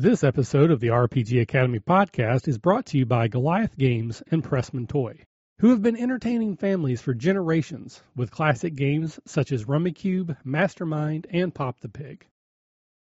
[0.00, 4.44] This episode of the RPG Academy podcast is brought to you by Goliath Games and
[4.44, 5.24] Pressman Toy,
[5.58, 11.52] who have been entertaining families for generations with classic games such as Rummikub, Mastermind, and
[11.52, 12.24] Pop the Pig.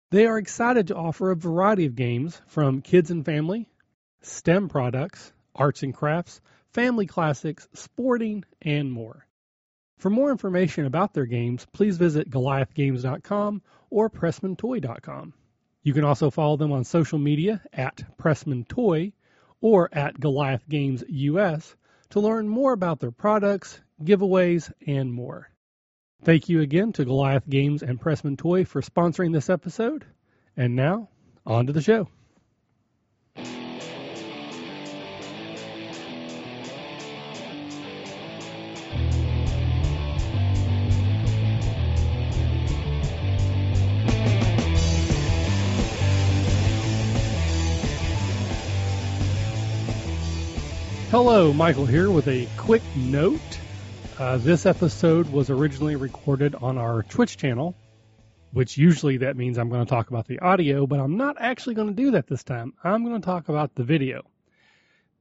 [0.10, 3.70] They are excited to offer a variety of games from kids and family,
[4.22, 6.42] STEM products, arts and crafts,
[6.74, 9.26] family classics, sporting, and more.
[9.98, 15.34] For more information about their games, please visit goliathgames.com or pressmantoy.com.
[15.84, 19.14] You can also follow them on social media at Pressman Toy
[19.62, 21.76] or at Goliath Games US
[22.10, 25.50] to learn more about their products, giveaways, and more.
[26.24, 30.06] Thank you again to Goliath Games and Pressman Toy for sponsoring this episode.
[30.56, 31.10] And now,
[31.46, 32.08] on to the show.
[51.12, 53.42] Hello, Michael here with a quick note.
[54.18, 57.76] Uh, this episode was originally recorded on our Twitch channel,
[58.54, 61.76] which usually that means I'm going to talk about the audio, but I'm not actually
[61.76, 62.76] going to do that this time.
[62.82, 64.22] I'm going to talk about the video.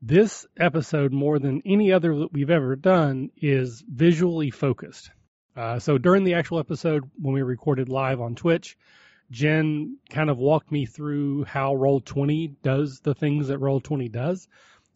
[0.01, 5.11] This episode, more than any other that we've ever done, is visually focused.
[5.57, 8.79] Uh, so during the actual episode, when we recorded live on Twitch,
[9.33, 14.47] Jen kind of walked me through how Roll20 does the things that Roll20 does.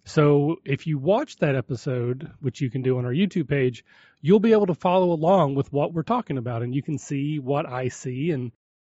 [0.04, 3.84] So if you watch that episode, which you can do on our YouTube page,
[4.20, 7.38] you'll be able to follow along with what we're talking about and you can see
[7.38, 8.52] what I see and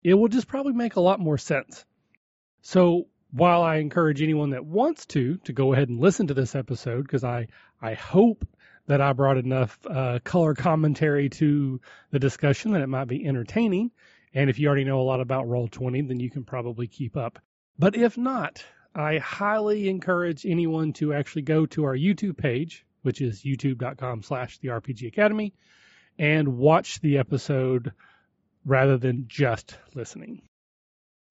[0.04, 1.86] it will just probably make a lot more sense.
[2.62, 6.56] So while I encourage anyone that wants to to go ahead and listen to this
[6.56, 7.48] episode because I
[7.82, 8.48] I hope
[8.88, 13.92] that I brought enough uh, color commentary to the discussion that it might be entertaining.
[14.34, 17.40] And if you already know a lot about Roll20, then you can probably keep up.
[17.78, 18.64] But if not,
[18.96, 24.58] I highly encourage anyone to actually go to our YouTube page, which is youtube.com slash
[24.60, 25.54] the RPG Academy,
[26.18, 27.92] and watch the episode
[28.66, 30.42] rather than just listening.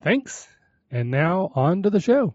[0.03, 0.47] Thanks.
[0.91, 2.35] And now on to the show.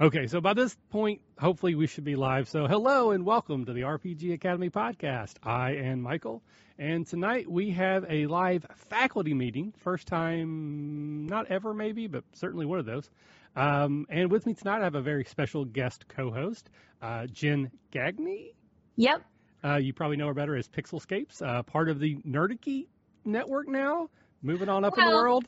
[0.00, 2.48] Okay, so by this point, hopefully we should be live.
[2.48, 5.34] So, hello and welcome to the RPG Academy podcast.
[5.40, 6.42] I am Michael,
[6.80, 9.72] and tonight we have a live faculty meeting.
[9.78, 13.08] First time, not ever maybe, but certainly one of those.
[13.54, 17.70] Um, and with me tonight, I have a very special guest co host, uh, Jen
[17.92, 18.52] Gagne.
[18.96, 19.22] Yep.
[19.62, 22.88] Uh, you probably know her better as Pixelscapes, uh, part of the Nerdarchy
[23.24, 24.10] network now,
[24.42, 25.44] moving on up well, in the world.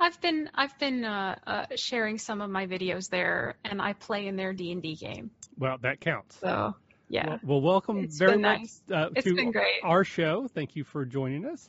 [0.00, 4.26] I've been I've been uh, uh, sharing some of my videos there, and I play
[4.26, 5.30] in their D and D game.
[5.58, 6.38] Well, that counts.
[6.40, 6.74] So
[7.08, 7.26] yeah.
[7.28, 8.82] Well, well welcome it's very much nice.
[8.92, 10.48] uh, to our show.
[10.54, 11.68] Thank you for joining us.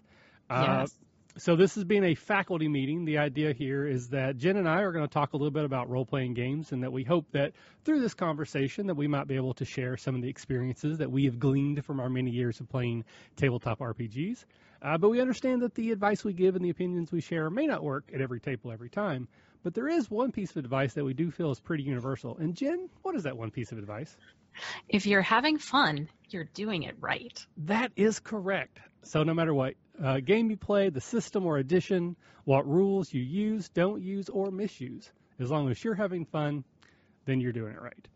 [0.49, 0.95] Uh, yes.
[1.37, 3.05] So this has been a faculty meeting.
[3.05, 5.63] The idea here is that Jen and I are going to talk a little bit
[5.63, 7.53] about role-playing games, and that we hope that
[7.85, 11.09] through this conversation that we might be able to share some of the experiences that
[11.09, 13.05] we have gleaned from our many years of playing
[13.37, 14.43] tabletop RPGs.
[14.81, 17.67] Uh, but we understand that the advice we give and the opinions we share may
[17.67, 19.27] not work at every table every time.
[19.61, 22.37] But there is one piece of advice that we do feel is pretty universal.
[22.37, 24.15] And Jen, what is that one piece of advice?
[24.87, 27.45] If you're having fun, you're doing it right.
[27.57, 28.79] That is correct.
[29.03, 32.15] So no matter what uh, game you play, the system or edition,
[32.45, 36.63] what rules you use, don't use, or misuse, as long as you're having fun,
[37.25, 38.07] then you're doing it right.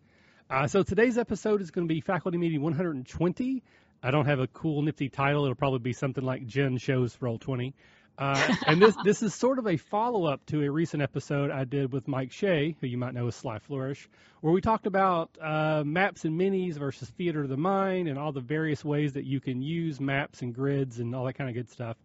[0.49, 3.63] Uh, so today's episode is going to be faculty meeting 120.
[4.03, 5.45] I don't have a cool nifty title.
[5.45, 7.73] It'll probably be something like Jen shows Roll20.
[8.17, 11.63] Uh, and this this is sort of a follow up to a recent episode I
[11.63, 14.07] did with Mike Shea, who you might know as Sly Flourish,
[14.41, 18.31] where we talked about uh, maps and minis versus theater of the mind and all
[18.31, 21.55] the various ways that you can use maps and grids and all that kind of
[21.55, 21.97] good stuff.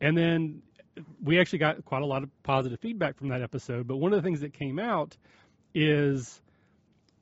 [0.00, 0.62] And then
[1.22, 3.88] we actually got quite a lot of positive feedback from that episode.
[3.88, 5.16] But one of the things that came out
[5.74, 6.40] is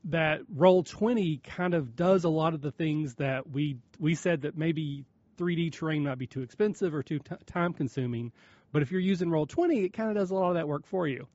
[0.07, 4.57] that Roll20 kind of does a lot of the things that we we said that
[4.57, 5.05] maybe
[5.39, 8.33] 3D terrain might be too expensive or too t- time consuming,
[8.73, 11.07] but if you're using Roll20, it kind of does a lot of that work for
[11.07, 11.27] you.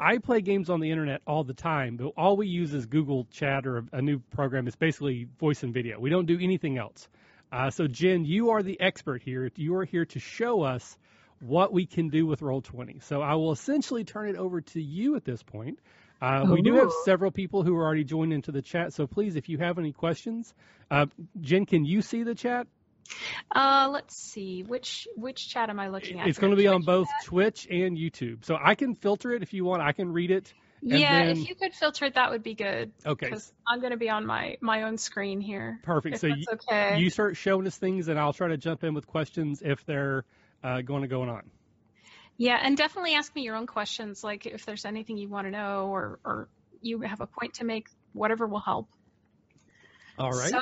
[0.00, 3.26] I play games on the internet all the time, but all we use is Google
[3.32, 4.68] Chat or a, a new program.
[4.68, 5.98] It's basically voice and video.
[5.98, 7.08] We don't do anything else.
[7.50, 9.50] Uh, so Jen, you are the expert here.
[9.56, 10.96] You are here to show us
[11.40, 13.02] what we can do with Roll20.
[13.02, 15.78] So I will essentially turn it over to you at this point.
[16.20, 19.36] Uh, we do have several people who are already joined into the chat, so please,
[19.36, 20.52] if you have any questions,
[20.90, 21.06] uh,
[21.40, 22.66] Jen, can you see the chat?
[23.54, 26.26] Uh, let's see which which chat am I looking at?
[26.26, 27.24] It's going to be on both chat?
[27.24, 29.80] Twitch and YouTube, so I can filter it if you want.
[29.82, 30.52] I can read it.
[30.82, 31.38] Yeah, then...
[31.38, 32.92] if you could filter it, that would be good.
[33.04, 33.26] Okay.
[33.26, 35.80] Because I'm going to be on my my own screen here.
[35.82, 36.18] Perfect.
[36.18, 36.98] so you, okay.
[36.98, 40.24] you start showing us things, and I'll try to jump in with questions if they're
[40.62, 41.50] uh, going to go on.
[42.38, 45.50] Yeah, and definitely ask me your own questions, like if there's anything you want to
[45.50, 46.48] know or or
[46.80, 48.88] you have a point to make, whatever will help.
[50.16, 50.50] All right.
[50.50, 50.60] So,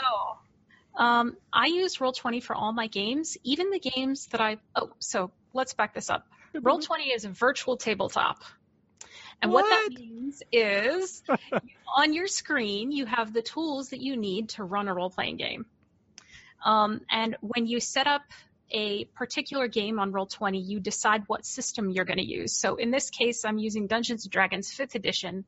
[0.96, 4.56] um, I use Roll20 for all my games, even the games that I.
[4.75, 6.26] Oh, so let's back this up.
[6.55, 8.43] Roll20 is a virtual tabletop.
[9.43, 11.23] And what, that means is
[11.96, 15.37] on your screen, you have the tools that you need to run a role playing
[15.37, 15.67] game.
[16.64, 18.23] Um, and when you set up
[18.70, 22.52] a particular game on Roll20, you decide what system you're going to use.
[22.52, 25.44] So in this case, I'm using Dungeons and Dragons 5th edition.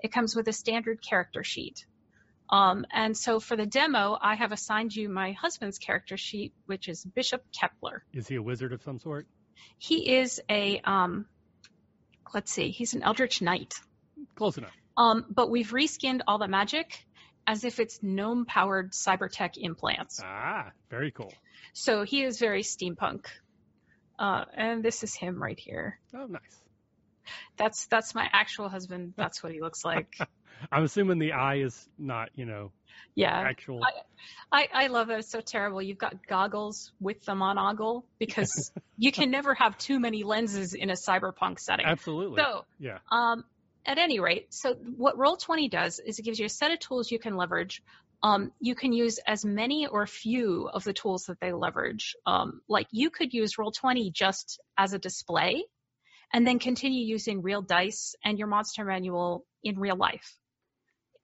[0.00, 1.84] It comes with a standard character sheet.
[2.50, 6.88] Um, and so for the demo, I have assigned you my husband's character sheet, which
[6.88, 8.02] is Bishop Kepler.
[8.12, 9.26] Is he a wizard of some sort?
[9.78, 11.26] He is a, um,
[12.34, 13.74] let's see, he's an Eldritch Knight.
[14.34, 14.72] Close enough.
[14.96, 17.06] Um, but we've reskinned all the magic
[17.46, 20.20] as if it's gnome powered cybertech implants.
[20.24, 21.32] Ah, very cool.
[21.72, 23.26] So he is very steampunk.
[24.18, 25.98] Uh, and this is him right here.
[26.14, 26.40] Oh, nice.
[27.56, 29.14] That's that's my actual husband.
[29.16, 30.16] That's what he looks like.
[30.72, 32.72] I'm assuming the eye is not, you know,
[33.14, 33.34] Yeah.
[33.34, 33.80] actual.
[34.52, 35.18] I, I love it.
[35.20, 35.80] It's so terrible.
[35.80, 40.90] You've got goggles with the monoggle because you can never have too many lenses in
[40.90, 41.86] a cyberpunk setting.
[41.86, 42.42] Absolutely.
[42.42, 42.98] So yeah.
[43.10, 43.44] Um,
[43.86, 47.10] at any rate, so what Roll20 does is it gives you a set of tools
[47.10, 47.82] you can leverage.
[48.22, 52.14] Um, you can use as many or few of the tools that they leverage.
[52.26, 55.64] Um, like you could use Roll20 just as a display
[56.32, 60.36] and then continue using real dice and your monster manual in real life.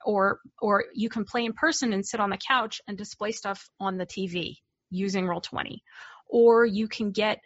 [0.05, 3.69] Or, or you can play in person and sit on the couch and display stuff
[3.79, 4.57] on the TV
[4.91, 5.81] using Roll20.
[6.29, 7.41] Or you can get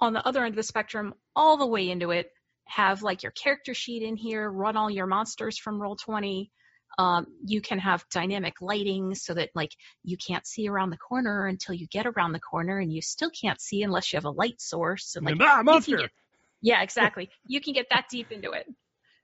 [0.00, 2.30] on the other end of the spectrum all the way into it
[2.66, 6.50] have like your character sheet in here, run all your monsters from Roll20.
[6.98, 11.46] Um, you can have dynamic lighting so that like you can't see around the corner
[11.46, 14.30] until you get around the corner, and you still can't see unless you have a
[14.30, 15.16] light source.
[15.16, 15.96] And like, ah, monster.
[15.96, 16.10] get-
[16.62, 17.30] yeah, exactly.
[17.46, 18.66] you can get that deep into it.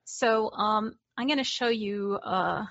[0.04, 2.64] So um, I'm going to show you uh,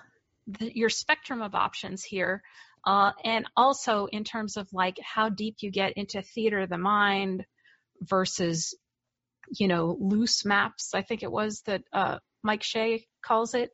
[0.48, 2.42] the, your spectrum of options here,
[2.86, 6.78] uh, and also in terms of like how deep you get into theater of the
[6.78, 7.46] mind
[8.02, 8.76] versus
[9.52, 13.72] you know, loose maps, I think it was that uh, Mike Shea calls it,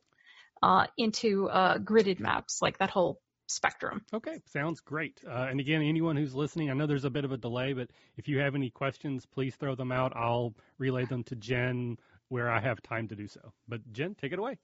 [0.62, 4.02] uh, into uh, gridded maps, like that whole spectrum.
[4.12, 5.20] Okay, sounds great.
[5.26, 7.88] Uh, and again, anyone who's listening, I know there's a bit of a delay, but
[8.16, 10.16] if you have any questions, please throw them out.
[10.16, 11.98] I'll relay them to Jen
[12.28, 13.52] where I have time to do so.
[13.68, 14.58] But Jen, take it away.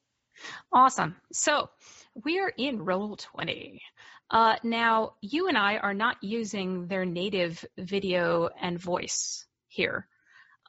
[0.72, 1.16] Awesome.
[1.32, 1.68] So
[2.24, 3.78] we are in Roll20.
[4.30, 10.08] Uh, now, you and I are not using their native video and voice here.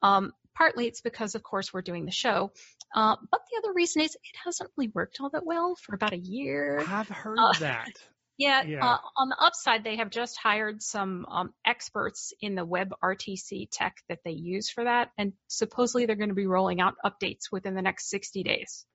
[0.01, 2.51] Um, partly it's because, of course, we're doing the show.
[2.95, 6.13] Uh, but the other reason is it hasn't really worked all that well for about
[6.13, 6.83] a year.
[6.87, 7.89] I've heard Uh, that.
[8.35, 8.83] Yeah, Yeah.
[8.83, 13.67] Uh, on the upside, they have just hired some um, experts in the web RTC
[13.71, 17.51] tech that they use for that, and supposedly they're going to be rolling out updates
[17.51, 18.87] within the next 60 days.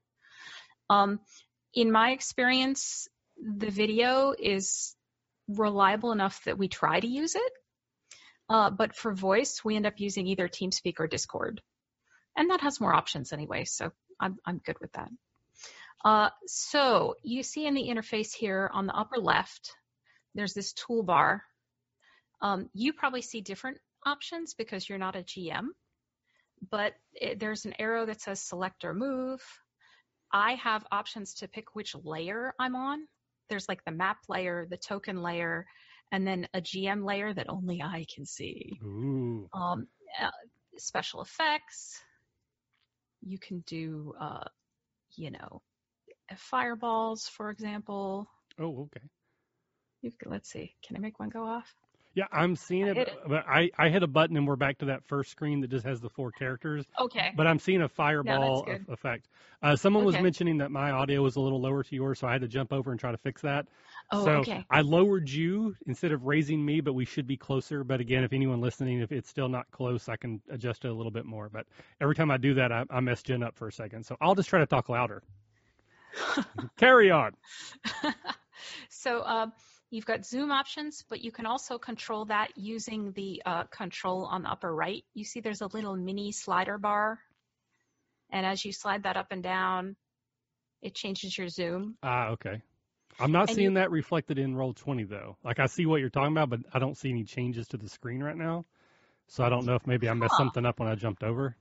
[0.91, 1.21] Um,
[1.73, 3.07] in my experience,
[3.41, 4.97] the video is
[5.47, 7.53] reliable enough that we try to use it,
[8.49, 11.61] uh, but for voice, we end up using either TeamSpeak or Discord,
[12.37, 13.91] and that has more options anyway, so
[14.21, 15.11] I'm I'm good with that.
[16.05, 19.73] Uh, so you see in the interface here on the upper left,
[20.35, 21.41] there's this toolbar.
[22.41, 25.69] Um, you probably see different options because you're not a GM,
[26.71, 29.41] but it, there's an arrow that says select or move.
[30.33, 33.07] I have options to pick which layer I'm on.
[33.49, 35.67] There's like the map layer, the token layer,
[36.13, 38.79] and then a GM layer that only I can see.
[38.83, 39.49] Ooh.
[39.53, 39.87] Um,
[40.21, 40.31] uh,
[40.77, 42.01] special effects.
[43.21, 44.45] You can do, uh,
[45.17, 45.63] you know,
[46.37, 48.29] fireballs, for example.
[48.59, 49.07] Oh, okay.
[50.03, 50.75] You can, let's see.
[50.87, 51.75] Can I make one go off?
[52.15, 53.17] Yeah, I'm seeing it, it.
[53.29, 55.87] but I, I hit a button and we're back to that first screen that just
[55.87, 56.85] has the four characters.
[56.99, 57.31] Okay.
[57.37, 59.29] But I'm seeing a fireball of- effect.
[59.63, 62.33] Uh, someone was mentioning that my audio was a little lower to yours, so I
[62.33, 63.67] had to jump over and try to fix that.
[64.11, 64.65] Oh, so okay.
[64.71, 67.85] I lowered you instead of raising me, but we should be closer.
[67.85, 70.95] But again, if anyone listening, if it's still not close, I can adjust it a
[70.95, 71.51] little bit more.
[71.51, 71.67] But
[72.01, 74.07] every time I do that, I, I mess Jen up for a second.
[74.07, 75.23] So I'll just try to talk louder.
[76.79, 77.33] Carry on.
[78.89, 79.53] so um,
[79.91, 84.43] you've got zoom options, but you can also control that using the uh, control on
[84.43, 85.05] the upper right.
[85.13, 87.19] You see there's a little mini slider bar.
[88.31, 89.97] And as you slide that up and down,
[90.81, 91.97] it changes your zoom.
[92.03, 92.63] Ah, okay.
[93.21, 95.37] I'm not And seeing you- that reflected in Roll20 though.
[95.45, 97.89] Like I see what you're talking about, but I don't see any changes to the
[97.89, 98.65] screen right now.
[99.27, 100.45] So I don't know if maybe I messed Huh.
[100.45, 101.57] something up when I jumped over.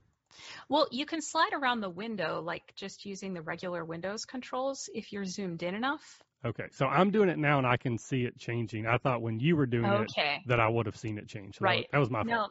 [0.68, 5.12] Well, you can slide around the window like just using the regular Windows controls if
[5.12, 6.22] you're zoomed in enough.
[6.44, 8.86] Okay, so I'm doing it now and I can see it changing.
[8.86, 10.12] I thought when you were doing it
[10.46, 11.56] that I would have seen it change.
[11.58, 11.86] So Right.
[11.90, 12.28] That was my fault.
[12.28, 12.48] No,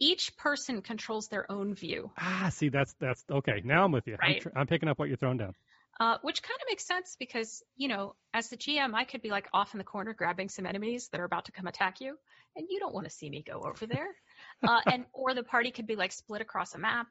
[0.00, 2.10] each person controls their own view.
[2.18, 3.60] Ah, see, that's that's okay.
[3.64, 4.16] Now I'm with you.
[4.20, 4.36] Right.
[4.36, 5.54] I'm, tr- I'm picking up what you're throwing down.
[6.00, 9.30] Uh, which kind of makes sense because, you know, as the GM, I could be
[9.30, 12.16] like off in the corner grabbing some enemies that are about to come attack you,
[12.54, 14.14] and you don't want to see me go over there.
[14.66, 17.08] Uh, and or the party could be like split across a map.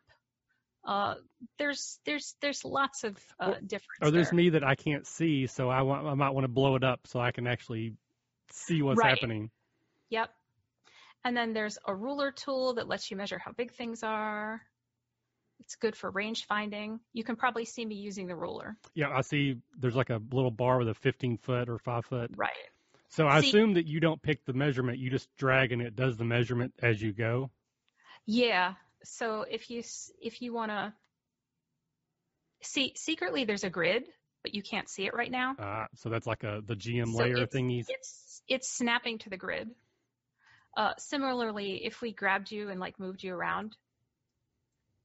[0.86, 1.16] Uh,
[1.60, 4.00] there's there's there's lots of uh, difference.
[4.02, 4.38] Or there's there.
[4.38, 7.02] me that I can't see, so I want I might want to blow it up
[7.08, 7.94] so I can actually
[8.52, 9.12] see what's Right.
[9.12, 9.50] happening.
[10.12, 10.30] Yep.
[11.26, 14.62] And then there's a ruler tool that lets you measure how big things are.
[15.60, 17.00] It's good for range finding.
[17.14, 18.78] You can probably see me using the ruler.
[18.94, 19.58] Yeah, I see.
[19.78, 22.32] There's like a little bar with a 15 foot or five foot.
[22.36, 22.52] Right.
[23.10, 24.98] So I See- assume that you don't pick the measurement.
[25.00, 27.50] You just drag and it does the measurement as you go.
[28.26, 28.76] Yeah.
[29.04, 29.84] So if you
[30.22, 30.94] if you want to
[32.62, 34.04] see secretly there's a grid,
[34.44, 35.56] but you can't see it right now.
[35.58, 37.86] Uh, so that's like a the GM So layer it's- thingies.
[37.90, 39.70] It's it's snapping to the grid.
[40.76, 43.76] Uh, similarly, if we grabbed you and like moved you around,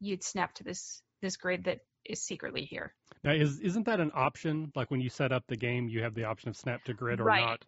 [0.03, 2.95] you'd snap to this this grid that is secretly here.
[3.25, 4.73] Now, is isn't that an option?
[4.75, 7.21] Like when you set up the game, you have the option of snap to grid
[7.21, 7.41] or Right.
[7.41, 7.65] not.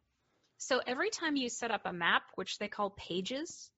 [0.59, 3.71] So every time you set up a map, which they call pages,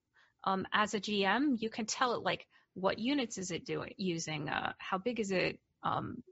[0.45, 4.49] um, as a GM, you can tell it like what units is it doing using,
[4.49, 6.23] uh, how big is it, um,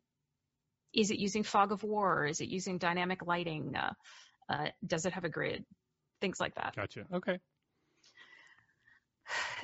[0.92, 3.92] is it using fog of war, is it using dynamic lighting, uh,
[4.48, 5.64] uh, does it have a grid,
[6.20, 6.76] things like that.
[6.76, 7.06] Gotcha.
[7.12, 7.40] Okay.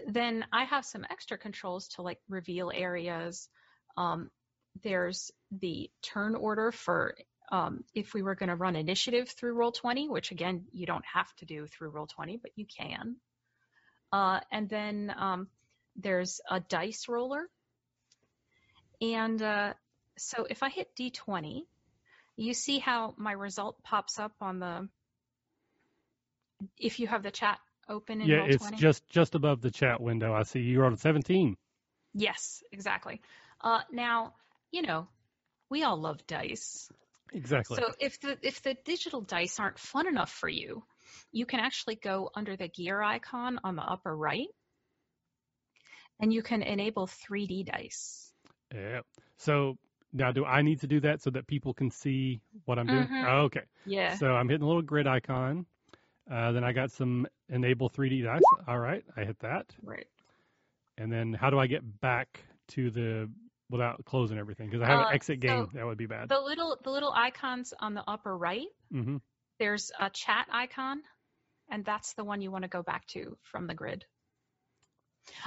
[0.07, 3.49] Then I have some extra controls to like reveal areas.
[3.97, 4.31] Um,
[4.83, 7.17] there's the turn order for
[7.53, 11.35] um, if we were going to run initiative through Roll20, which again, you don't have
[11.37, 13.17] to do through Roll20, but you can.
[14.13, 15.49] Uh, and then um,
[15.97, 17.49] there's a dice roller.
[19.01, 19.75] And uh,
[20.17, 21.63] so if I hit D20,
[22.37, 24.89] you see how my result pops up on the,
[26.79, 27.59] if you have the chat
[27.91, 28.55] open in Yeah, Roll20.
[28.55, 30.35] it's just just above the chat window.
[30.35, 31.57] I see you wrote a 17.
[32.15, 33.21] Yes, exactly.
[33.61, 34.35] Uh, now,
[34.73, 35.09] you know,
[35.71, 36.91] we all love dice.
[37.33, 37.77] Exactly.
[37.77, 40.85] So if the if the digital dice aren't fun enough for you,
[41.33, 44.49] you can actually go under the gear icon on the upper right,
[46.21, 48.33] and you can enable 3D dice.
[48.75, 49.01] yeah.
[49.37, 49.77] So
[50.13, 53.09] now, do I need to do that so that people can see what I'm doing?
[53.09, 53.25] Mhm.
[53.25, 53.63] Oh, okay.
[53.85, 54.19] Yeah.
[54.19, 55.67] So I'm hitting the little grid icon.
[56.31, 58.41] Uh, then I got some enable 3D dice.
[58.69, 59.67] All right, I hit that.
[59.83, 60.07] right.
[60.97, 63.31] And then how do I get back to the
[63.71, 64.69] without closing everything?
[64.69, 65.69] Because I have Uh, an exit game.
[65.75, 66.29] that would be bad.
[66.29, 69.17] The little the little icons on the upper right, Mm-hmm.
[69.59, 71.03] there's a chat icon,
[71.71, 74.05] and that's the one you want to go back to from the grid.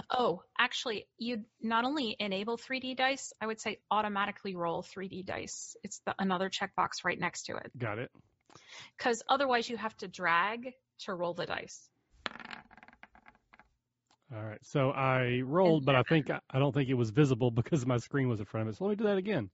[0.10, 5.76] Oh, actually, you not only enable 3D dice, I would say automatically roll 3D dice.
[5.84, 7.72] It's the, another checkbox right next to it.
[7.78, 8.12] Got it.
[8.98, 11.90] Because otherwise, you have to drag to roll the dice.
[14.36, 14.60] All right.
[14.64, 18.28] So I rolled, but I think I don't think it was visible because my screen
[18.30, 18.78] was in front of it.
[18.78, 19.50] So let me do that again.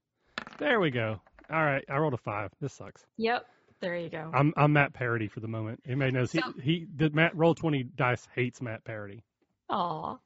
[0.57, 1.19] There we go.
[1.51, 1.83] All right.
[1.89, 2.51] I rolled a five.
[2.61, 3.05] This sucks.
[3.17, 3.45] Yep,
[3.81, 4.31] there you go.
[4.33, 5.81] I'm I'm Matt Parody for the moment.
[5.85, 9.23] May notice So- he he the Matt Roll20 dice hates Matt Parody.
[9.69, 10.17] Aw.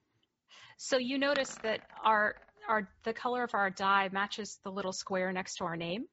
[0.77, 2.35] So you notice that our
[2.67, 6.05] our the color of our die matches the little square next to our name.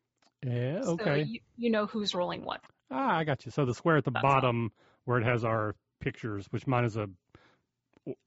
[0.44, 0.82] Yeah.
[0.82, 1.22] So Okay.
[1.24, 2.60] you, you know who's rolling what.
[2.90, 3.50] ah, I got you.
[3.52, 4.32] So the square at the That's all.
[4.32, 4.72] bottom
[5.04, 7.08] where it has our pictures, which mine is a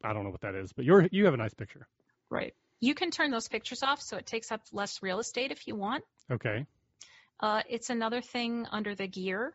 [0.03, 1.87] I don't know what that is, but you're you have a nice picture.
[2.29, 2.53] Right.
[2.79, 5.75] You can turn those pictures off so it takes up less real estate if you
[5.75, 6.03] want.
[6.31, 6.65] Okay.
[7.39, 9.53] Uh, it's another thing under the gear,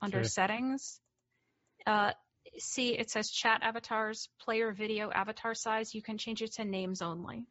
[0.00, 0.28] under Okay.
[0.28, 1.00] settings.
[1.86, 2.12] Uh,
[2.58, 5.94] see, it says chat avatars, player video avatar size.
[5.94, 7.46] You can change it to names only.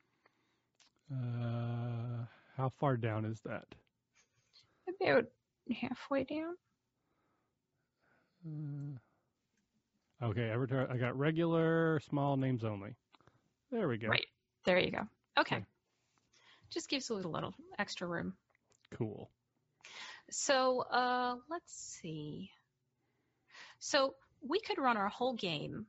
[1.12, 2.25] Uh,
[2.58, 3.65] how far down is that?
[5.01, 5.25] About
[5.81, 6.55] halfway down.
[8.46, 10.89] Uh, okay, avatar.
[10.91, 12.96] I got regular, small names only.
[13.72, 14.08] There we go.
[14.08, 14.25] Right.
[14.65, 15.08] There you go.
[15.39, 15.58] Okay.
[15.58, 15.65] Okay.
[16.70, 18.34] Just gives a little, little extra room.
[18.98, 19.29] Cool.
[20.29, 22.51] So uh, let's see.
[23.79, 25.88] So we could run our whole game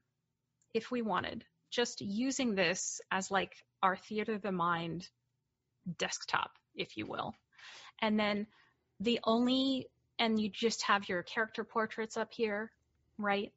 [0.75, 5.09] if we wanted, just using this as like our theater of the mind
[5.99, 7.35] desktop, if you will.
[8.01, 8.47] And then
[9.03, 12.71] the only, and you just have your character portraits up here,
[13.19, 13.53] right?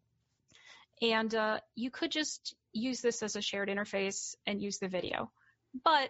[1.01, 5.31] And uh, you could just use this as a shared interface and use the video.
[5.83, 6.09] But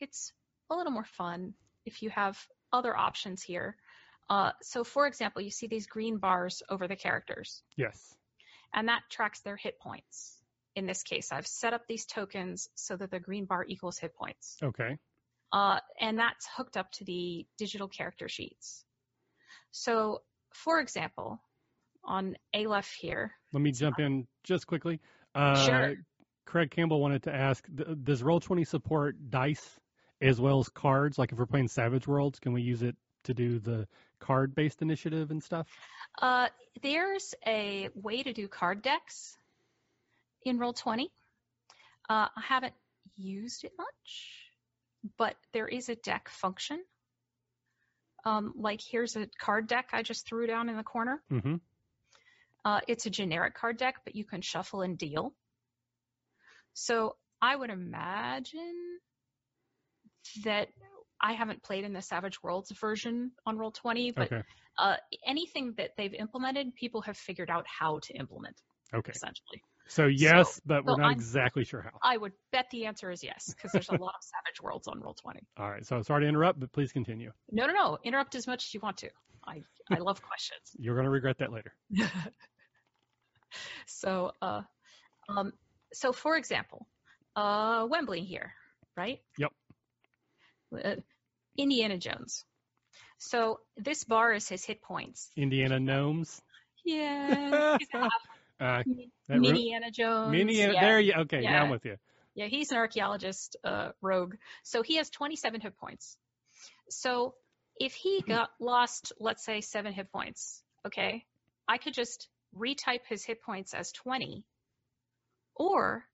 [0.00, 0.32] it's
[0.70, 1.54] a little more fun
[1.84, 2.38] if you have
[2.72, 3.76] other options here.
[4.30, 8.14] Uh, so, for example, you see these green bars over the characters, Yes.
[8.74, 10.36] and that tracks their hit points.
[10.76, 14.14] In this case, I've set up these tokens so that the green bar equals hit
[14.14, 14.58] points.
[14.62, 14.98] Okay.
[15.52, 18.84] Uh, and that's hooked up to the digital character sheets.
[19.70, 21.40] So, for example,
[22.04, 25.00] on Aleph here, Let me jump in just quickly.
[25.34, 25.94] Uh, Sure.
[26.46, 27.66] Craig Campbell wanted to ask:
[28.02, 29.78] Does Roll20 support dice
[30.22, 31.18] as well as cards?
[31.18, 33.86] Like if we're playing Savage Worlds, can we use it to do the
[34.20, 35.66] card-based initiative and stuff?
[36.20, 36.48] Uh,
[36.82, 39.36] there's a way to do card decks
[40.44, 41.04] in Roll20.
[42.08, 42.74] Uh, I haven't
[43.16, 44.47] used it much,
[45.16, 46.82] but there is a deck function.
[48.24, 51.22] Um, like here's a card deck I just threw down in the corner.
[51.32, 51.56] Mm-hmm.
[52.64, 55.34] Uh, it's a generic card deck, but you can shuffle and deal.
[56.74, 58.98] So I would imagine
[60.44, 60.68] that
[61.20, 64.42] I haven't played in the Savage Worlds version on Roll20, but Okay.
[64.78, 68.60] uh, anything that they've implemented, people have figured out how to implement,
[68.94, 69.12] Okay.
[69.14, 69.62] essentially.
[69.88, 71.98] So yes, So- but we're so not I'm- exactly sure how.
[72.02, 75.00] I would bet the answer is yes, because there's a lot of Savage Worlds on
[75.00, 75.40] Roll20.
[75.56, 75.84] All right.
[75.84, 77.32] So sorry to interrupt, but please continue.
[77.50, 77.98] No, no, no.
[78.04, 79.10] Interrupt as much as you want to.
[79.46, 80.60] I, I love questions.
[80.78, 81.72] You're going to regret that later.
[83.86, 84.62] so, uh,
[85.28, 85.52] um,
[85.92, 86.86] so for example,
[87.34, 88.52] uh, Wembley here,
[88.96, 89.20] right?
[89.38, 89.52] Yep.
[90.84, 90.96] Uh,
[91.56, 92.44] Indiana Jones.
[93.16, 95.30] So this bar is his hit points.
[95.36, 96.40] Indiana gnomes.
[96.84, 97.78] Yeah.
[98.60, 98.82] Uh,
[99.30, 100.34] Miniana Jones.
[100.34, 100.74] Miniana.
[100.74, 100.80] yeah.
[100.80, 101.12] There you.
[101.14, 101.40] Okay.
[101.42, 101.96] Now I'm with you.
[102.34, 104.36] Yeah, he's an archaeologist, uh, rogue.
[104.62, 106.16] So he has 27 hit points.
[106.88, 107.34] So
[107.80, 111.24] if he got lost, let's say seven hit points, okay,
[111.66, 114.44] I could just retype his hit points as 20.
[115.54, 116.04] Or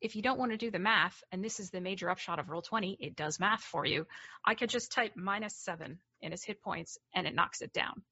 [0.00, 2.46] if you don't want to do the math, and this is the major upshot of
[2.46, 4.06] Roll20, it does math for you.
[4.44, 8.02] I could just type minus seven in his hit points and it knocks it down.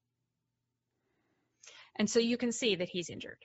[1.95, 3.37] And so you can see that he's injured,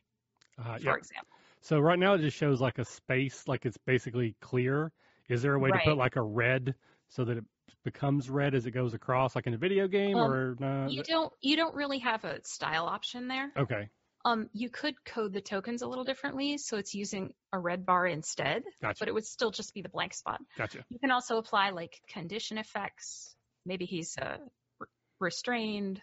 [0.59, 1.37] Uh, for example.
[1.61, 4.93] So right now it just shows like a space, like it's basically clear.
[5.29, 6.75] Is there a way to put like a red
[7.09, 7.45] so that it
[7.85, 10.89] becomes red as it goes across, like in a video game, Um, or no?
[10.89, 13.53] You don't you don't really have a style option there.
[13.57, 13.89] Okay,
[14.25, 18.07] Um, you could code the tokens a little differently, so it's using a red bar
[18.07, 20.41] instead, gotcha, but it would still just be the blank spot.
[20.57, 20.85] gotcha.
[20.89, 23.35] You can also apply like condition effects.
[23.67, 24.39] Maybe he's uh,
[24.81, 24.87] re-
[25.21, 26.01] restrained.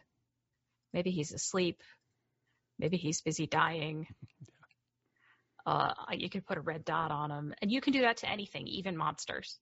[0.94, 1.82] Maybe he's asleep.
[2.80, 4.08] Maybe he's busy dying.
[5.68, 8.30] Uh, you could put a red dot on him, and you can do that to
[8.30, 9.58] anything, even monsters.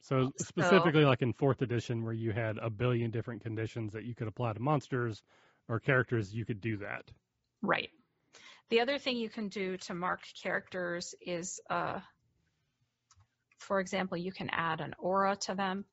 [0.00, 4.04] So So- specifically, like in fourth edition, where you had a billion different conditions that
[4.04, 5.22] you could apply to monsters
[5.68, 7.08] or characters, you could do that.
[7.62, 7.90] Right.
[8.70, 12.00] The other thing you can do to mark characters is, uh,
[13.60, 15.84] for example, you can add an aura to them.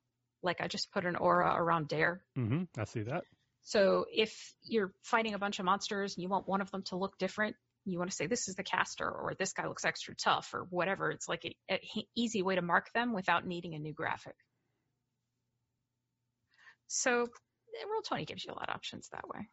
[0.41, 2.23] Like I just put an aura around Dare.
[2.35, 2.63] Mm-hmm.
[2.75, 3.23] I see that.
[3.69, 6.95] So if you're fighting a bunch of monsters and you want one of them to
[6.95, 7.55] look different,
[7.85, 10.65] you want to say this is the caster or this guy looks extra tough or
[10.71, 11.11] whatever.
[11.11, 11.77] It's like an
[12.15, 14.33] easy way to mark them without needing a new graphic.
[16.87, 19.47] So Roll20 gives you a lot of options that way.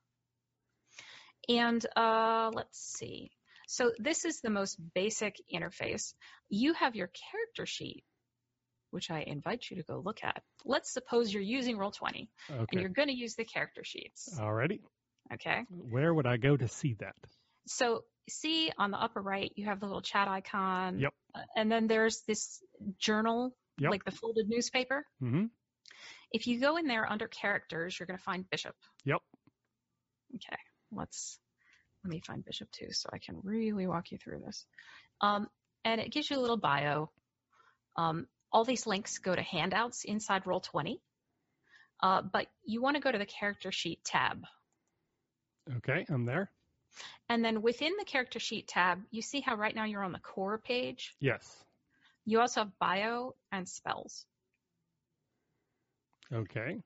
[1.50, 3.32] And uh, let's see.
[3.68, 6.14] So this is the most basic interface.
[6.48, 8.02] You have your character sheet,
[8.96, 10.42] which I invite you to go look at.
[10.64, 14.34] Let's suppose you're using Roll20 and you're going to use the character sheets.
[14.40, 14.80] Alrighty.
[15.34, 15.64] Okay.
[15.68, 17.14] Where would I go to see that?
[17.66, 20.98] So see on the upper right, you have the little chat icon.
[20.98, 21.12] Yep.
[21.34, 22.62] uh, And then there's this
[22.98, 23.90] journal, Yep.
[23.90, 25.04] like the folded newspaper.
[25.22, 25.44] Mm-hmm.
[26.32, 28.74] If you go in there under characters, you're going to find Bishop.
[29.04, 29.18] Yep.
[30.36, 30.58] Okay.
[30.90, 31.38] Let's
[32.02, 34.64] let me find Bishop too, so I can really walk you through this.
[35.20, 35.48] Um,
[35.84, 37.10] and it gives you a little bio.
[37.96, 40.98] Um, all these links go to handouts inside Roll20.
[42.02, 44.46] Uh, but you want to go to the character sheet tab.
[45.76, 46.50] Okay, I'm there.
[47.28, 50.20] And then within the character sheet tab, you see how right now you're on the
[50.20, 51.14] core page.
[51.20, 51.46] Yes.
[52.24, 54.24] You also have bio and spells.
[56.32, 56.80] Okay.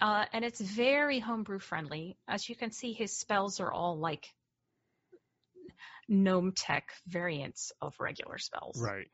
[0.00, 2.16] Uh, and it's very homebrew friendly.
[2.28, 4.28] As you can see, his spells are all like
[6.08, 8.80] gnome tech variants of regular spells.
[8.80, 9.08] Right.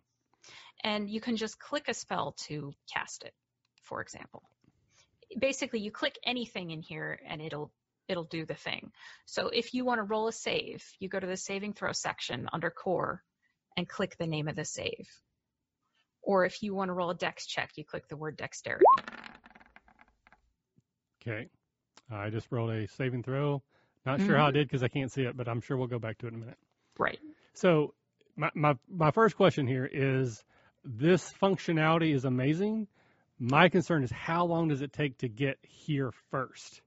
[0.83, 3.33] And you can just click a spell to cast it,
[3.83, 4.43] for example.
[5.39, 7.73] Basically, you click anything in here and it'll
[8.07, 8.93] it'll do the thing.
[9.25, 12.49] So if you want to roll a save, you go to the saving throw section
[12.53, 13.23] under core
[13.77, 15.09] and click the name of the save.
[16.23, 18.85] Or if you want to roll a dex check, you click the word dexterity.
[21.23, 21.49] Okay.
[22.11, 23.63] I just rolled a saving throw.
[24.05, 24.59] Not sure how I mm-hmm.
[24.59, 26.35] did because I can't see it, but I'm sure we'll go back to it in
[26.35, 26.59] a minute.
[26.99, 27.19] Right.
[27.55, 27.95] So
[28.37, 30.45] my, my my first question here is
[30.85, 32.87] this functionality is amazing.
[33.38, 36.81] My concern is how long does it take to get here first?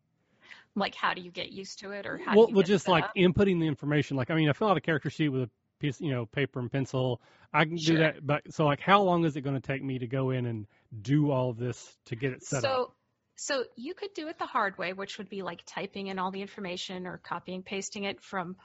[0.76, 2.88] Like, how do you get used to it, or how well, do you well, just
[2.88, 3.16] like up?
[3.18, 4.16] inputting the information.
[4.16, 6.60] Like, I mean, I fill out a character sheet with a piece, you know, paper
[6.60, 7.20] and pencil.
[7.54, 7.96] I can Sure.
[7.96, 10.30] do that, but so like, how long is it going to take me to go
[10.32, 10.68] in and
[11.02, 12.96] do all this to get it set so, up?
[13.36, 16.32] so you could do it the hard way, which would be like typing in all
[16.32, 18.56] the information or copying pasting it from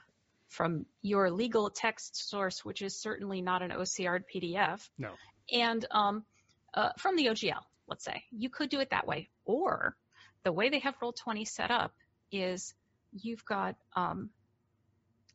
[0.53, 4.87] from your legal text source, which is certainly not an OCR PDF.
[4.99, 5.09] No.
[5.51, 6.23] And um,
[6.75, 8.23] uh, from the OGL, let's say.
[8.31, 9.29] You could do it that way.
[9.45, 9.95] Or
[10.43, 11.91] the way they have Roll20 set up
[12.31, 12.75] is
[13.11, 14.29] you've got, um,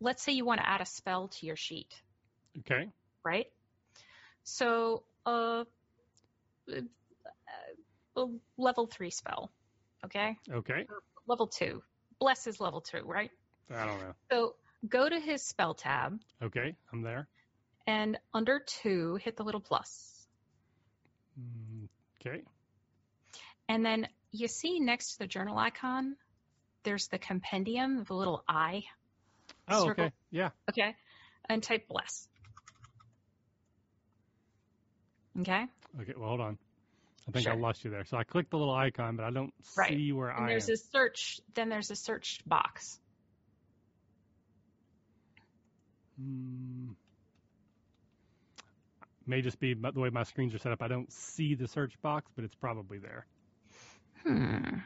[0.01, 1.93] let's say you want to add a spell to your sheet,
[2.61, 2.89] Okay.
[3.25, 3.47] right?
[4.45, 5.65] So uh,
[8.17, 8.25] a
[8.57, 9.51] level three spell,
[10.05, 10.37] okay?
[10.49, 10.87] Okay.
[11.27, 11.83] Level two.
[12.21, 13.31] Bless is level two, right?
[13.71, 14.15] I don't know.
[14.31, 14.55] So
[14.87, 16.75] go to his spell tab Okay.
[16.93, 17.27] I'm there.
[17.87, 20.27] and under two, hit the little plus.
[21.41, 21.89] Mm,
[22.21, 22.43] Okay.
[23.69, 26.17] And then you see next to the journal icon,
[26.85, 28.85] there's the compendium, the little I.
[29.69, 30.05] Oh, Circle.
[30.07, 30.13] okay.
[30.31, 30.51] Yeah.
[30.71, 30.95] Okay.
[31.49, 32.29] And type bless.
[35.41, 35.67] Okay.
[36.01, 36.15] Okay.
[36.17, 36.59] Well, hold on.
[37.29, 38.05] I think I lost you there.
[38.05, 39.91] So I clicked the little icon, but I don't Right.
[39.91, 40.75] see where And I there's am.
[40.75, 42.99] a search, then there's a search box.
[46.21, 46.91] Hmm.
[49.27, 50.83] May just be the way my screens are set up.
[50.83, 53.27] I don't see the search box, but it's probably there.
[54.25, 54.79] Hmm.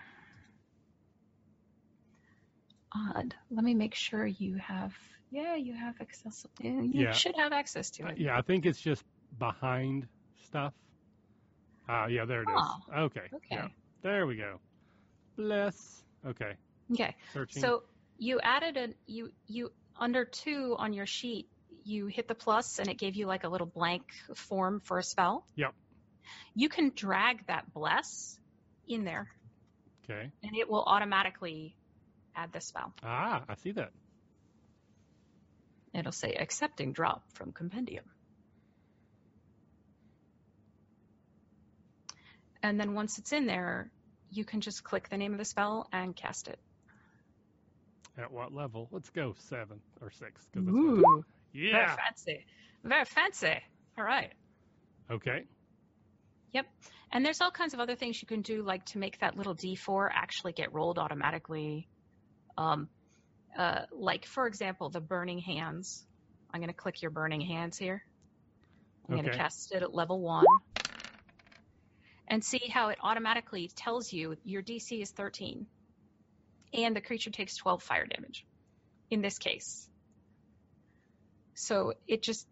[2.95, 3.35] Odd.
[3.51, 4.93] Let me make sure you have,
[5.31, 6.45] yeah, you have access.
[6.61, 7.13] You Yeah.
[7.13, 8.19] should have access to Uh, it.
[8.19, 9.05] yeah, I think it's just
[9.39, 10.09] behind
[10.45, 10.75] stuff.
[11.89, 12.55] Ah, yeah, there it is.
[12.57, 13.29] Oh, okay.
[13.33, 13.47] Okay.
[13.57, 13.69] Yeah.
[14.03, 14.61] There we go.
[15.37, 16.05] Bless.
[16.25, 16.55] Okay.
[16.93, 17.17] Okay.
[17.33, 17.63] Searching.
[17.63, 17.85] So
[18.19, 21.49] you added a you you under two on your sheet.
[21.85, 24.03] You hit the plus and it gave you like a little blank
[24.35, 25.47] form for a spell.
[25.55, 25.75] Yep.
[26.55, 28.39] You can drag that bless
[28.87, 29.29] in there
[30.05, 30.31] okay.
[30.43, 31.77] and it will automatically
[32.35, 32.93] add the spell.
[33.03, 33.91] Ah, I see that.
[35.95, 38.05] It'll say accepting drop from compendium.
[42.63, 43.91] And then once it's in there,
[44.31, 46.59] you can just click the name of the spell and cast it.
[48.19, 48.89] At what level?
[48.91, 50.47] Let's go seven or six.
[50.53, 52.47] 'cause that's Ooh, very fancy.
[52.85, 53.63] Very fancy.
[53.97, 54.33] All right.
[55.11, 55.47] Okay.
[56.53, 56.67] Yep.
[57.13, 59.55] And there's all kinds of other things you can do, like to make that little
[59.55, 61.89] D4 actually get rolled automatically.
[62.59, 62.91] Um,
[63.57, 66.05] uh, like, for example, the burning hands.
[66.51, 68.03] I'm going to click your burning hands here.
[69.09, 70.45] I'm going to cast it at level one.
[72.29, 75.67] And see how it automatically tells you your DC is 13.
[76.75, 78.47] And the creature takes 12 fire damage
[79.11, 79.89] in this case.
[81.55, 82.47] So it just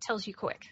[0.00, 0.66] tells you quick.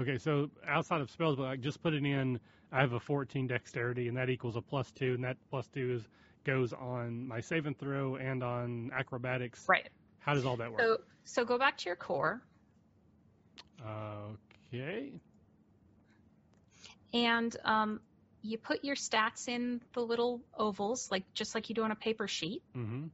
[0.00, 0.18] Okay.
[0.18, 2.40] So outside of spells, but I just put it in.
[2.72, 5.96] I have a 14 dexterity, and that equals a plus two, and that plus two
[5.96, 6.08] is
[6.44, 9.64] goes on my save and throw and on acrobatics.
[9.68, 9.88] Right.
[10.20, 10.80] How does all that work?
[10.80, 12.42] So, so go back to your core.
[14.72, 15.12] okay.
[17.12, 18.00] and um,
[18.42, 21.96] you put your stats in the little ovals, like just like you do on a
[21.96, 23.06] paper sheet, Mm-hmm.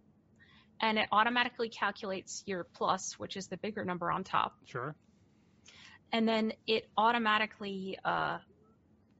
[0.80, 4.94] and it automatically calculates your plus, which is the bigger number on top, Sure.
[6.12, 8.38] and then it automatically uh,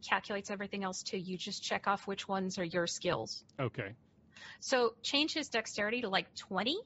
[0.09, 1.19] calculates everything else too.
[1.19, 3.45] You just check off which ones are your skills.
[3.61, 3.95] Okay.
[4.61, 6.77] So change his dexterity to like 20,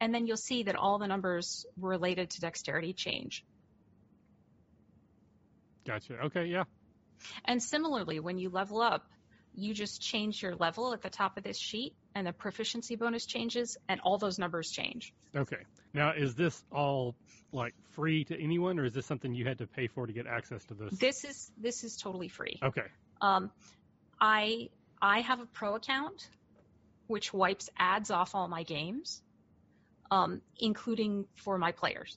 [0.00, 3.44] and then you'll see that all the numbers related to dexterity change.
[5.86, 6.14] Gotcha.
[6.26, 6.46] Okay.
[6.46, 6.64] Yeah.
[7.44, 9.06] And similarly, when you level up,
[9.54, 13.24] you just change your level at the top of this sheet, and the proficiency bonus
[13.26, 15.12] changes, and all those numbers change.
[15.34, 15.62] Okay.
[15.92, 17.14] Now, is this all
[17.52, 20.26] like free to anyone, or is this something you had to pay for to get
[20.26, 20.98] access to this?
[20.98, 22.58] This is this is totally free.
[22.62, 22.86] Okay.
[23.20, 23.50] Um,
[24.20, 26.28] I I have a pro account,
[27.06, 29.22] which wipes ads off all my games,
[30.10, 32.16] um, including for my players.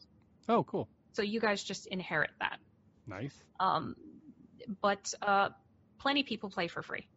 [0.50, 0.88] Oh, cool.
[1.14, 2.58] So you guys just inherit that.
[3.06, 3.36] Nice.
[3.60, 3.96] Um,
[4.82, 5.50] but uh,
[6.00, 7.08] plenty of people play for free.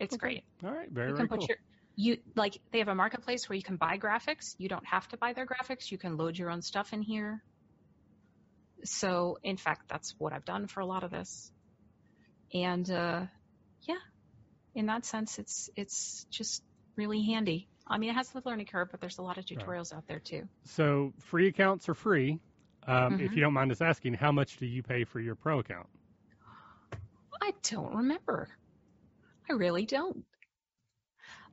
[0.00, 0.20] It's Okay.
[0.20, 0.44] great.
[0.64, 0.90] All right.
[0.90, 1.48] Very, you very cool.
[1.48, 1.56] your
[1.96, 4.54] you like they have a marketplace where you can buy graphics.
[4.58, 5.90] You don't have to buy their graphics.
[5.90, 7.42] You can load your own stuff in here.
[8.84, 11.50] So in fact, that's what I've done for a lot of this.
[12.54, 13.26] And uh,
[13.86, 13.98] yeah,
[14.74, 16.62] in that sense, it's it's just
[16.96, 17.68] really handy.
[17.86, 19.64] I mean, it has the learning curve, but there's a lot of Right.
[19.66, 20.48] tutorials out there too.
[20.66, 22.38] So free accounts are free.
[22.86, 23.36] Um, If Mhm.
[23.36, 25.88] you don't mind us asking, how much do you pay for your pro account?
[27.48, 28.48] I don't remember.
[29.48, 30.24] I really don't.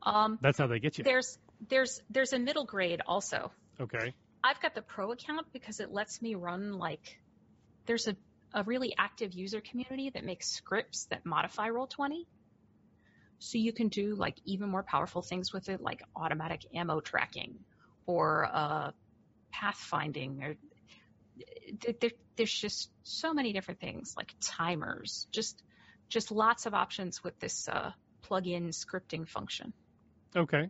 [0.03, 1.05] Um, That's how they get you.
[1.05, 1.37] there's
[1.69, 3.51] there's there's a middle grade also.
[3.79, 4.13] Okay.
[4.43, 7.17] I've got the pro account because it lets me run like
[7.85, 8.17] there's a,
[8.53, 12.25] a really active user community that makes scripts that modify Roll20.
[13.39, 17.59] So you can do like even more powerful things with it, like automatic ammo tracking
[18.05, 18.91] or uh,
[19.53, 20.43] pathfinding.
[20.43, 20.55] Or
[21.79, 25.27] th- there, there's just so many different things like timers.
[25.31, 25.61] Just
[26.15, 29.73] just lots of options with this uh, plug-in scripting function.
[30.33, 30.69] Okay.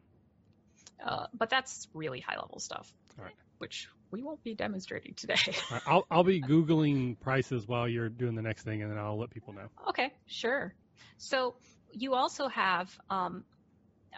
[1.05, 3.35] Uh, but that's really high level stuff, All right.
[3.59, 5.35] which we won't be demonstrating today.
[5.71, 9.19] Right, I'll I'll be googling prices while you're doing the next thing, and then I'll
[9.19, 9.67] let people know.
[9.89, 10.73] okay, sure.
[11.17, 11.55] So
[11.91, 13.43] you also have, um,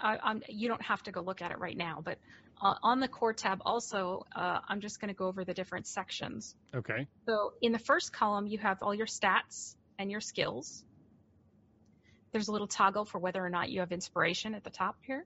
[0.01, 2.19] I, I'm, you don't have to go look at it right now, but
[2.61, 5.87] uh, on the core tab also, uh, I'm just going to go over the different
[5.87, 6.55] sections.
[6.73, 7.05] Okay.
[7.25, 10.85] So in the first column, you have all your stats and your skills.
[12.37, 15.25] There's a little toggle for whether or not you have inspiration at the top here.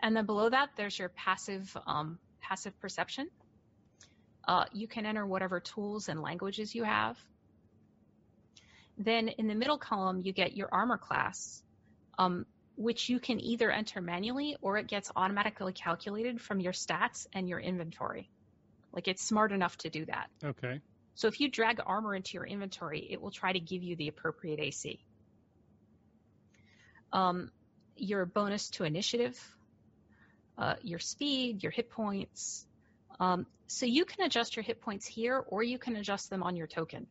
[0.00, 3.28] And then below that, there's your passive um, passive perception.
[4.48, 7.18] Uh, you can enter whatever tools and languages you have.
[8.96, 11.62] Then in the middle column, you get your armor class,
[12.16, 17.26] um, which you can either enter manually or it gets automatically calculated from your stats
[17.34, 18.30] and your inventory.
[18.90, 20.30] Like it's smart enough to do that.
[20.42, 20.80] Okay.
[21.14, 24.08] So if you drag armor into your inventory, it will try to give you the
[24.08, 25.04] appropriate AC.
[27.14, 27.50] Um,
[27.96, 29.40] your bonus to initiative,
[30.58, 32.66] uh, your speed, your hit points.
[33.18, 36.56] Um, so you can adjust your hit points here, or you can adjust them on
[36.56, 37.06] your token.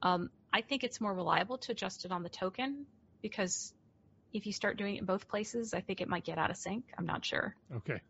[0.00, 2.86] Um, I think it's more reliable to adjust it on the token
[3.20, 3.74] because
[4.32, 6.56] if you start doing it in both places, I think it might get out of
[6.56, 6.84] sync.
[6.96, 7.54] I'm not sure.
[7.76, 8.00] Okay.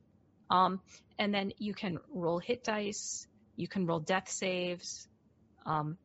[0.51, 0.81] Um,
[1.19, 3.27] and then you can roll hit dice.
[3.57, 5.09] You can roll death saves.
[5.67, 5.99] Um,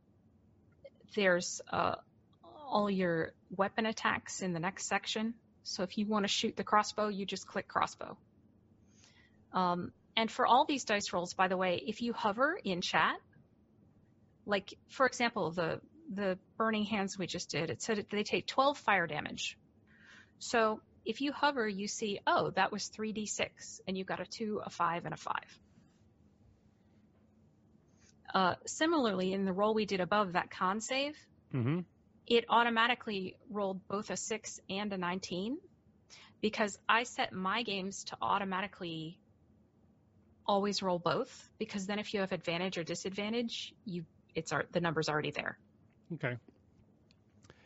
[1.15, 1.95] there's uh,
[2.67, 5.33] all your weapon attacks in the next section.
[5.63, 8.17] So if you want to shoot the crossbow, you just click crossbow.
[9.53, 13.15] Um, and for all these dice rolls, by the way, if you hover in chat,
[14.45, 15.79] like for example, the
[16.13, 19.57] the burning hands we just did, it said they take 12 fire damage.
[20.39, 24.61] So if you hover, you see, oh, that was 3d6, and you got a 2,
[24.65, 25.35] a 5, and a 5.
[28.33, 31.15] Uh, similarly, in the roll we did above that con save,
[31.53, 31.79] Mm-hmm.
[32.25, 35.57] It automatically rolled both a 6 and a 19
[36.41, 39.19] because I set my games to automatically
[40.45, 44.05] always roll both because then if you have advantage or disadvantage, you
[44.35, 45.57] it's the number's already there.
[46.15, 46.37] Okay.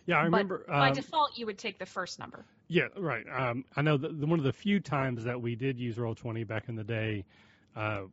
[0.06, 0.66] Yeah, I But remember.
[0.68, 2.46] By um, default, you would take the first number.
[2.68, 3.26] Yeah, right.
[3.32, 6.70] Um, I know that one of the few times that we did use Roll20 back
[6.70, 7.26] in the day.
[7.76, 8.04] Uh,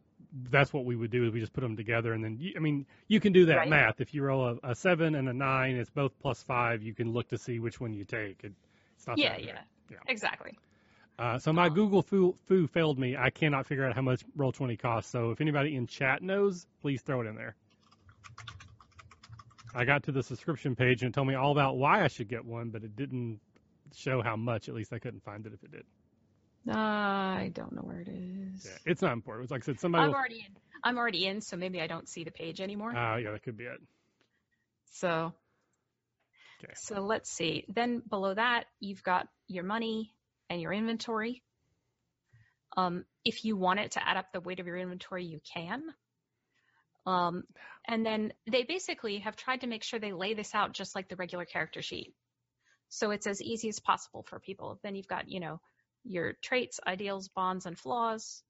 [0.50, 2.58] that's what we would do is we just put them together and then you, I
[2.58, 3.68] mean you can do that Right.
[3.68, 4.00] math.
[4.00, 6.82] If you roll a, a seven and a nine it's both plus five.
[6.82, 8.42] You can look to see which one you take.
[8.42, 8.52] It,
[8.96, 9.58] it's not Yeah, that yeah.
[9.90, 9.98] Yeah.
[10.08, 10.58] exactly.
[11.18, 13.16] Uh, so my Um, Google foo, foo failed me.
[13.16, 15.12] I cannot figure out how much Roll20 costs.
[15.12, 17.54] So if anybody in chat knows please throw it in there.
[19.74, 22.28] I got to the subscription page and it told me all about why I should
[22.28, 23.40] get one but it didn't
[23.94, 24.68] show how much.
[24.68, 25.84] At least I couldn't find it if it did
[26.70, 28.64] I don't know where it is.
[28.66, 29.44] Yeah, it's not important.
[29.44, 30.04] It's like I said, somebody.
[30.04, 30.56] I'm will- already in.
[30.82, 32.92] I'm already in, so maybe I don't see the page anymore.
[32.94, 33.80] Ah, yeah, that could be it.
[34.92, 35.32] so,
[36.62, 36.72] Okay.
[36.76, 37.64] so let's see.
[37.68, 40.14] Then below that, you've got your money
[40.50, 41.42] and your inventory.
[42.76, 45.82] Um, if you want it to add up the weight of your inventory, you can.
[47.06, 47.44] Um,
[47.86, 51.08] and then they basically have tried to make sure they lay this out just like
[51.08, 52.14] the regular character sheet.
[52.88, 54.78] So it's as easy as possible for people.
[54.82, 55.60] Then you've got, you know,
[56.04, 58.42] your traits, ideals, bonds, and flaws.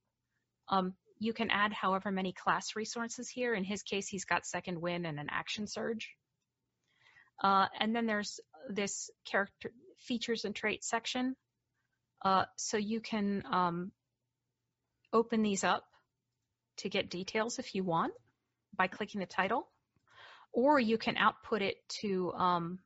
[0.69, 3.55] Um, you can add however many class resources here.
[3.55, 6.11] In his case, he's got second wind and an action surge.
[7.43, 11.37] Uh, and then there's this character features and traits section.
[12.25, 13.93] Uh, so you can um,
[15.13, 15.85] open these up
[16.79, 18.13] to get details if you want
[18.77, 19.69] by clicking the title,
[20.53, 22.79] or you can output it to um,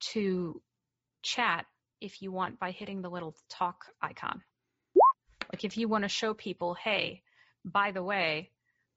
[0.00, 0.60] to
[1.22, 1.66] chat
[2.00, 4.42] if you want by hitting the little talk icon.
[5.52, 7.22] Like if you want to show people, hey,
[7.64, 8.50] by the way,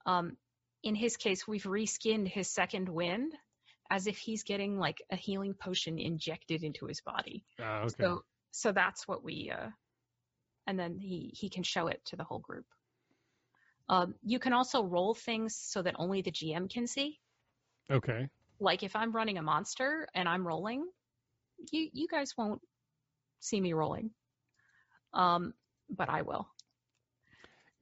[0.05, 0.37] um,
[0.83, 3.33] in his case, we've reskinned his second wind
[3.89, 7.43] as if he's getting like a healing potion injected into his body.
[7.59, 7.93] Ah, okay.
[7.99, 9.69] So, so that's what we, uh,
[10.67, 12.65] and then he, he can show it to the whole group.
[13.89, 17.19] Um, you can also roll things so that only the GM can see.
[17.91, 18.27] okay.
[18.59, 20.85] Like if I'm running a monster and I'm rolling,
[21.71, 22.61] you, you guys won't
[23.41, 24.11] see me rolling.
[25.13, 25.53] Um,
[25.89, 26.47] but I will.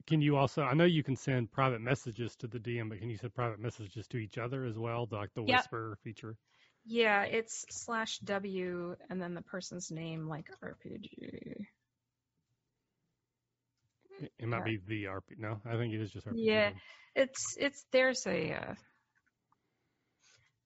[0.06, 0.62] Can you also?
[0.62, 3.60] I know you can send private messages to the DM, but can you send private
[3.60, 5.58] messages to each other as well, like the Yep.
[5.58, 6.36] whisper feature?
[6.84, 11.66] Yeah, it's slash W and then the person's name like RPG.
[14.20, 14.64] It- It might Yeah.
[14.64, 15.36] be the RP.
[15.38, 16.44] No, I think it is just RPG.
[16.44, 16.70] Yeah.
[17.14, 18.74] It's it's there's a uh,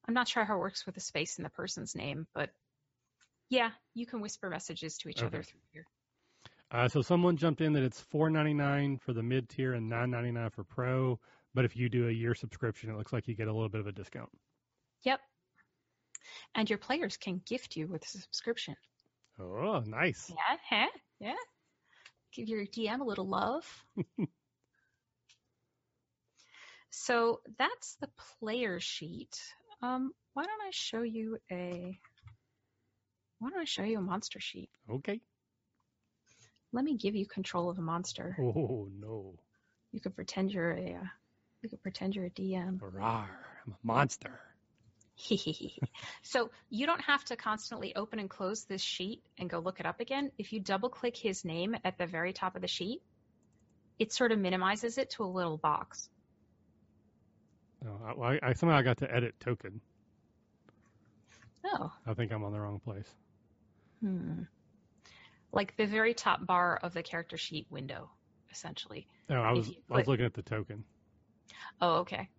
[0.07, 2.49] I'm not sure how it works with the space in the person's name, but
[3.49, 5.27] yeah, you can whisper messages to each Okay.
[5.27, 5.87] other through here.
[6.71, 9.87] Uh, so someone jumped in that it's four ninety nine for the mid tier and
[9.87, 11.19] nine ninety nine for pro.
[11.53, 13.79] But if you do a year subscription, it looks like you get a little bit
[13.79, 14.29] of a discount.
[15.03, 15.19] Yep.
[16.55, 18.75] And your players can gift you with a subscription.
[19.39, 20.29] Oh, nice.
[20.29, 20.87] Yeah, huh?
[21.19, 21.33] Yeah.
[22.33, 23.65] Give your DM a little love.
[26.89, 29.39] so that's the player sheet.
[29.81, 31.97] Um, why don't I show you a
[33.39, 34.69] why don't I show you a monster sheet?
[34.89, 35.21] Okay.
[36.71, 38.35] Let me give you control of a monster.
[38.39, 39.35] Oh no.
[39.91, 41.07] You could pretend you're a uh,
[41.61, 42.79] you could pretend you're a DM.
[42.79, 43.27] Rawr,
[43.65, 44.39] I'm a monster.
[46.21, 49.85] so you don't have to constantly open and close this sheet and go look it
[49.85, 50.31] up again.
[50.37, 53.01] If you double click his name at the very top of the sheet,
[53.97, 56.09] it sort of minimizes it to a little box.
[57.87, 59.79] Oh, I, I somehow I got to edit token.
[61.65, 61.91] Oh.
[62.05, 63.09] I think I'm on the wrong place.
[64.05, 64.43] Hmm.
[65.51, 68.11] Like the very top bar of the character sheet window,
[68.51, 69.07] essentially.
[69.29, 70.83] No, I was I was looking at the token.
[71.81, 72.29] Oh, okay.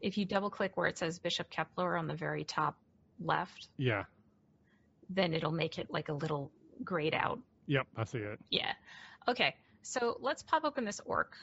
[0.00, 2.76] If you double click where it says Bishop Kepler on the very top
[3.18, 4.04] left, Yeah.
[5.10, 6.52] then it'll make it like a little
[6.84, 7.40] grayed out.
[7.66, 8.38] Yep, I see it.
[8.50, 8.72] Yeah.
[9.26, 9.56] Okay.
[9.82, 11.34] So let's pop open this orc.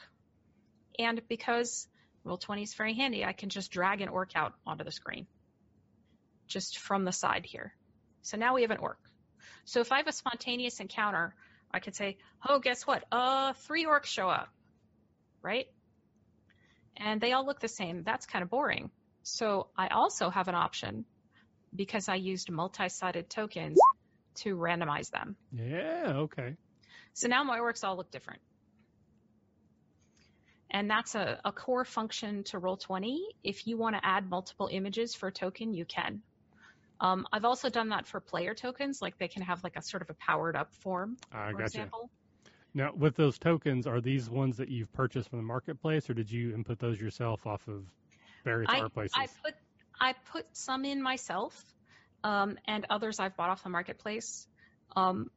[0.98, 1.88] And because
[2.24, 5.26] Roll20 is very handy, I can just drag an orc out onto the screen.
[6.46, 7.74] Just from the side here.
[8.22, 8.98] So now we have an orc.
[9.64, 11.34] So if I have a spontaneous encounter,
[11.70, 13.04] I could say, oh, guess what?
[13.10, 14.48] Uh, three orcs show up.
[15.42, 15.66] Right?
[16.96, 18.02] And they all look the same.
[18.04, 18.90] That's kind of boring.
[19.22, 21.04] So I also have an option
[21.74, 23.78] because I used multi-sided tokens
[24.36, 25.36] to randomize them.
[25.52, 26.56] Yeah, okay.
[27.14, 28.40] So now my orcs all look different.
[30.70, 33.18] And that's a, a core function to Roll20.
[33.44, 36.22] If you want to add multiple images for a token, you can.
[37.02, 40.02] Um, I've also done that for player tokens, like they can have like a sort
[40.02, 41.66] of a powered up form, I for gotcha.
[41.66, 42.10] example.
[42.74, 46.30] Now, with those tokens, are these ones that you've purchased from the marketplace, or did
[46.30, 47.84] you input those yourself off of
[48.44, 49.16] various I, art places?
[49.16, 49.54] I put
[50.00, 51.60] I put some in myself,
[52.22, 54.46] um, and others I've bought off the marketplace.
[54.94, 55.28] Um,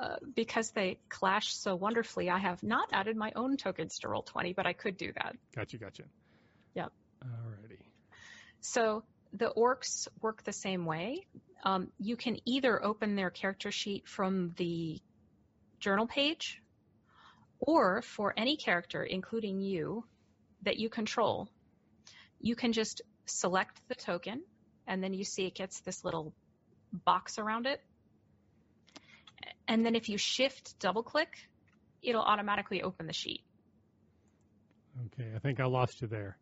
[0.00, 4.56] uh, because they clash so wonderfully, I have not added my own tokens to Roll20,
[4.56, 5.36] but I could do that.
[5.54, 6.04] Gotcha, gotcha.
[6.74, 6.90] Yep.
[7.22, 7.76] Alrighty.
[8.62, 11.26] So the orcs work the same way.
[11.64, 15.00] Um, you can either open their character sheet from the
[15.78, 16.62] journal page,
[17.58, 20.04] or for any character, including you,
[20.62, 21.48] that you control,
[22.40, 24.42] you can just select the token,
[24.86, 26.32] and then you see it gets this little
[26.92, 27.82] box around it.
[29.68, 31.48] And then if you shift double click,
[32.02, 33.42] it'll automatically open the sheet.
[35.06, 36.36] Okay, I think I lost you there.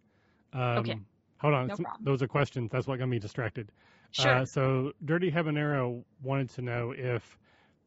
[0.53, 0.99] Um, Okay.
[1.39, 1.67] Hold on.
[1.69, 1.77] No.
[2.01, 2.71] Those are questions.
[2.71, 3.71] That's what got me distracted.
[4.11, 4.31] Sure.
[4.39, 7.39] Uh, so, Dirty Habanero wanted to know if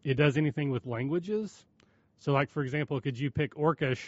[0.03, 1.65] it does anything with languages.
[2.19, 3.99] So, like, for example, could you pick Orcish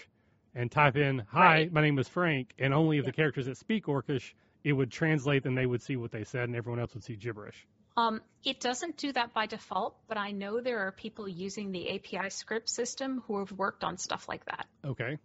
[0.56, 1.74] and type in, Hi, Right.
[1.74, 3.12] my name is Frank, and only if Yeah.
[3.12, 6.48] the characters that speak Orcish, it would translate and they would see what they said,
[6.48, 7.68] and everyone else would see gibberish.
[7.98, 11.90] Um, it doesn't do that by default, but I know there are people using the
[11.96, 14.68] API script system who have worked on stuff like that.
[14.86, 15.18] Okay.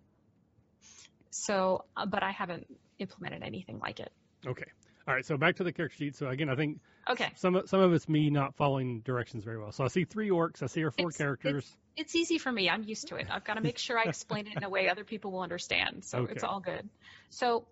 [1.31, 2.67] So, uh, but I haven't
[2.99, 4.13] implemented anything like it.
[4.47, 4.67] Okay.
[5.07, 5.25] All right.
[5.25, 6.17] So, back to the character sheet.
[6.17, 9.59] So, again, I think Okay, some of, some of it's me not following directions very
[9.59, 9.73] well.
[9.73, 11.77] So, I see three orcs, I see our four It's- characters.
[11.97, 12.69] it's easy for me.
[12.69, 13.27] I'm used to it.
[13.31, 16.05] I've got to make sure I explain it in a way other people will understand.
[16.05, 16.89] So it's all good.
[17.31, 17.67] So,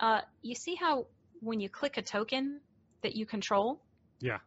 [0.00, 1.06] uh, you see how
[1.40, 2.60] when you click a token
[3.02, 3.80] that you control,
[4.20, 4.38] Yeah.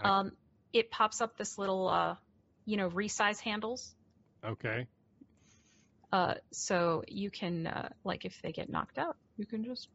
[0.00, 0.32] Um,
[0.72, 2.16] it pops up this little, uh,
[2.64, 3.94] you know, resize handles.
[4.42, 4.88] Okay.
[6.14, 9.88] Uh, so you can, uh, like, if they get knocked out, you can just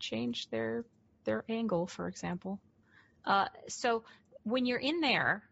[0.00, 0.84] change their
[1.24, 2.58] their angle, for example.
[3.24, 4.02] Uh, so
[4.42, 5.44] when you're in there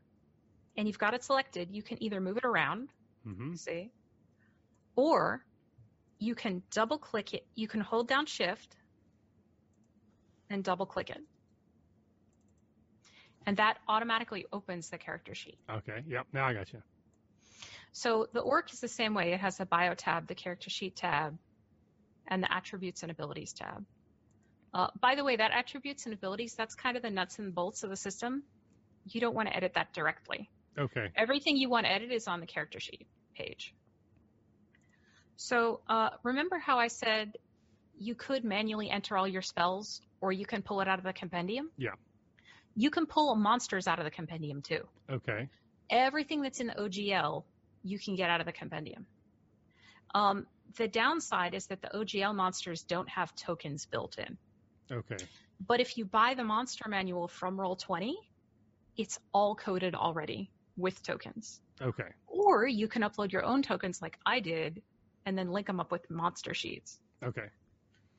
[0.76, 2.88] and you've got it selected, you can either move it around,
[3.22, 3.92] hmm see,
[4.96, 5.44] or
[6.18, 7.46] you can double click it.
[7.54, 8.74] You can hold down Shift
[10.50, 11.22] and double click it,
[13.46, 15.60] and that automatically opens the character sheet.
[15.70, 16.02] Okay.
[16.08, 16.26] Yep.
[16.32, 16.82] Now I got you.
[17.98, 19.32] So the orc is the same way.
[19.32, 21.36] It has a bio tab, the character sheet tab,
[22.28, 23.84] and the attributes and abilities tab.
[24.72, 27.82] Uh, by the way, that attributes and abilities, that's kind of the nuts and bolts
[27.82, 28.44] of the system.
[29.08, 30.48] You don't want to edit that directly.
[30.78, 31.06] Okay.
[31.16, 33.74] Everything you want to edit is on the character sheet page.
[35.34, 37.36] So uh, remember how I said
[37.98, 41.12] you could manually enter all your spells or you can pull it out of the
[41.12, 41.72] compendium?
[41.76, 41.94] Yeah.
[42.76, 45.48] You can pull monsters out of the compendium too Okay.
[45.90, 47.42] everything that's in the OGL
[47.82, 49.06] you can get out of the compendium.
[50.14, 54.36] Um, the downside is that the OGL monsters don't have tokens built in.
[54.90, 55.16] Okay.
[55.66, 58.12] But if you buy the monster manual from Roll20,
[58.96, 61.60] it's all coded already with tokens.
[61.80, 62.08] Okay.
[62.26, 64.82] Or you can upload your own tokens like I did
[65.26, 66.98] and then link them up with monster sheets.
[67.24, 67.46] Okay.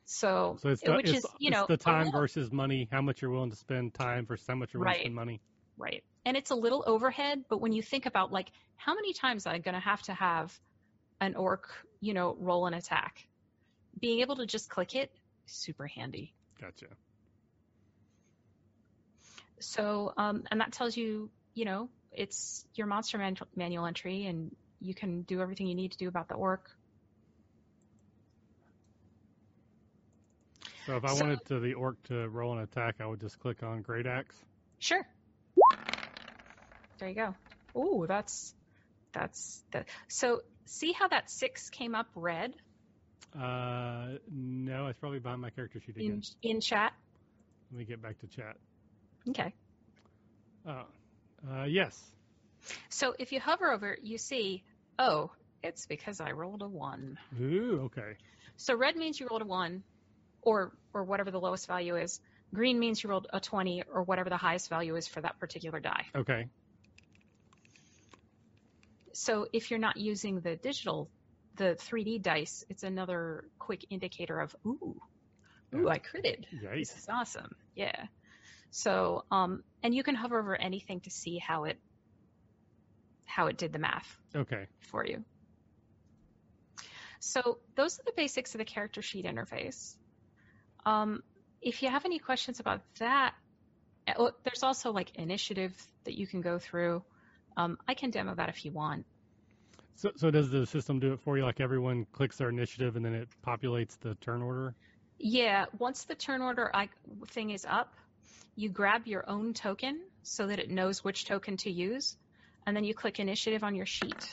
[0.06, 2.88] So, So it's the, which it's, is, you it's know, the time little- versus money.
[2.92, 4.98] How much you're willing to spend time versus how much you're willing Right.
[4.98, 5.42] to spend money.
[5.80, 6.04] Right?
[6.26, 9.62] And it's a little overhead, but when you think about like how many times I'm
[9.62, 10.58] going to have to have
[11.20, 11.70] an orc,
[12.02, 13.26] you know, roll an attack,
[14.00, 15.12] being able to just click it,
[15.48, 16.34] super handy.
[16.62, 16.88] Gotcha.
[19.60, 24.56] So, um, and that tells you, you know, it's your monster man- manual entry, and
[24.80, 26.70] you can do everything you need to do about the orc.
[30.86, 33.40] So if I So- wanted to the orc to roll an attack, I would just
[33.40, 34.36] click on Great Axe.
[34.80, 35.06] Sure.
[37.00, 37.36] There you go.
[37.80, 38.54] Ooh, that's
[39.14, 42.54] that's the so see how that six came up red
[43.36, 46.22] Uh, no, it's probably behind my character sheet again.
[46.44, 46.94] in in chat.
[47.72, 48.56] Let me get back to chat.
[49.30, 49.54] Okay.
[50.68, 50.86] Oh,
[51.50, 52.00] uh, yes.
[52.90, 54.64] So if you hover over, you see,
[54.98, 55.32] oh,
[55.64, 57.18] it's because I rolled a one.
[57.40, 58.18] Ooh, okay.
[58.58, 59.84] So red means you rolled a one,
[60.42, 62.20] or or whatever the lowest value is.
[62.54, 65.80] Green means you rolled a twenty, or whatever the highest value is for that particular
[65.80, 66.06] die.
[66.16, 66.48] Okay.
[69.14, 71.10] So if you're not using the digital,
[71.56, 74.96] the 3D dice, it's another quick indicator of ooh,
[75.76, 76.46] ooh, I critted.
[76.52, 76.98] This Yikes.
[76.98, 77.56] is awesome.
[77.76, 78.06] Yeah.
[78.72, 81.78] So, um, and you can hover over anything to see how it
[83.26, 84.66] how it did the math Okay.
[84.80, 85.24] for you.
[87.20, 89.96] So those are the basics of the character sheet interface.
[90.86, 91.22] Um,
[91.62, 93.34] if you have any questions about that,
[94.18, 97.04] oh, there's also like initiative that you can go through.
[97.60, 99.06] Um, I can demo that if you want.
[99.96, 101.44] So, so does the system do it for you?
[101.44, 104.74] Like everyone clicks their initiative and then it populates the turn order?
[105.18, 106.88] Yeah, once the turn order I-
[107.28, 107.94] thing is up,
[108.56, 112.16] you grab your own token so that it knows which token to use,
[112.66, 114.30] and then you click initiative on your sheet.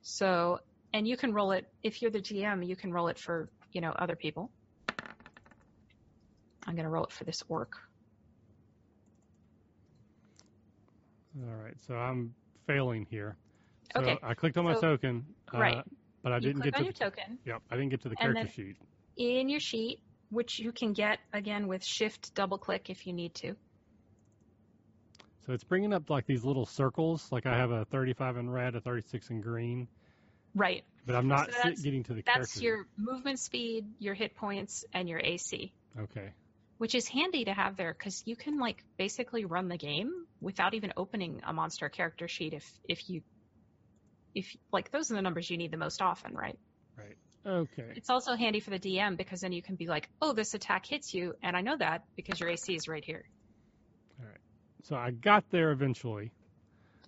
[0.00, 0.60] So,
[0.94, 3.82] and you can roll it if you're the GM, you can roll it for, you
[3.82, 4.50] know, other people.
[6.66, 7.76] I'm going to roll it for this orc.
[11.36, 11.74] All right.
[11.86, 12.34] So I'm
[12.66, 13.36] failing here.
[13.94, 15.24] So Okay, I clicked on my so- token.
[15.52, 15.84] Uh, right.
[16.22, 17.62] But I you didn't click get on to your the, token Yep.
[17.70, 18.76] I didn't get to the character sheet.
[19.16, 23.34] in your sheet, which you can get again with shift double click if you need
[23.36, 23.54] to.
[25.46, 27.30] So it's bringing up like these little circles.
[27.30, 29.86] Like I have a 35 in red, a 36 in green,
[30.54, 30.82] Right.
[31.04, 32.60] but I'm not So getting to the That's character.
[32.60, 35.72] your movement speed, your hit points, and your AC.
[35.98, 36.32] Okay.
[36.78, 40.74] which is handy to have there because you can like basically run the game without
[40.74, 43.22] even opening a monster character sheet if if you
[44.34, 46.58] if like those are the numbers you need the most often right
[46.96, 47.16] Right.
[47.46, 47.92] Okay.
[47.96, 50.86] it's also handy for the dm because then you can be like oh this attack
[50.86, 53.24] hits you and i know that because your ac is right here
[54.20, 54.38] All right.
[54.82, 56.30] So I got there eventually.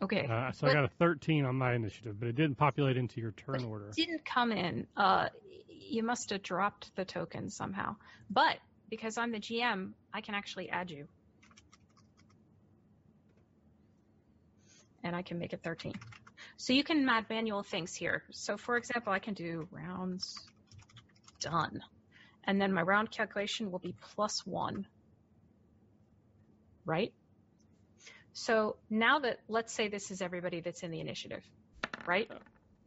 [0.03, 3.21] okay Uh, so I got a 13 on my initiative, but it didn't populate into
[3.21, 3.91] your turn order.
[3.95, 5.29] didn't come in uh
[5.69, 7.95] you must have dropped the token somehow
[8.31, 8.57] but
[8.91, 11.07] because i'm the gm i can actually add you
[15.05, 15.93] and i can make it 13
[16.57, 20.35] so you can add manual things here so for example i can do rounds
[21.41, 21.81] done
[22.45, 24.87] and then my round calculation will be plus one
[26.85, 27.13] right
[28.33, 31.43] so now that let's say this is everybody that's in the initiative
[32.07, 32.37] right oh,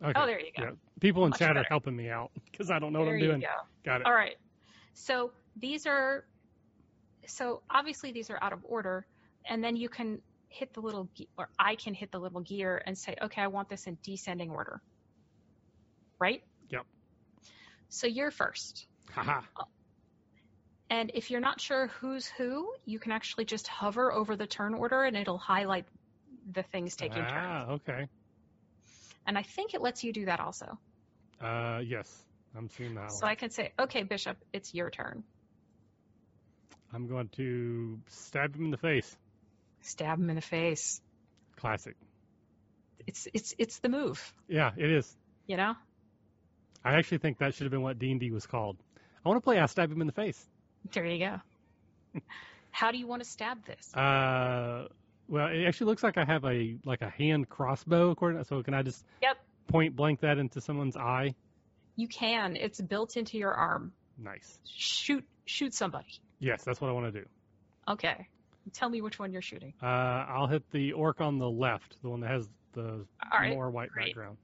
[0.01, 0.13] Okay.
[0.15, 0.71] oh there you go Yeah.
[1.01, 3.27] People in Much chat are helping me out because I don't know what I'm you
[3.27, 3.41] doing.
[3.41, 3.47] go
[3.83, 4.07] Got it.
[4.07, 4.35] All right.
[4.93, 6.25] So these are,
[7.25, 9.05] so obviously these are out of order,
[9.49, 12.81] and then you can hit the little, ge- or I can hit the little gear
[12.85, 14.81] and say, okay, I want this in descending order.
[16.19, 16.43] Right?
[16.69, 16.85] Yep.
[17.89, 18.85] So you're first.
[19.11, 19.41] Haha.
[20.89, 24.73] And if you're not sure who's who, you can actually just hover over the turn
[24.73, 25.85] order and it'll highlight
[26.51, 27.31] the things taking turns.
[27.31, 28.07] Ah, okay.
[29.27, 30.79] And I think it lets you do that also.
[31.39, 32.25] Uh, yes,
[32.57, 33.11] I'm seeing that.
[33.11, 35.23] So I can say, okay, Bishop, it's your turn.
[36.91, 39.15] I'm going to stab him in the face.
[39.81, 41.01] Stab him in the face.
[41.57, 41.95] Classic.
[43.07, 45.15] It's it's it's the move, Yeah, it is.
[45.47, 45.73] you know?
[46.83, 48.77] I actually think that should have been what D&D was called.
[49.25, 50.41] I want to play I stab him in the face.
[50.93, 51.19] There you
[52.13, 52.21] go.
[52.71, 53.93] How do you want to stab this?
[53.95, 54.87] Uh,
[55.27, 58.11] well, it actually looks like I have a like a hand crossbow.
[58.11, 59.37] According, to, so can I just Yep.
[59.67, 61.35] point blank that into someone's eye?
[61.95, 62.55] You can.
[62.55, 63.91] It's built into your arm.
[64.17, 64.57] Nice.
[64.65, 66.19] Shoot shoot somebody.
[66.39, 67.27] Yes, that's what I want to do.
[67.87, 68.27] Okay.
[68.73, 69.73] Tell me which one you're shooting.
[69.81, 73.49] Uh, I'll hit the orc on the left, the one that has the right.
[73.53, 74.07] more white great.
[74.07, 74.37] background.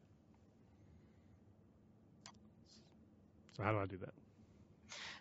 [3.55, 4.13] So how do I do that?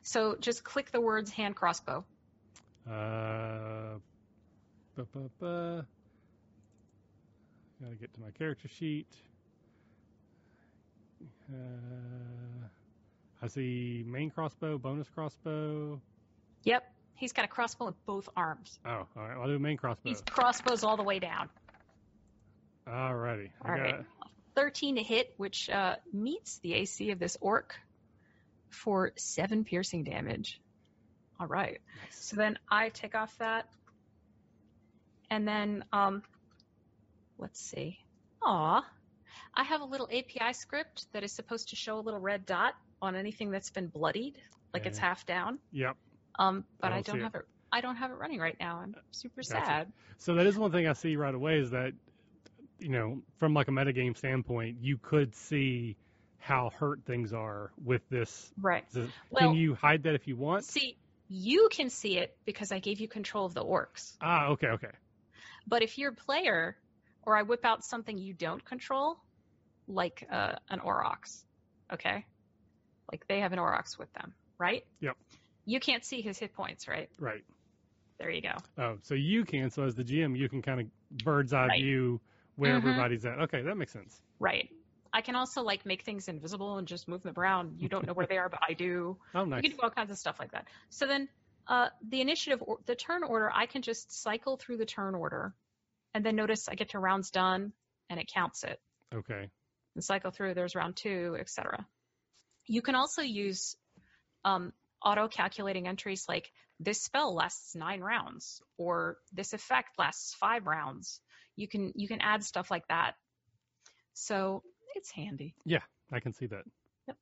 [0.02, 2.04] So just click the words hand crossbow.
[2.86, 3.98] Uh,
[4.96, 5.86] ba, ba, ba.
[7.82, 9.08] Gotta get to my character sheet.
[11.52, 12.66] Uh,
[13.42, 16.00] I see main crossbow, bonus crossbow.
[16.64, 16.93] Yep.
[17.16, 18.78] He's got a crossbow in both arms.
[18.84, 19.36] Oh, all right.
[19.36, 20.08] I'll do main crossbow.
[20.08, 21.48] He's crossbows all the way down.
[22.86, 23.50] Alrighty.
[23.62, 23.94] I All got right.
[24.00, 24.06] it.
[24.56, 27.74] 13 to hit, which uh, meets the AC of this orc
[28.70, 30.60] for seven piercing damage.
[31.40, 31.80] All right.
[32.04, 32.24] Nice.
[32.24, 33.68] So then I take off that.
[35.30, 36.22] And then, um,
[37.38, 37.98] let's see.
[38.42, 38.84] Aw.
[39.54, 42.74] I have a little API script that is supposed to show a little red dot
[43.00, 44.36] on anything that's been bloodied,
[44.72, 45.58] like it's half down.
[45.72, 45.96] Yep.
[46.38, 47.46] Um, but I I don't see don't have it.
[47.72, 48.80] I don't have it running right now.
[48.82, 49.64] I'm super Gotcha.
[49.64, 49.92] sad.
[50.18, 51.92] So that is one thing I see right away is that,
[52.78, 55.96] you know, from like a metagame standpoint, you could see
[56.38, 58.52] how hurt things are with this.
[58.60, 58.84] Right.
[58.92, 60.64] Can Well- you hide that if you want?
[60.64, 60.96] See,
[61.28, 64.16] you can see it because I gave you control of the orcs.
[64.20, 64.92] Ah, okay, okay.
[65.66, 66.76] But if you're a player,
[67.22, 69.16] or I whip out something you don't control,
[69.88, 71.44] like uh, an Aurochs,
[71.92, 72.26] okay?
[73.10, 74.84] Like they have an Aurochs with them, right?
[75.00, 75.16] Yep.
[75.64, 77.08] You can't see his hit points, right?
[77.18, 77.44] Right.
[78.18, 78.54] There you go.
[78.78, 79.70] Oh, so you can.
[79.70, 80.86] So as the GM, you can kind of
[81.24, 81.82] bird's eye Right.
[81.82, 82.20] view
[82.56, 82.78] where Mhm.
[82.78, 83.40] everybody's at.
[83.40, 84.22] Okay, that makes sense.
[84.38, 84.70] Right.
[85.12, 87.80] I can also like make things invisible and just move them around.
[87.80, 89.18] You don't know where they are, but I do.
[89.34, 89.62] Oh, nice.
[89.62, 90.68] You can do all kinds of stuff like that.
[90.90, 91.28] So then,
[91.66, 95.54] uh, the initiative, or, the turn order, I can just cycle through the turn order,
[96.12, 97.72] and then notice I get to rounds done,
[98.10, 98.80] and it counts it.
[99.12, 99.50] Okay.
[99.94, 100.54] and cycle through.
[100.54, 101.86] There's round two, etc.
[102.66, 103.76] You can also use
[104.44, 104.72] um,
[105.04, 106.50] auto calculating entries like
[106.80, 111.20] this spell lasts nine rounds or this effect lasts five rounds.
[111.56, 113.14] You can you can add stuff like that.
[114.14, 114.62] So
[114.94, 115.54] it's handy.
[115.64, 115.82] Yeah,
[116.12, 116.64] I can see that.
[117.08, 117.16] Yep.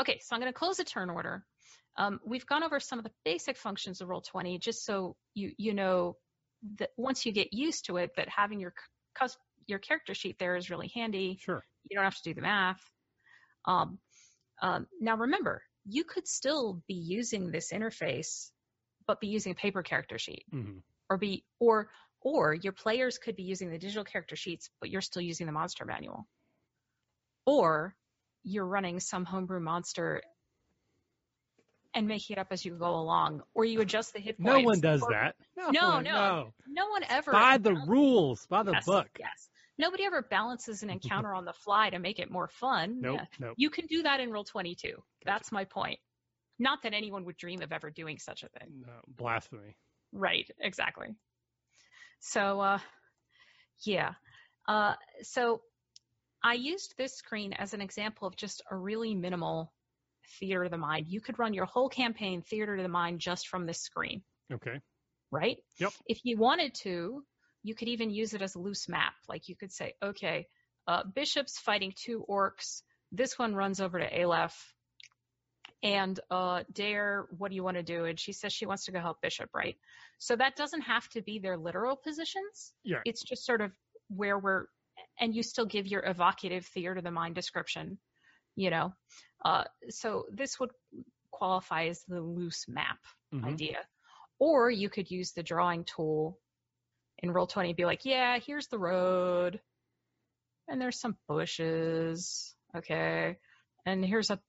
[0.00, 1.44] Okay, so I'm going to close the turn order.
[1.96, 5.72] Um, we've gone over some of the basic functions of Roll20 just so you you
[5.72, 6.16] know
[6.78, 8.74] that once you get used to it, that having your
[9.66, 11.38] your character sheet there is really handy.
[11.40, 11.64] Sure.
[11.88, 12.80] You don't have to do the math.
[13.64, 13.98] Um,
[14.62, 18.50] um, now remember, you could still be using this interface,
[19.06, 20.78] but be using a paper character sheet, hmm
[21.08, 21.88] or be or
[22.20, 25.52] or your players could be using the digital character sheets, but you're still using the
[25.52, 26.26] monster manual,
[27.44, 27.94] or
[28.42, 30.22] you're running some homebrew monster
[31.94, 34.58] and making it up as you go along, or you adjust the hit points.
[34.58, 35.36] No one does or- that.
[35.56, 36.02] No, No, no.
[36.02, 36.52] no.
[36.66, 39.08] No one ever By the rules, by the yes, book.
[39.18, 39.48] Yes.
[39.78, 43.00] Nobody ever balances an encounter on the fly to make it more fun.
[43.00, 43.26] Nope, Yeah.
[43.40, 43.54] nope.
[43.56, 45.02] You can do that in roll 22.
[45.24, 45.98] That's my point.
[46.58, 48.82] Not that anyone would dream of ever doing such a thing.
[48.86, 49.76] No, blasphemy.
[50.12, 51.08] Right, exactly.
[52.20, 52.78] So, uh,
[53.84, 54.12] yeah.
[54.66, 55.60] Uh, so
[56.42, 59.72] I used this screen as an example of just a really minimal
[60.40, 61.06] theater of the mind.
[61.08, 64.22] You could run your whole campaign theater of the mind just from this screen
[64.52, 64.80] Okay.
[65.30, 65.58] right?
[65.78, 65.92] Yep.
[66.06, 67.22] If you wanted to,
[67.66, 69.14] you could even use it as a loose map.
[69.28, 70.46] Like you could say, okay,
[70.86, 72.82] uh, Bishop's fighting two orcs.
[73.10, 74.74] This one runs over to Aleph.
[75.82, 78.04] And uh, Dare, what do you want to do?
[78.04, 79.76] And she says she wants to go help Bishop, right?
[80.18, 82.72] So that doesn't have to be their literal positions.
[82.84, 83.00] Yeah.
[83.04, 83.72] It's just sort of
[84.08, 84.66] where we're,
[85.20, 87.98] and you still give your evocative theater of the mind description,
[88.54, 88.92] you know?
[89.44, 90.70] Uh, so this would
[91.32, 92.98] qualify as the loose map
[93.34, 93.44] Mhm.
[93.44, 93.78] idea.
[94.38, 96.38] Or you could use the drawing tool
[97.18, 99.60] in Roll20 be like, yeah, here's the road.
[100.68, 102.54] And there's some bushes.
[102.76, 103.36] Okay.
[103.84, 104.40] And here's a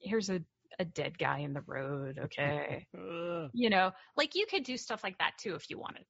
[0.00, 0.42] here's a,
[0.78, 2.18] a dead guy in the road.
[2.24, 2.86] Okay.
[3.52, 6.04] You know, like you could do stuff like that too if you wanted.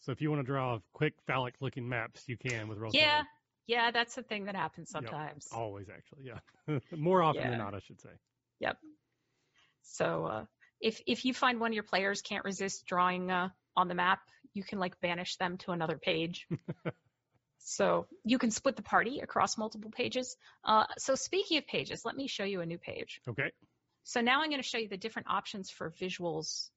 [0.00, 2.90] So if you want to draw quick phallic looking maps, you can with roll.
[2.94, 3.22] Yeah.
[3.66, 5.04] Yeah, that's the thing that happens Yep.
[5.04, 5.46] sometimes.
[5.52, 6.78] Always, actually, yeah.
[6.96, 7.50] More often Yeah.
[7.50, 8.08] than not, I should say.
[8.60, 8.78] Yep.
[9.82, 10.44] So uh,
[10.80, 14.20] if if you find one of your players can't resist drawing uh, on the map,
[14.54, 16.46] you can like banish them to another page.
[17.58, 20.36] so you can split the party across multiple pages.
[20.64, 23.20] Uh, so speaking of pages, let me show you a new page.
[23.28, 23.50] Okay.
[24.04, 26.68] So now I'm going to show you the different options for visuals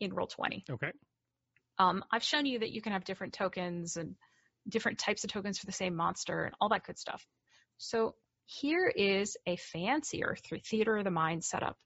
[0.00, 0.70] in Roll20.
[0.70, 0.92] Okay.
[1.78, 4.16] Um, I've shown you that you can have different tokens and
[4.68, 7.24] different types of tokens for the same monster and all that good stuff.
[7.78, 8.14] So
[8.46, 11.76] here is a fancier theater of the mind setup.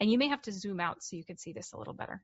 [0.00, 2.22] And you may have to zoom out so you can see this a little better.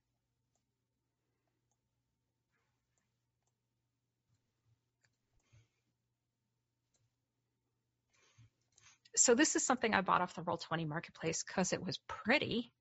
[9.17, 12.73] So this is something I bought off the Roll20 marketplace because it was pretty.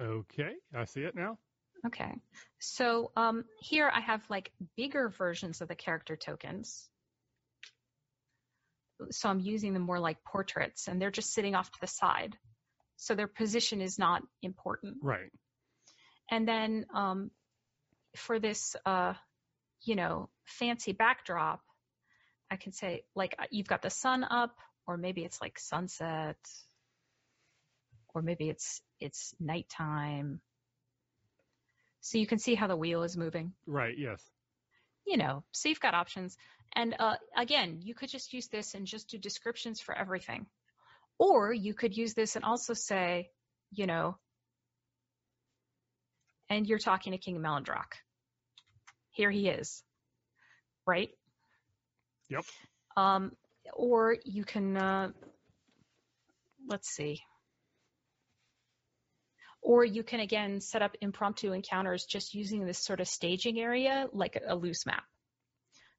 [0.00, 0.52] Okay.
[0.74, 1.38] I see it now.
[1.86, 2.12] Okay.
[2.58, 6.88] So um, here I have like bigger versions of the character tokens.
[9.10, 12.36] So I'm using them more like portraits and they're just sitting off to the side.
[12.96, 14.98] So their position is not important.
[15.02, 15.32] Right.
[16.30, 17.30] And then um,
[18.16, 19.14] for this, uh,
[19.82, 21.60] you know, fancy backdrop,
[22.50, 24.56] I can say like uh, you've got the sun up
[24.86, 26.36] or maybe it's like sunset
[28.14, 30.40] or maybe it's it's nighttime.
[32.00, 33.52] So you can see how the wheel is moving.
[33.66, 33.94] Right.
[33.96, 34.22] Yes.
[35.06, 36.36] You know, so you've got options.
[36.74, 40.46] And uh, again, you could just use this and just do descriptions for everything.
[41.18, 43.30] Or you could use this and also say,
[43.70, 44.16] you know,
[46.48, 47.92] and you're talking to King Melandrock.
[49.20, 49.82] Here he is,
[50.86, 51.10] right?
[52.30, 52.44] Yep.
[52.96, 53.32] Um,
[53.74, 55.10] or you can, uh,
[56.66, 57.20] let's see.
[59.60, 64.06] Or you can again set up impromptu encounters just using this sort of staging area
[64.14, 65.04] like a, loose map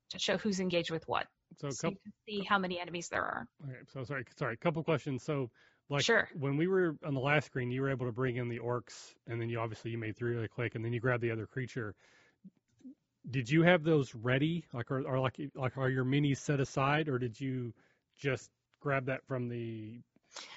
[0.10, 1.28] to show who's engaged with what.
[1.60, 3.48] So, So you can see how many enemies there are.
[3.64, 5.22] okay, so sorry, sorry, a couple questions.
[5.22, 5.52] So,
[5.92, 6.28] like Sure.
[6.34, 9.14] when we were on the last screen, you were able to bring in the orcs,
[9.28, 11.46] and then you obviously you made three really quick, and then you grabbed the other
[11.46, 11.94] creature.
[13.30, 17.08] Did you have those ready, like, or, or like, like, are your minis set aside,
[17.08, 17.74] or did you
[18.18, 18.50] just
[18.80, 20.02] grab that from the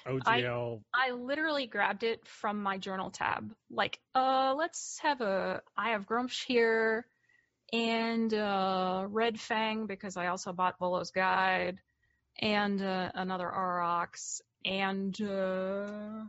[0.07, 0.81] OGL?
[0.93, 3.53] I literally grabbed it from my journal tab.
[3.69, 5.61] Like, uh, let's have a.
[5.77, 7.05] I have Gruumsh here,
[7.71, 11.77] and uh, Red Fang because I also bought Volo's Guide,
[12.39, 16.23] and uh, another Aurochs, and uh,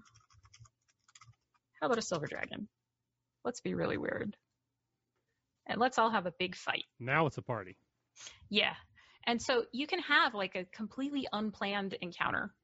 [1.81, 2.69] how about a Silver Dragon?
[3.45, 4.37] Let's be really weird,
[5.67, 6.85] and let's all have a big fight.
[7.01, 7.77] now it's a party.
[8.51, 8.75] Yeah.
[9.27, 12.55] And so you can have like a completely unplanned encounter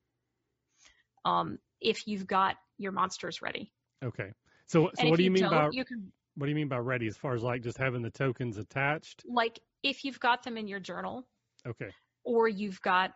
[1.25, 3.73] um, if you've got your monsters ready.
[4.05, 4.33] Okay.
[4.67, 7.07] So, so what do you mean by you can what do you mean by ready?
[7.09, 9.23] As far as like just having the tokens attached?
[9.27, 11.27] like if you've got them in your journal
[11.67, 11.91] Okay.
[12.25, 13.11] or you've got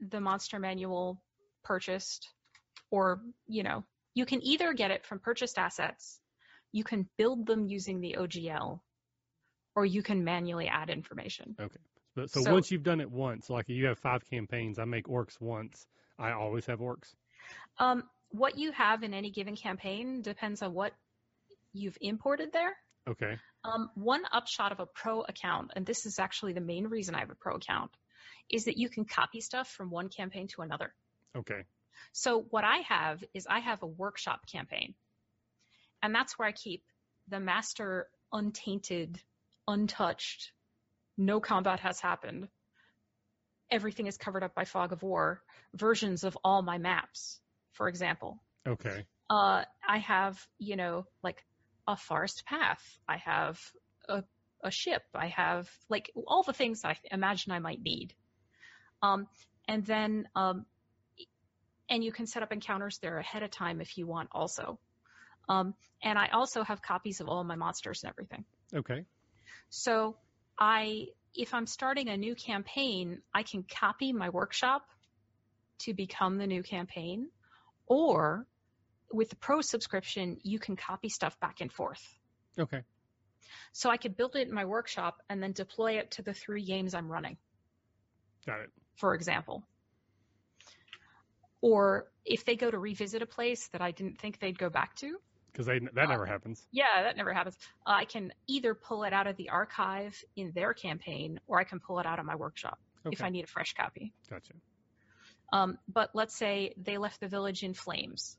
[0.00, 1.22] the monster manual
[1.64, 2.28] purchased
[2.90, 3.84] or you know
[4.14, 6.20] you can either get it from purchased assets
[6.72, 8.80] you can build them using the ogl
[9.74, 11.78] or you can manually add information Okay.
[12.14, 15.06] But so, So- once you've done it once, like you have five campaigns, I make
[15.06, 15.86] orcs once.
[16.18, 17.14] I always have orcs.
[17.78, 20.92] um, what you have in any given campaign depends on what
[21.72, 22.76] you've imported there
[23.08, 23.38] Okay.
[23.64, 27.20] Um, one upshot of a pro account, and this is actually the main reason I
[27.20, 27.90] have a pro account,
[28.50, 30.94] is that you can copy stuff from one campaign to another.
[31.36, 31.64] Okay.
[32.12, 34.94] So what I have is I have a workshop campaign,
[36.02, 36.84] and that's where I keep
[37.28, 39.20] the master untainted,
[39.70, 40.52] untouched,
[41.16, 42.48] no combat has happened.
[43.70, 45.42] Everything is covered up by fog of war
[45.74, 47.40] versions of all my maps,
[47.72, 49.04] for example Okay.
[49.30, 51.44] uh, I have, you know, like
[51.86, 52.82] a forest path.
[53.08, 53.60] I have
[54.08, 54.24] a,
[54.62, 55.02] a ship.
[55.14, 58.12] I have like all the things I imagine I might need.
[59.02, 59.28] Um,
[59.68, 60.66] and then, um,
[61.88, 64.78] and you can set up encounters there ahead of time if you want also.
[65.48, 68.44] Um, and I also have copies of all my monsters and everything.
[68.74, 69.04] Okay.
[69.68, 70.16] So
[70.58, 74.82] I, if I'm starting a new campaign, I can copy my workshop
[75.80, 77.28] to become the new campaign,
[77.86, 78.46] or
[79.12, 82.02] with the pro subscription, you can copy stuff back and forth.
[82.58, 82.82] Okay.
[83.72, 86.64] So I could build it in my workshop and then deploy it to the three
[86.64, 87.36] games I'm running,
[88.46, 88.70] Got it.
[88.96, 89.64] for example.
[91.62, 94.96] Or if they go to revisit a place that I didn't think they'd go back
[94.96, 95.18] to,
[95.52, 96.66] Because that Uh, never happens.
[96.70, 97.56] yeah, that never happens.
[97.86, 101.64] Uh, I can either pull it out of the archive in their campaign, or I
[101.64, 102.78] can pull it out of my workshop
[103.10, 104.12] if I need a fresh copy.
[104.28, 104.52] Gotcha.
[105.52, 108.36] Um, but let's say they left the village in flames,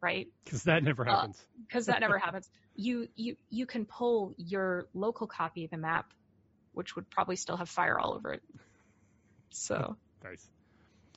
[0.00, 0.28] right?
[0.44, 1.46] Because that never Uh, happens.
[1.66, 2.48] Because that never happens.
[2.74, 6.12] You you you can pull your local copy of the map,
[6.72, 8.42] which would probably still have fire all over it.
[9.50, 10.48] So Nice.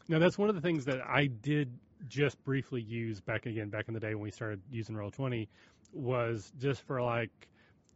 [0.10, 3.88] Now that's one of the things that I did just briefly used back again back
[3.88, 5.50] in the day when we started using Roll Twenty
[5.94, 7.32] was just for like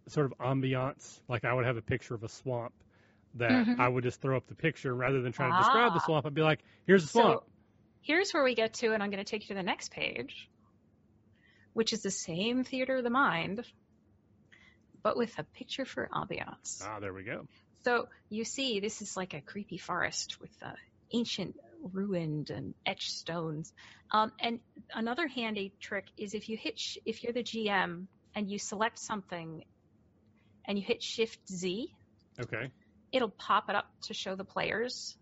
[0.07, 1.19] sort of ambiance.
[1.27, 2.73] Like I would have a picture of a swamp
[3.35, 3.79] that Mhm.
[3.79, 6.05] I would just throw up the picture rather than trying to describe the Ah.
[6.05, 6.25] swamp.
[6.25, 7.45] I'd be like, "Here's the swamp." So
[8.01, 10.49] here's where we get to, and I'm going to take you to the next page,
[11.73, 13.63] which is the same theater of the mind,
[15.03, 16.83] but with a picture for ambiance.
[16.83, 17.45] ah, there we go.
[17.83, 20.73] So you see, this is like a creepy forest with uh,
[21.13, 21.55] ancient
[21.93, 23.73] ruined and etched stones.
[24.11, 24.59] Um, and
[24.93, 28.99] another handy trick is if you hit, sh- if you're the GM and you select
[28.99, 29.63] something
[30.67, 31.87] and you hit Shift Z,
[32.39, 32.71] Okay.
[33.11, 35.17] it'll pop it up to show the players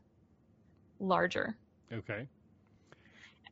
[1.00, 1.58] larger,
[1.92, 2.28] Okay.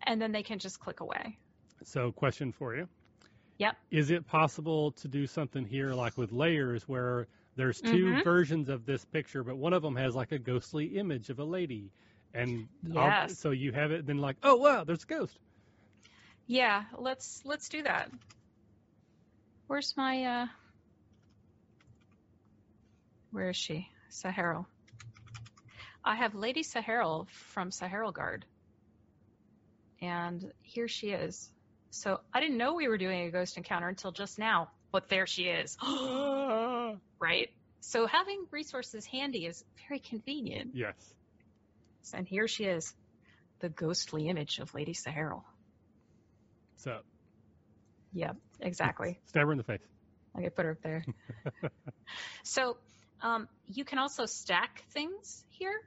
[0.06, 1.38] and then they can just click away.
[1.84, 2.88] So, question for you.
[3.60, 3.76] Yep.
[3.92, 8.24] Is it possible to do something here like with layers where there's 2 Mhm.
[8.24, 11.44] versions of this picture, but one of them has like a ghostly image of a
[11.44, 11.92] lady?
[12.38, 13.40] And I'll- Yes.
[13.40, 15.38] so you have it, then like, oh wow, there's a ghost.
[16.46, 18.12] Yeah, let's let's do that.
[19.68, 20.48] Where's my uh
[23.32, 23.90] Where is she?
[24.10, 24.66] Saharil.
[26.04, 28.46] I have Lady Saharil from Saharil Guard.
[30.02, 31.52] And here she is.
[31.90, 35.28] So I didn't know we were doing a ghost encounter until just now, but there
[35.28, 35.76] she is.
[37.20, 37.50] right?
[37.82, 40.72] So having resources handy is very convenient.
[40.74, 40.96] yes.
[42.14, 42.94] And here she is,
[43.60, 45.44] the ghostly image of Lady Saharil.
[46.78, 47.00] So
[48.14, 49.20] Yep, exactly.
[49.28, 49.82] stab her in the face.
[50.36, 51.06] I could put her up there.
[52.44, 52.78] so
[53.22, 55.80] um, you can also stack things here.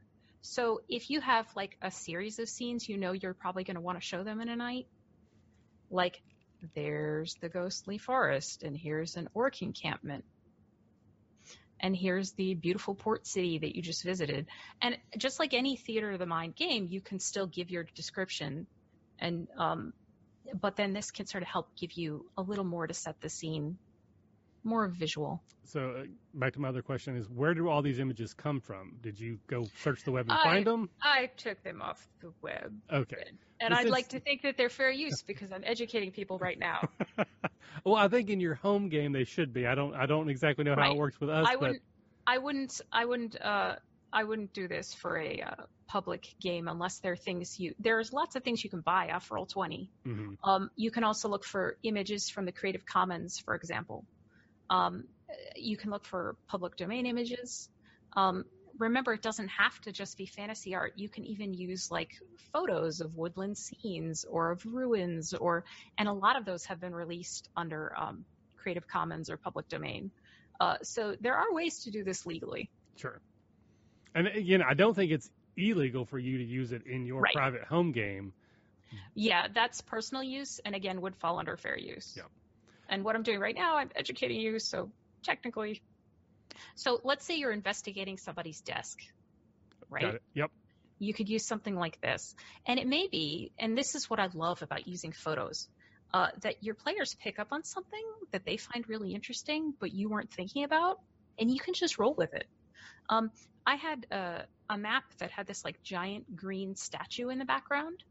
[0.42, 3.80] So if you have like a series of scenes, you know you're probably going to
[3.80, 4.86] want to show them in a night.
[5.90, 6.20] Like
[6.74, 10.24] there's the ghostly forest, and here's an orc encampment,
[11.80, 14.46] and here's the beautiful port city that you just visited.
[14.80, 18.66] And just like any theater of the mind game, you can still give your description,
[19.18, 19.92] and um,
[20.60, 23.28] but then this can sort of help give you a little more to set the
[23.28, 23.78] scene,
[24.64, 25.42] more visual.
[25.64, 26.04] So uh,
[26.34, 28.96] back to my other question is where do all these images come from?
[29.02, 30.90] Did you go search the web and I- find them?
[31.02, 33.24] I took them off the web, Okay.
[33.60, 36.38] and This I'd is- like to think that they're fair use because I'm educating people
[36.38, 36.88] right now.
[37.84, 39.66] well, I think in your home game they should be.
[39.66, 40.92] I don't I don't exactly know how Right.
[40.92, 41.82] it works with us, I but wouldn't,
[42.26, 43.76] I wouldn't, I wouldn't, uh,
[44.12, 47.74] I wouldn't do this for a uh, public game unless there are things you.
[47.78, 49.88] There's lots of things you can buy off Roll Twenty.
[50.04, 50.36] Mhm.
[50.42, 54.04] Um, you can also look for images from the Creative Commons, for example.
[54.70, 55.04] Um,
[55.56, 57.68] you can look for public domain images.
[58.16, 58.44] Um,
[58.78, 60.92] remember, it doesn't have to just be fantasy art.
[60.96, 62.10] You can even use like
[62.52, 65.64] photos of woodland scenes or of ruins, or
[65.98, 68.24] and a lot of those have been released under um,
[68.56, 70.10] Creative Commons or public domain.
[70.60, 72.70] Uh, so there are ways to do this legally.
[72.96, 73.20] Sure.
[74.14, 77.32] And again, I don't think it's illegal for you to use it in your Right.
[77.32, 78.32] private home game.
[79.14, 82.14] Yeah, that's personal use, and again, would fall under fair use.
[82.16, 82.24] Yeah.
[82.90, 84.90] And what I'm doing right now, I'm educating you, so
[85.22, 85.80] technically.
[86.74, 88.98] So let's say you're investigating somebody's desk,
[89.88, 90.02] right?
[90.02, 90.22] Got it.
[90.34, 90.50] Yep.
[90.98, 92.34] You could use something like this.
[92.66, 95.68] And it may be, and this is what I love about using photos,
[96.12, 100.10] uh, that your players pick up on something that they find really interesting, but you
[100.10, 100.98] weren't thinking about,
[101.38, 102.46] and you can just roll with it.
[103.08, 103.30] Um,
[103.64, 108.02] I had a, a map that had this like giant green statue in the background,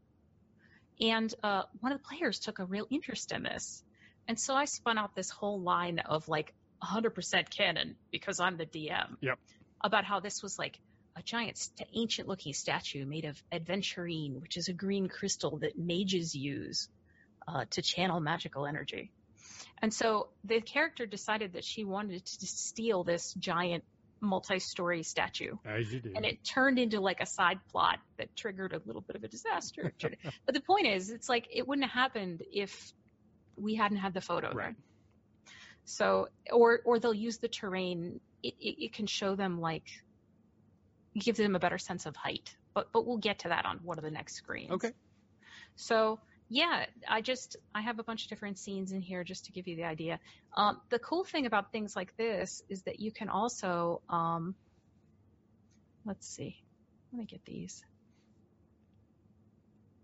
[1.00, 3.84] and uh, one of the players took a real interest in this.
[4.30, 6.54] And so I spun out this whole line of like
[6.84, 9.40] 100% canon because I'm the DM Yep.
[9.82, 10.78] about how this was like
[11.16, 15.76] a giant, st- ancient looking statue made of adventurine, which is a green crystal that
[15.76, 16.88] mages use
[17.48, 19.10] uh, to channel magical energy.
[19.82, 23.82] And so the character decided that she wanted to steal this giant
[24.20, 26.12] multi-story statue As you do.
[26.14, 29.28] and it turned into like a side plot that triggered a little bit of a
[29.28, 29.92] disaster.
[30.46, 32.92] but the point is, it's like it wouldn't have happened if
[33.60, 34.48] we hadn't had the photo.
[34.48, 34.56] there.
[34.56, 34.74] Right.
[35.84, 38.20] So, or or they'll use the terrain.
[38.42, 39.88] It, it, it can show them like
[41.18, 42.54] give them a better sense of height.
[42.74, 44.72] But but we'll get to that on one of the next screens.
[44.72, 44.92] Okay.
[45.76, 49.52] So yeah, I just I have a bunch of different scenes in here just to
[49.52, 50.18] give you the idea.
[50.56, 54.54] Um, the cool thing about things like this is that you can also um,
[56.04, 56.62] let's see,
[57.12, 57.84] let me get these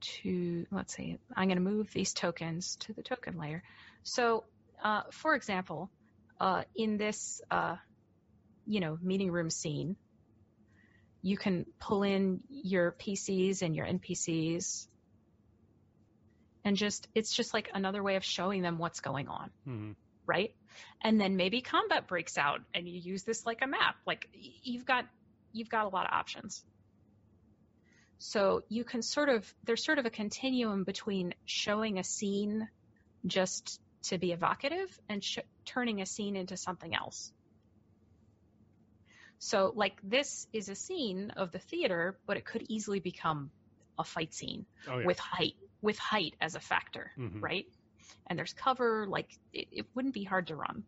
[0.01, 1.19] to let's see.
[1.37, 3.63] I'm going to move these tokens to the token layer.
[4.03, 4.45] So
[4.83, 5.91] uh, for example,
[6.41, 7.77] uh, in this uh,
[8.67, 9.97] you know meeting room scene,
[11.23, 14.87] you can pull in your PCs and your NPCs
[16.65, 19.95] and just it's just like another way of showing them what's going on Mhm.
[20.27, 20.51] right
[21.03, 24.85] and then maybe combat breaks out and you use this like a map like you've
[24.85, 25.07] got
[25.53, 26.65] you've got a lot of options
[28.19, 32.69] so you can sort of there's sort of a continuum between showing a scene
[33.27, 37.33] just to be evocative and sh- turning a scene into something else
[39.39, 43.51] so like this is a scene of the theater but it could easily become
[43.99, 45.07] a fight scene Oh yeah.
[45.07, 47.43] with height with height as a factor Mhm.
[47.43, 47.67] right
[48.29, 50.85] and there's cover like it, it wouldn't be hard to run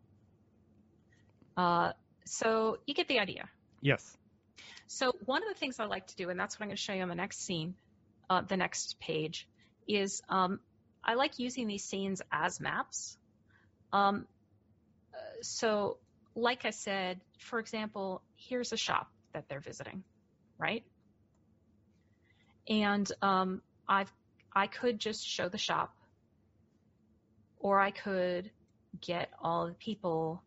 [1.57, 1.91] uh,
[2.25, 3.49] so you get the idea
[3.81, 4.15] yes.
[4.87, 6.81] So one of the things i like to do and that's what i'm going to
[6.81, 7.75] show you on the next scene
[8.29, 9.47] uh, the next page
[9.87, 10.59] is um,
[11.03, 13.17] i like using these scenes as maps.
[13.91, 14.27] Um,
[15.41, 15.97] so
[16.35, 20.03] like i said for example here's a shop that they're visiting
[20.57, 20.83] right?
[22.67, 24.11] And um, i've
[24.55, 25.93] i could just show the shop
[27.59, 28.49] or I could
[29.01, 30.41] get all the people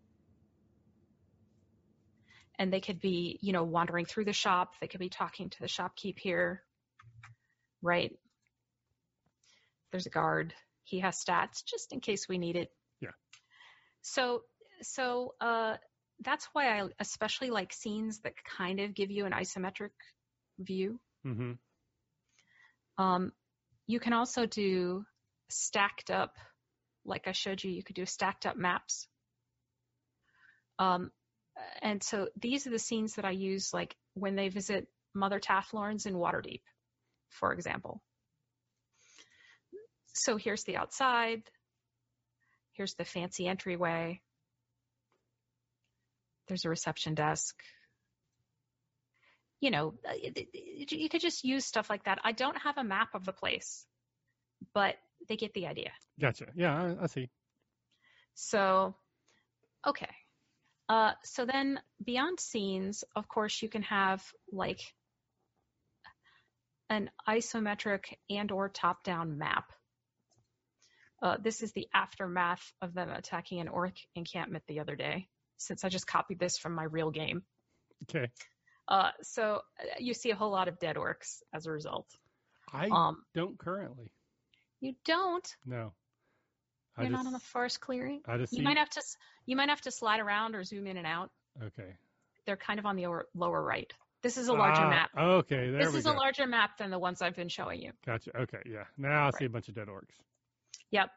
[2.59, 4.75] and they could be, you know, wandering through the shop.
[4.81, 6.63] They could be talking to the shopkeep here,
[7.81, 8.13] right?
[9.91, 10.55] There's a guard.
[10.85, 12.71] He has stats just in case we need it.
[13.01, 13.11] Yeah.
[14.03, 14.43] So,
[14.83, 15.77] so, uh,
[16.25, 19.91] that's why I especially like scenes that kind of give you an isometric
[20.59, 21.01] view.
[21.27, 21.53] Mm-hmm.
[23.03, 23.33] Um,
[23.87, 25.05] you can also do
[25.49, 26.37] stacked up,
[27.05, 29.09] like I showed you, you could do stacked up maps.
[30.79, 31.11] Um,
[31.81, 36.07] and so these are the scenes that I use, like when they visit Mother Tathlorns
[36.07, 36.63] in Waterdeep,
[37.31, 38.03] for example.
[40.15, 41.43] So here's the outside.
[42.73, 44.21] Here's the fancy entryway.
[46.49, 47.55] There's a reception desk.
[49.61, 50.15] You know, uh,
[50.53, 52.19] you could just use stuff like that.
[52.25, 53.87] I don't have a map of the place,
[54.75, 54.97] but
[55.29, 55.93] they get the idea.
[56.21, 56.47] Gotcha.
[56.57, 57.31] Yeah, I, I see.
[58.35, 58.97] So,
[59.87, 60.09] okay.
[60.89, 64.23] Uh, so then beyond scenes, of course, you can have
[64.53, 64.81] like
[66.91, 69.73] an isometric and or top-down map.
[71.23, 75.85] Uh, this is the aftermath of them attacking an orc encampment the other day, since
[75.85, 77.43] I just copied this from my real game.
[78.11, 78.29] Okay.
[78.89, 82.07] Uh, so uh, you see a whole lot of dead orcs as a result.
[82.73, 84.11] I Um, don't currently.
[84.81, 85.47] you don't.
[85.65, 85.93] No.
[86.99, 88.21] You're just, not on the forest clearing.
[88.27, 88.65] I just You see.
[88.65, 89.03] might have to.
[89.47, 91.31] You might have to slide around or zoom in and out.
[91.63, 91.95] okay.
[92.45, 93.93] They're kind of on the lower, lower right.
[94.23, 95.11] This is a larger Ah, map.
[95.17, 96.13] Okay, there This we is go.
[96.13, 97.93] a larger map than the ones I've been showing you.
[98.05, 98.37] Gotcha.
[98.43, 98.85] Okay, yeah.
[98.99, 100.15] Now I see a bunch of dead orcs.
[100.91, 101.09] Yep.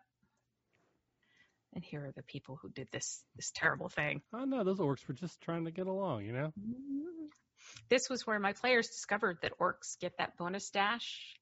[1.73, 4.21] And here are the people who did this this terrible thing.
[4.33, 6.53] Oh no, those orcs were just trying to get along, you know.
[7.89, 11.35] This was where my players discovered that orcs get that bonus dash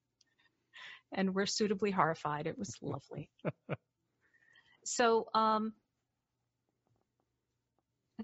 [1.11, 2.47] and were suitably horrified.
[2.47, 3.29] It was lovely.
[4.84, 5.73] so, um,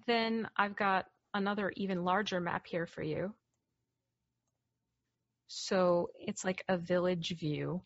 [0.07, 3.34] then I've got another even larger map here for you.
[5.47, 7.82] So it's like a village view,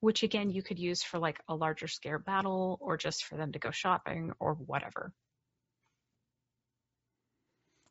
[0.00, 3.52] which again you could use for like a larger scale battle or just for them
[3.52, 5.12] to go shopping or whatever.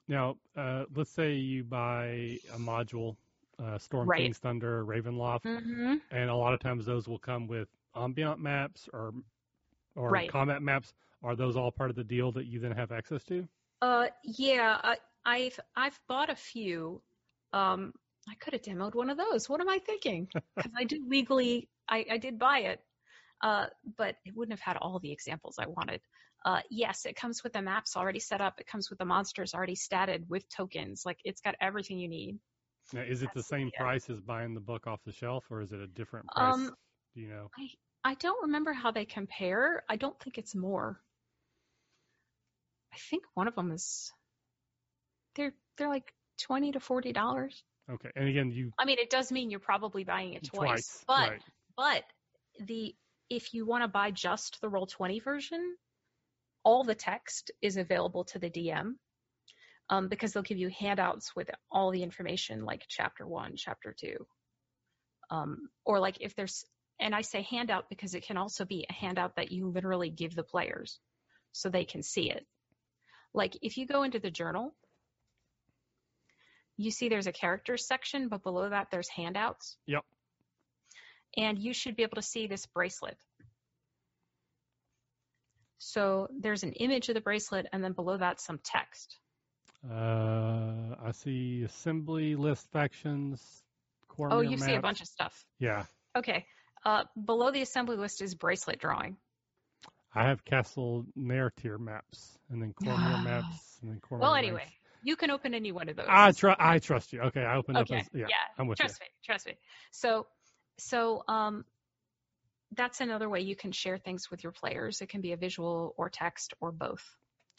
[0.07, 3.15] Now, uh, let's say you buy a module,
[3.59, 4.23] uh, Storm Right.
[4.23, 5.95] King's Thunder, Ravenloft, Mm-hmm.
[6.11, 9.13] and a lot of times those will come with ambient maps or
[9.95, 10.29] or Right.
[10.29, 10.93] combat maps.
[11.23, 13.47] Are those all part of the deal that you then have access to?
[13.81, 17.01] Uh, yeah, I, I've I've bought a few.
[17.53, 17.93] Um,
[18.29, 19.49] I could have demoed one of those.
[19.49, 20.27] What am I thinking?
[20.55, 22.79] Because I did legally, I, I did buy it,
[23.41, 23.65] uh,
[23.97, 25.99] but it wouldn't have had all the examples I wanted.
[26.45, 28.59] Uh, yes, it comes with the maps already set up.
[28.59, 31.03] It comes with the monsters already statted with tokens.
[31.05, 32.39] Like it's got everything you need.
[32.93, 35.71] Now, is it the same price as buying the book off the shelf, or is
[35.71, 36.55] it a different price?
[36.55, 36.71] Um,
[37.15, 37.49] Do you know?
[37.57, 37.67] I
[38.19, 39.83] don't remember how they compare.
[39.89, 40.99] I don't think it's more.
[42.93, 44.11] I think one of them is.
[45.35, 47.63] They're they're like twenty to forty dollars.
[47.91, 51.03] Okay, and again, you I mean, it does mean you're probably buying it twice, twice,
[51.07, 51.41] but right?
[51.75, 52.03] but
[52.67, 52.95] the
[53.29, 55.75] if you want to buy just the roll 20 version,
[56.63, 58.93] all the text is available to the DM.
[59.89, 64.25] Um, because they'll give you handouts with all the information, like chapter one, chapter two.
[65.29, 66.63] Um, or like if there's,
[67.03, 70.33] and I say handout because it can also be a handout that you literally give
[70.35, 70.99] the players
[71.51, 72.47] so they can see it.
[73.33, 74.73] Like if you go into the journal,
[76.77, 79.75] you see there's a characters section, but below that there's handouts.
[79.85, 80.03] Yep.
[81.35, 83.17] And you should be able to see this bracelet.
[85.79, 89.17] So there's an image of the bracelet, and then below that some text.
[89.91, 93.63] Uh, I see assembly list factions.
[94.19, 95.43] Oh, you see a bunch of stuff.
[95.59, 95.83] Yeah,
[96.15, 96.45] Okay.
[96.85, 99.17] Uh, below the assembly list is bracelet drawing.
[100.15, 104.19] I have Castle Naerytar maps, and then Cormyr maps, and then Cormyr.
[104.19, 104.47] Well, ranks.
[104.47, 104.65] anyway,
[105.03, 106.05] you can open any one of those.
[106.07, 106.59] I trust.
[106.59, 107.21] I trust you.
[107.21, 107.97] Okay, I opened okay.
[107.97, 108.01] up.
[108.01, 108.27] As, yeah,
[108.57, 109.07] I'm with trust me.
[109.23, 109.53] Trust me.
[109.91, 110.27] So,
[110.77, 111.65] so um,
[112.75, 115.01] that's another way you can share things with your players.
[115.01, 117.03] It can be a visual or text or both.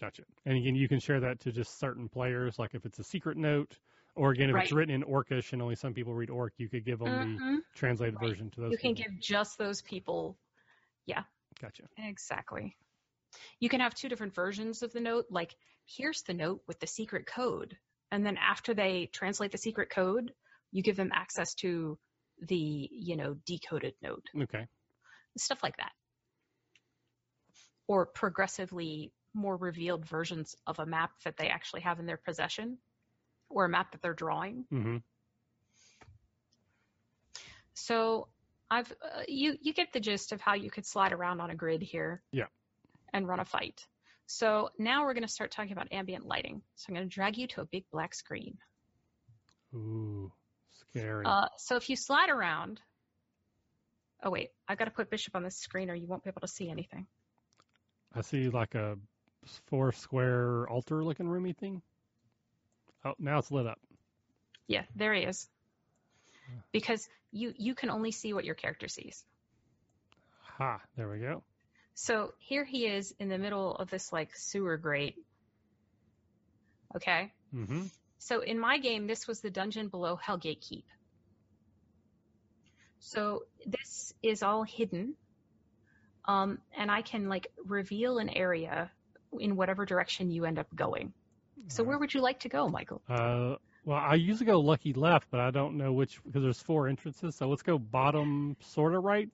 [0.01, 0.22] Gotcha.
[0.45, 3.37] And again, you can share that to just certain players, like if it's a secret
[3.37, 3.79] note,
[4.15, 6.85] or again, if it's written in Orcish and only some people read Orc, you could
[6.85, 7.65] give them the Mhm.
[7.75, 8.29] translated Right.
[8.31, 8.73] version to those.
[8.73, 9.12] You can people.
[9.12, 10.39] give just those people.
[11.07, 11.25] Yeah.
[11.61, 11.89] Gotcha.
[11.97, 12.77] Exactly.
[13.59, 15.27] You can have two different versions of the note.
[15.31, 15.55] Like,
[15.87, 17.77] here's the note with the secret code.
[18.12, 20.33] And then after they translate the secret code,
[20.71, 21.99] you give them access to
[22.39, 24.27] the, you know, decoded note.
[24.37, 24.69] Okay.
[25.37, 25.93] Stuff like that.
[27.89, 32.79] Or progressively more revealed versions of a map that they actually have in their possession
[33.55, 34.65] or a map that they're drawing.
[34.71, 34.97] hmm
[37.75, 38.29] So
[38.71, 41.55] I've uh, you you get the gist of how you could slide around on a
[41.55, 42.23] grid here.
[42.33, 42.47] Yeah.
[43.13, 43.87] And run a fight.
[44.27, 46.63] So now we're going to start talking about ambient lighting.
[46.77, 48.57] So I'm going to drag you to a big black screen.
[49.75, 50.33] Ooh,
[50.71, 51.25] scary.
[51.27, 52.81] Uh, so if you slide around,
[54.23, 56.41] oh wait, I've got to put Bishop on this screen, or you won't be able
[56.41, 57.07] to see anything.
[58.15, 58.97] I see like a
[59.67, 61.83] four square altar looking roomy thing.
[63.05, 63.79] Oh, now it's lit up.
[64.67, 65.49] Yeah, there he is.
[66.73, 69.25] Because you you can only see what your character sees.
[70.49, 71.43] Aha, there we go.
[71.95, 75.17] So here he is in the middle of this like sewer grate.
[76.97, 77.33] Okay.
[77.55, 77.85] Mm-hmm.
[78.19, 80.87] So in my game, this was the dungeon below Hellgate Keep.
[83.01, 85.15] So this is all hidden.
[86.25, 88.91] Um, and I can like reveal an area
[89.39, 91.13] in whatever direction you end up going.
[91.69, 93.03] So where would you like to go, Michael?
[93.09, 96.89] Uh, well, I usually go lucky left, but I don't know which because there's four
[96.89, 97.37] entrances.
[97.37, 99.29] So let's go bottom, sort of right.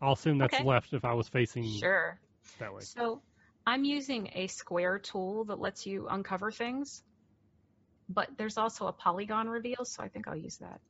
[0.00, 0.64] I'll assume that's Okay.
[0.64, 2.20] left if I was facing Sure.
[2.58, 2.82] that way.
[2.82, 3.22] So
[3.66, 7.02] I'm using a square tool that lets you uncover things,
[8.08, 10.80] but there's also a polygon reveal, so I think I'll use that.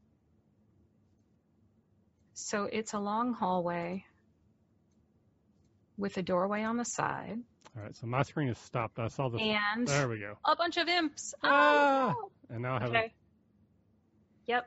[2.35, 4.05] So it's a long hallway
[5.97, 7.39] with a doorway on the side
[7.79, 8.99] All right, so my screen is stopped.
[8.99, 9.39] I saw the.
[9.39, 10.37] and There we go.
[10.45, 11.35] a bunch of imps.
[11.43, 12.14] Ah!
[12.16, 12.89] Oh, And now I have.
[12.91, 13.12] okay.
[14.47, 14.66] Yep.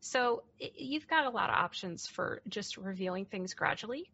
[0.00, 4.10] So you've got a lot of options for just revealing things gradually.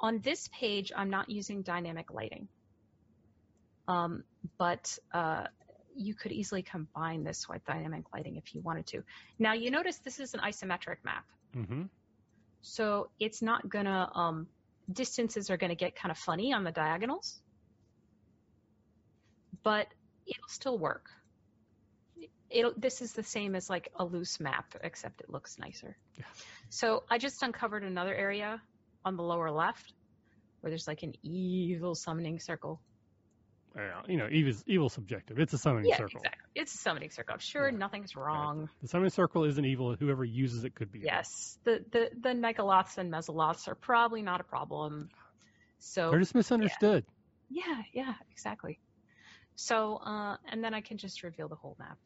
[0.00, 2.48] On this page, I'm not using dynamic lighting.
[3.88, 4.24] Um,
[4.58, 5.44] but uh,
[5.96, 9.02] you could easily combine this with dynamic lighting if you wanted to.
[9.38, 11.24] Now you notice this is an isometric map.
[11.56, 11.82] Mm-hmm.
[12.60, 14.46] So it's not gonna, um,
[14.90, 17.40] distances are gonna get kind of funny on the diagonals,
[19.62, 19.86] but
[20.26, 21.06] it'll still work.
[22.50, 25.96] It'll, this is the same as like a loose map, except it looks nicer.
[26.16, 26.24] Yeah.
[26.68, 28.60] So I just uncovered another area
[29.04, 29.94] on the lower left
[30.60, 32.80] where there's like an evil summoning circle.
[33.74, 35.38] Yeah, you know, evil's evil subjective.
[35.38, 36.20] It's a summoning yeah, circle.
[36.20, 36.50] exactly.
[36.54, 37.34] It's a summoning circle.
[37.34, 37.78] I'm sure Yeah.
[37.78, 38.68] nothing's wrong.
[38.82, 39.94] The summoning circle isn't evil.
[39.96, 40.98] Whoever uses it could be.
[41.00, 41.10] evil.
[41.12, 45.08] Yes, the, the, the megaloths and mezzoloths are probably not a problem.
[45.78, 47.04] So They're just misunderstood.
[47.48, 48.78] Yeah, yeah, exactly.
[49.54, 51.98] So, uh, and then I can just reveal the whole map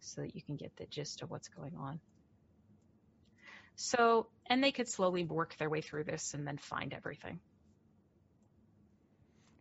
[0.00, 2.00] so that you can get the gist of what's going on.
[3.76, 7.40] So, and they could slowly work their way through this and then find everything.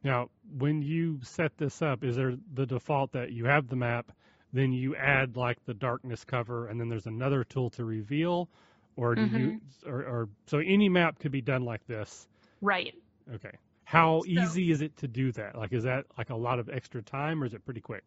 [0.03, 4.11] Now, when you set this up, is there the default that you have the map,
[4.51, 8.49] then you add like the darkness cover, and then there's another tool to reveal,
[8.95, 9.89] or do you, Mm-hmm.
[9.89, 12.27] or, or so any map could be done like this?
[12.61, 12.93] Right.
[13.33, 13.57] Okay.
[13.85, 15.55] How So- easy is it to do that?
[15.55, 18.03] Like, is that like a lot of extra time, or is it pretty quick?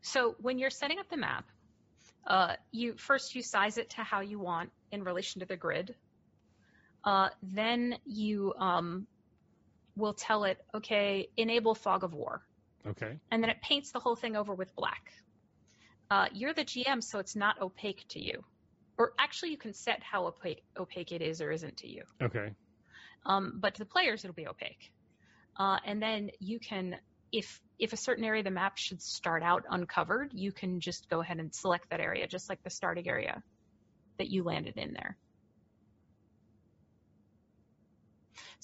[0.00, 1.44] So when you're setting up the map,
[2.26, 5.94] uh, you first you size it to how you want in relation to the grid.
[7.04, 9.06] Uh, then you um,
[9.96, 12.42] will tell it, okay, enable fog of war.
[12.86, 13.18] Okay.
[13.30, 15.10] and then it paints the whole thing over with black.
[16.10, 18.44] Uh, you're the GM, so it's not opaque to you.
[18.98, 22.02] Or actually, you can set how opaque, opaque it is or isn't to you.
[22.22, 22.52] Okay.
[23.24, 24.92] Um, but to the players, it'll be opaque.
[25.56, 26.96] Uh, and then you can,
[27.32, 31.08] if if a certain area of the map should start out uncovered, you can just
[31.08, 33.42] go ahead and select that area, just like the starting area
[34.18, 35.16] that you landed in there.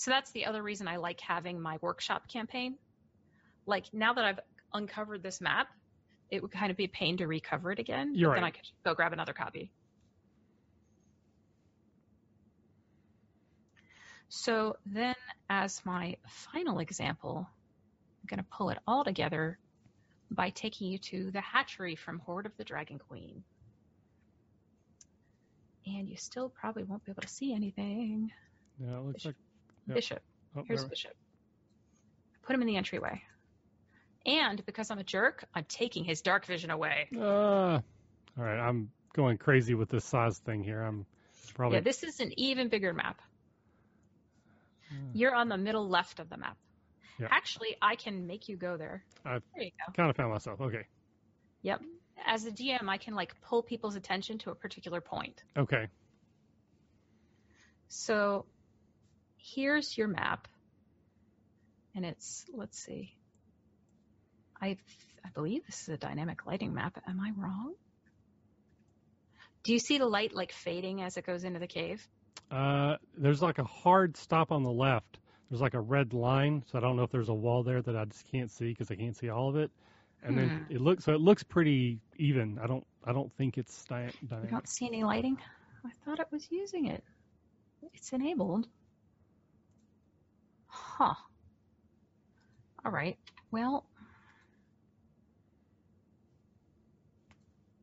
[0.01, 2.78] So that's the other reason I like having my workshop campaign.
[3.66, 4.40] Like now that I've
[4.72, 5.68] uncovered this map,
[6.30, 8.14] it would kind of be a pain to recover it again.
[8.14, 8.44] You're but Then.
[8.44, 9.70] I could go grab another copy.
[14.30, 15.16] So then,
[15.51, 16.16] as my
[16.55, 19.59] final example, I'm going to pull it all together
[20.30, 23.44] by taking you to the hatchery from Hoard of the Dragon Queen.
[25.84, 28.30] And you still probably won't be able to see anything.
[28.82, 29.34] Yeah, it looks like.
[29.87, 29.95] Yep.
[29.95, 30.22] Bishop.
[30.57, 31.14] Oh, Here's there- Bishop.
[32.43, 33.22] Put him in the entryway.
[34.26, 37.09] And because I'm a jerk, I'm taking his dark vision away.
[37.16, 37.83] Uh, all
[38.37, 40.83] right, I'm going crazy with this size thing here.
[40.83, 41.07] I'm
[41.55, 41.78] probably.
[41.78, 43.20] Yeah, this is an even bigger map.
[44.91, 45.11] Hmm.
[45.14, 46.57] You're on the middle left of the map.
[47.18, 47.28] Yeah.
[47.31, 49.05] Actually, I can make you go there.
[49.24, 49.93] I've- there you go.
[49.93, 50.61] kind of found myself.
[50.61, 50.87] Okay.
[51.62, 51.83] Yep.
[52.26, 55.43] As a DM, I can like pull people's attention to a particular point.
[55.57, 55.89] Okay.
[57.89, 58.47] So
[59.43, 60.49] here's your map.
[61.95, 63.14] And it's, let's see.
[64.61, 64.76] I
[65.24, 67.03] I believe this is a dynamic lighting map.
[67.07, 67.74] Am I wrong?
[69.64, 72.07] Do you see the light like fading as it goes into the cave?
[72.51, 75.18] Uh, there's like a hard stop on the left.
[75.51, 77.97] There's like a red line, so I don't know if there's a wall there that
[77.97, 79.70] I just can't see because I can't see all of it.
[80.22, 80.72] And then Hmm.
[80.74, 82.59] it looks so it looks pretty even.
[82.62, 84.51] I don't I don't think it's dynamic.
[84.51, 85.38] don't see any lighting.
[85.84, 87.03] I thought it was using it.
[87.95, 88.68] It's enabled.
[90.71, 91.14] Huh.
[92.85, 93.18] All right.
[93.51, 93.87] Well,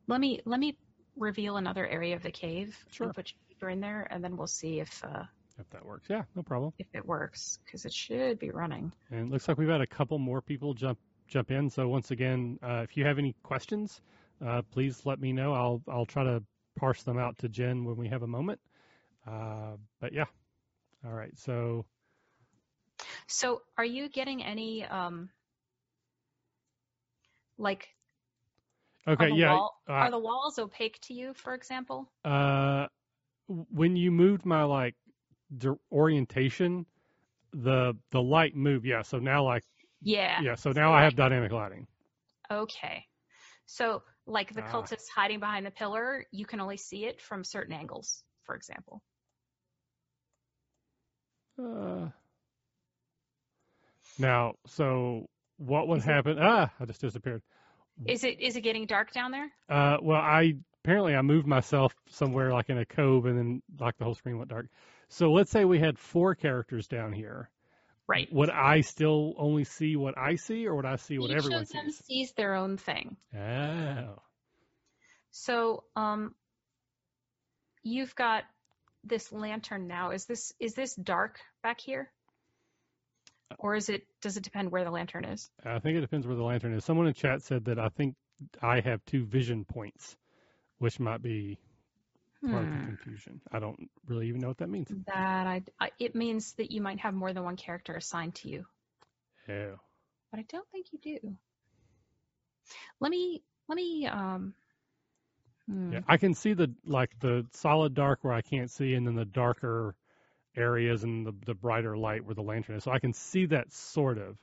[0.07, 0.77] let me let me
[1.17, 3.07] reveal another area of the cave Sure.
[3.07, 5.23] and put you deeper in there, and then we'll see if uh,
[5.59, 6.73] If that works, yeah, no problem.
[6.79, 8.91] if it works because it should be running.
[9.11, 11.69] And it looks like we've had a couple more people jump jump in.
[11.69, 14.01] So once again, uh, if you have any questions,
[14.45, 15.53] uh, please let me know.
[15.53, 16.41] I'll I'll try to
[16.75, 18.59] parse them out to Jen when we have a moment.
[19.27, 20.25] Uh, but yeah,
[21.05, 21.35] All right.
[21.37, 21.85] So
[23.27, 25.29] So are you getting any um
[27.57, 27.87] like
[29.07, 29.49] okay, are the, yeah.
[29.49, 32.11] wall, uh, are the walls opaque to you, for example?
[32.25, 32.87] uh,
[33.47, 34.95] when you moved my like
[35.91, 36.85] orientation,
[37.53, 38.85] the the light moved.
[38.85, 39.01] Yeah.
[39.03, 39.63] So now like
[40.01, 40.41] Yeah.
[40.41, 40.55] yeah.
[40.55, 41.87] So now I have dynamic lighting.
[42.51, 43.05] Okay.
[43.65, 44.63] So like the Ah.
[44.63, 49.03] cultist hiding behind the pillar, you can only see it from certain angles, for example.
[51.59, 52.09] Uh,
[54.19, 56.37] now, so what would Is it- happen?
[56.39, 57.41] Ah, I just disappeared.
[58.05, 59.51] Is it is it getting dark down there?
[59.69, 60.53] Uh, well, I
[60.83, 64.37] apparently I moved myself somewhere like in a cove, and then like the whole screen
[64.37, 64.67] went dark.
[65.09, 67.49] So let's say we had four characters down here.
[68.07, 68.31] Right.
[68.31, 71.63] Would I still only see what I see, or would I see what Each everyone
[71.63, 72.05] of them sees?
[72.05, 73.17] sees their own thing.
[73.35, 74.21] Oh,
[75.31, 76.35] So, um,
[77.83, 78.43] you've got
[79.03, 80.11] this lantern now.
[80.11, 82.11] Is this is this dark back here,
[83.59, 84.03] or is it?
[84.21, 85.49] Does it depend where the lantern is?
[85.65, 86.85] I think it depends where the lantern is.
[86.85, 88.15] Someone in chat said that I think
[88.61, 90.15] I have two vision points,
[90.79, 91.57] which might be
[92.49, 92.85] part of the Hmm.
[92.85, 93.41] confusion.
[93.51, 94.93] I don't really even know what that means.
[95.07, 98.49] That I, I it means that you might have more than one character assigned to
[98.49, 98.65] you,
[99.49, 99.79] Oh.
[100.31, 101.35] but I don't think you do.
[102.99, 104.53] Let me let me um.
[105.67, 105.91] hmm.
[105.93, 109.15] Yeah, I can see the like the solid dark where I can't see, and then
[109.15, 109.95] the darker
[110.57, 112.83] areas and the the brighter light where the lantern is.
[112.83, 114.37] So I can see that sort of.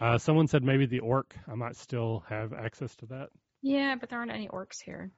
[0.00, 1.34] Uh, someone said maybe the orc.
[1.50, 3.30] I might still have access to that,
[3.62, 5.10] Yeah, but there aren't any orcs here.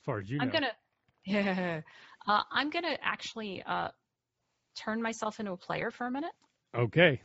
[0.00, 0.52] as far as you I'm know.
[0.54, 0.72] gonna,
[1.26, 1.80] yeah,
[2.26, 3.88] uh, I'm gonna actually uh,
[4.76, 6.32] turn myself into a player for a minute.
[6.74, 7.20] Okay,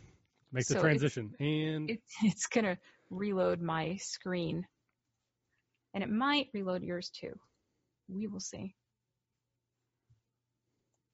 [0.51, 2.77] make the So it's- transition, and It, it's gonna
[3.09, 4.67] reload my screen,
[5.93, 7.33] and it might reload yours too.
[8.09, 8.75] We will see.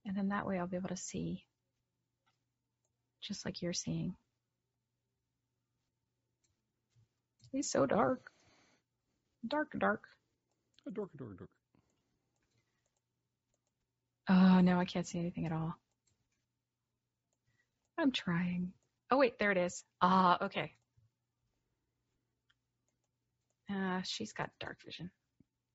[0.06, 1.44] And then that way I'll be able to see,
[3.22, 4.16] just like you're seeing.
[7.52, 8.30] He's so dark,
[9.48, 10.04] dark, dark.
[10.88, 11.50] a dork, a dork, a dork.
[14.30, 15.76] Oh no, I can't see anything at all.
[17.98, 18.74] I'm trying.
[19.12, 19.84] Oh wait, there it is.
[20.02, 20.74] Ah, okay.
[23.72, 25.10] Uh, she's got dark vision.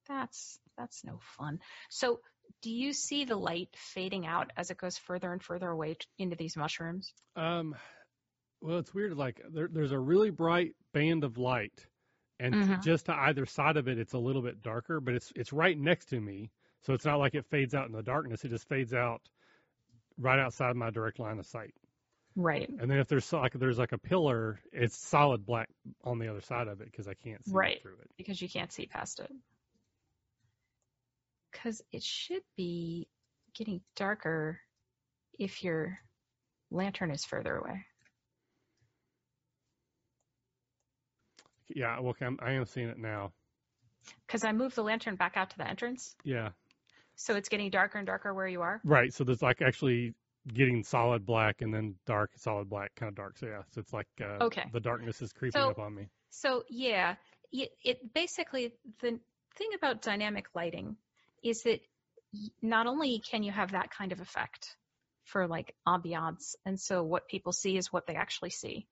[0.09, 1.61] That's that's no fun.
[1.89, 2.21] So,
[2.63, 6.07] do you see the light fading out as it goes further and further away t-
[6.19, 7.13] into these mushrooms?
[7.37, 7.75] Um,
[8.61, 9.17] well, it's weird.
[9.17, 11.87] Like there, there's a really bright band of light,
[12.39, 12.83] and Mhm.
[12.83, 15.79] just to either side of it, it's a little bit darker, but it's it's right
[15.79, 16.51] next to me,
[16.83, 18.45] so it's not like it fades out in the darkness.
[18.45, 19.23] It just fades out
[20.19, 21.75] right outside my direct line of sight.
[22.37, 22.69] Right.
[22.69, 25.69] And then if there's like there's like a pillar, it's solid black
[26.05, 27.83] on the other side of it because I can't see Right.
[27.83, 28.11] through it.
[28.17, 29.31] Because you can't see past it.
[31.51, 33.09] Because it should be
[33.55, 34.61] getting darker
[35.39, 35.99] if your
[36.71, 37.85] lantern is further away.
[41.69, 43.33] Yeah, well, okay, I'm, I am seeing it now.
[44.27, 46.51] Because I moved the lantern back out to the entrance, Yeah,
[47.17, 48.81] so it's getting darker and darker where you are.
[48.85, 49.13] right.
[49.13, 50.15] So there's like actually
[50.49, 53.37] getting solid black and then dark, solid black, kind of dark.
[53.39, 54.65] So yeah, so it's like uh, Okay.
[54.73, 56.09] the darkness is creeping So- up on me.
[56.31, 57.17] So yeah,
[57.53, 59.19] it, it basically the
[59.57, 60.97] thing about dynamic lighting
[61.43, 61.81] is that
[62.63, 64.77] not only can you have that kind of effect
[65.25, 68.87] for like ambiance, and so what people see is what they actually see.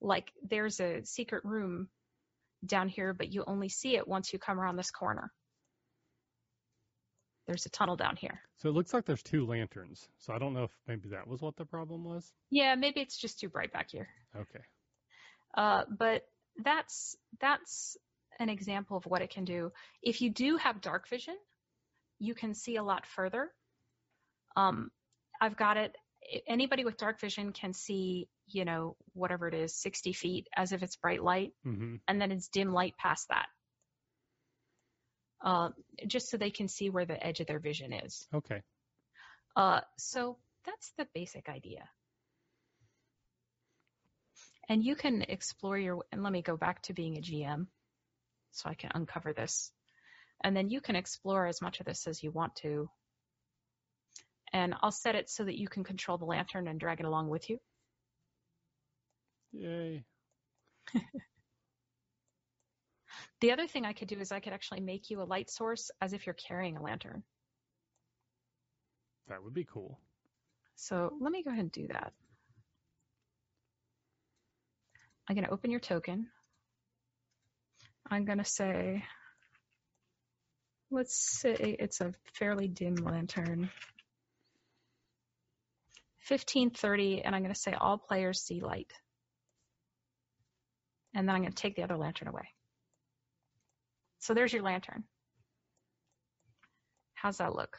[0.00, 1.88] Like there's a secret room
[2.64, 5.32] down here, but you only see it once you come around this corner.
[7.46, 8.40] There's a tunnel down here.
[8.58, 10.06] So it looks like there's two lanterns.
[10.18, 12.30] So I don't know if maybe that was what the problem was.
[12.50, 14.08] Yeah, maybe it's just too bright back here.
[14.36, 14.64] Okay.
[15.56, 16.22] Uh, but
[16.62, 17.96] that's that's
[18.38, 19.72] an example of what it can do.
[20.02, 21.34] If you do have dark vision,
[22.20, 23.50] you can see a lot further.
[24.54, 24.90] Um,
[25.40, 25.96] I've got it.
[26.46, 30.82] Anybody with dark vision can see, you know, whatever it is, 60 feet as if
[30.82, 33.46] it's bright light, hmm and then it's dim light past that.
[35.42, 35.70] Uh,
[36.06, 38.28] just so they can see where the edge of their vision is.
[38.34, 38.60] Okay.
[39.56, 40.36] Uh, so
[40.66, 41.88] that's the basic idea.
[44.68, 47.66] And you can explore your, and let me go back to being a GM
[48.52, 49.72] so I can uncover this.
[50.42, 52.88] And then you can explore as much of this as you want to.
[54.52, 57.28] And I'll set it so that you can control the lantern and drag it along
[57.28, 57.58] with you.
[59.52, 60.04] Yay.
[63.40, 65.90] The other thing I could do is I could actually make you a light source
[66.00, 67.22] as if you're carrying a lantern.
[69.28, 69.98] That would be cool.
[70.76, 72.12] So let me go ahead and do that.
[75.28, 76.28] I'm going to open your token.
[78.10, 79.04] I'm going to say,
[80.90, 83.70] let's say it's a fairly dim lantern.
[86.28, 88.92] 1530, and I'm going to say all players see light.
[91.14, 92.48] And then I'm going to take the other lantern away.
[94.20, 95.04] So there's your lantern.
[97.14, 97.76] How's that look?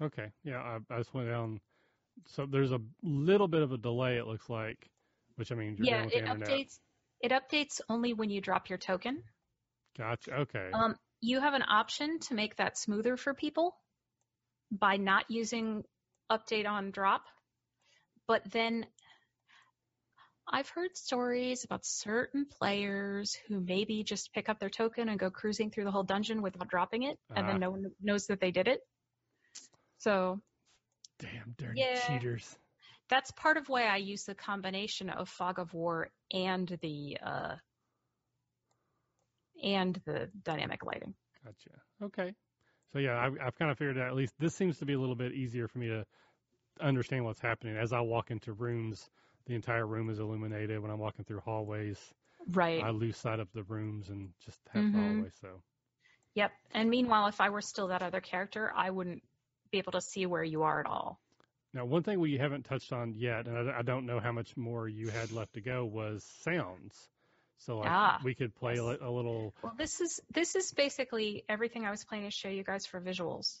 [0.00, 0.30] Okay.
[0.44, 1.60] Yeah, I, I just went down.
[2.26, 4.18] So there's a little bit of a delay.
[4.18, 4.88] It looks like,
[5.36, 6.78] which I mean, you're yeah, it updates.
[7.20, 9.22] It updates only when you drop your token.
[9.96, 10.32] Gotcha.
[10.34, 10.70] Okay.
[10.72, 13.76] Um, you have an option to make that smoother for people
[14.70, 15.82] by not using
[16.30, 17.22] update on drop.
[18.28, 18.86] But then
[20.50, 25.30] I've heard stories about certain players who maybe just pick up their token and go
[25.30, 27.50] cruising through the whole dungeon without dropping it, and Ah.
[27.50, 28.80] then no one knows that they did it.
[29.98, 30.40] So
[31.18, 32.06] Damn dirty yeah.
[32.06, 32.56] cheaters.
[33.08, 37.54] That's part of why I use the combination of Fog of War and the uh,
[39.62, 41.14] and the dynamic lighting.
[41.44, 41.80] Gotcha.
[42.02, 42.34] Okay.
[42.92, 44.98] So yeah, I've, I've kind of figured out at least this seems to be a
[44.98, 46.04] little bit easier for me to
[46.80, 49.10] understand what's happening as I walk into rooms.
[49.46, 50.80] The entire room is illuminated.
[50.80, 51.98] When I'm walking through hallways,
[52.52, 52.82] Right.
[52.82, 55.00] I lose sight of the rooms and just have the Mhm.
[55.00, 55.30] hallway.
[55.40, 55.48] So
[56.34, 56.52] Yep.
[56.72, 59.22] And meanwhile, if I were still that other character, I wouldn't
[59.70, 61.20] be able to see where you are at all.
[61.74, 64.56] Now, one thing we haven't touched on yet, and I, I don't know how much
[64.56, 67.08] more you had left to go, was sounds.
[67.58, 68.80] So like Ah, we could play yes.
[69.00, 69.52] a, a little.
[69.62, 73.00] Well, this is this is basically everything I was planning to show you guys for
[73.00, 73.60] visuals.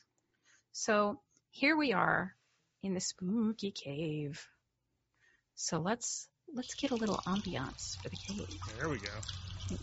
[0.72, 1.20] So
[1.50, 2.34] here we are
[2.82, 4.46] in the spooky cave.
[5.56, 8.48] So let's let's get a little ambiance for the cave.
[8.78, 9.10] There we go.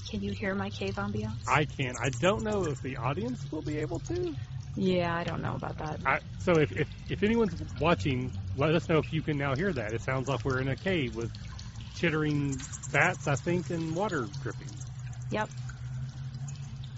[0.09, 1.47] Can you hear my cave ambiance?
[1.47, 1.93] I can.
[2.01, 4.33] I don't know if the audience will be able to.
[4.75, 5.99] Yeah, I don't know about that.
[6.05, 9.71] I, so if, if if anyone's watching, let us know if you can now hear
[9.73, 9.93] that.
[9.93, 11.31] It sounds like we're in a cave with
[11.95, 12.55] chittering
[12.91, 14.67] bats, I think, and water dripping.
[15.31, 15.49] Yep.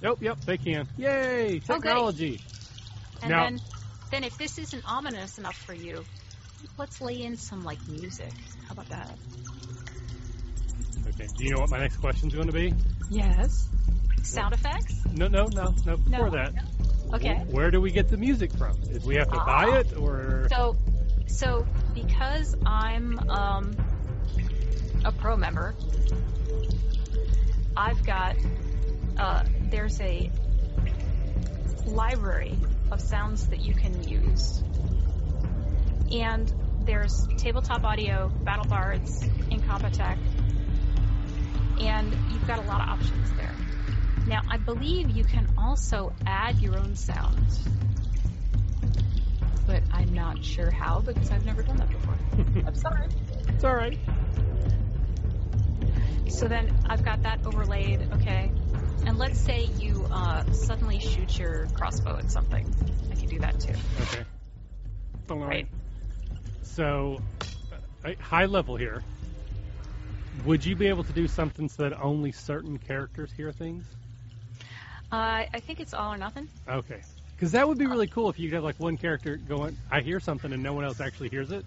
[0.02, 0.88] Yep, yep, they can.
[0.98, 1.62] Yay!
[1.70, 2.36] Oh, technology.
[2.36, 2.44] Okay.
[3.24, 3.60] And Now- then
[4.12, 6.04] then if this isn't ominous enough for you,
[6.78, 8.32] let's lay in some like music.
[8.68, 9.12] How about that?
[11.10, 11.28] Okay.
[11.38, 12.74] Do you know what my next question's going to be?
[13.10, 13.68] Yes.
[14.24, 14.94] Sound effects?
[15.14, 15.98] No, no, no, no.
[15.98, 16.32] Before No.
[16.32, 16.54] that,
[17.14, 17.36] Okay.
[17.36, 18.78] wh- where do we get the music from?
[18.90, 19.46] Is we have to Ah.
[19.46, 20.76] buy it, or So,
[21.28, 23.76] so because I'm um,
[25.06, 25.74] a pro member,
[27.76, 28.36] I've got
[29.18, 30.30] uh, there's a
[31.86, 32.56] library
[32.92, 34.62] of sounds that you can use,
[36.12, 36.52] and
[36.82, 40.18] there's tabletop audio, battle bards, Incompetech,
[41.82, 43.57] and you've got a lot of options there.
[44.28, 47.68] Now, I believe you can also add your own sounds
[49.68, 52.18] but I'm not sure how because I've never done that before.
[52.66, 53.08] I'm sorry.
[53.50, 54.00] it's all right.
[56.30, 58.52] So then I've got that overlaid, okay.
[59.06, 62.66] And let's say you uh, suddenly shoot your crossbow at something.
[63.12, 63.74] I can do that too.
[64.02, 64.24] Okay.
[65.30, 65.48] All right.
[65.48, 65.68] Right.
[66.64, 67.20] So,
[68.06, 69.04] uh, high level here.
[70.46, 73.86] Would you be able to do something so that only certain characters hear things?
[75.12, 76.50] Uh, I think it's all or nothing.
[76.68, 77.02] Okay.
[77.36, 80.02] Because that would be really cool if you could have like one character going, I
[80.02, 81.66] hear something and no one else actually hears it.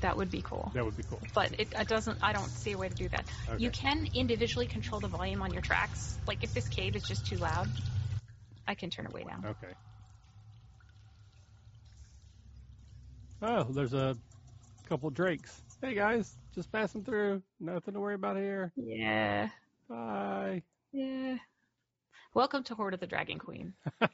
[0.00, 0.70] That would be cool.
[0.74, 1.20] That would be cool.
[1.34, 2.18] But it, it doesn't.
[2.22, 3.24] I don't see a way to do that.
[3.48, 3.62] Okay.
[3.62, 6.18] You can individually control the volume on your tracks.
[6.26, 7.68] Like if this cave is just too loud,
[8.66, 9.44] I can turn it way down.
[9.46, 9.72] Okay.
[13.40, 14.16] Oh, there's a
[14.88, 15.60] couple drakes.
[15.80, 17.42] Hey guys, just passing through.
[17.60, 18.72] Nothing to worry about here.
[18.76, 19.48] Yeah.
[19.88, 20.62] Bye.
[20.94, 21.38] Yeah.
[22.34, 23.74] Welcome to Hoard of the Dragon Queen.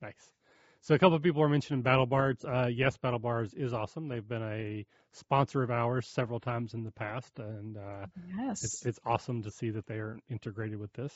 [0.00, 0.32] Nice.
[0.80, 2.44] So a couple of people are mentioning Battle Bards.
[2.44, 4.08] Uh, yes, Battle Bards is awesome.
[4.08, 8.06] They've been a sponsor of ours several times in the past, and uh,
[8.36, 8.64] Yes.
[8.64, 11.12] it's it's awesome to see that they are integrated with this.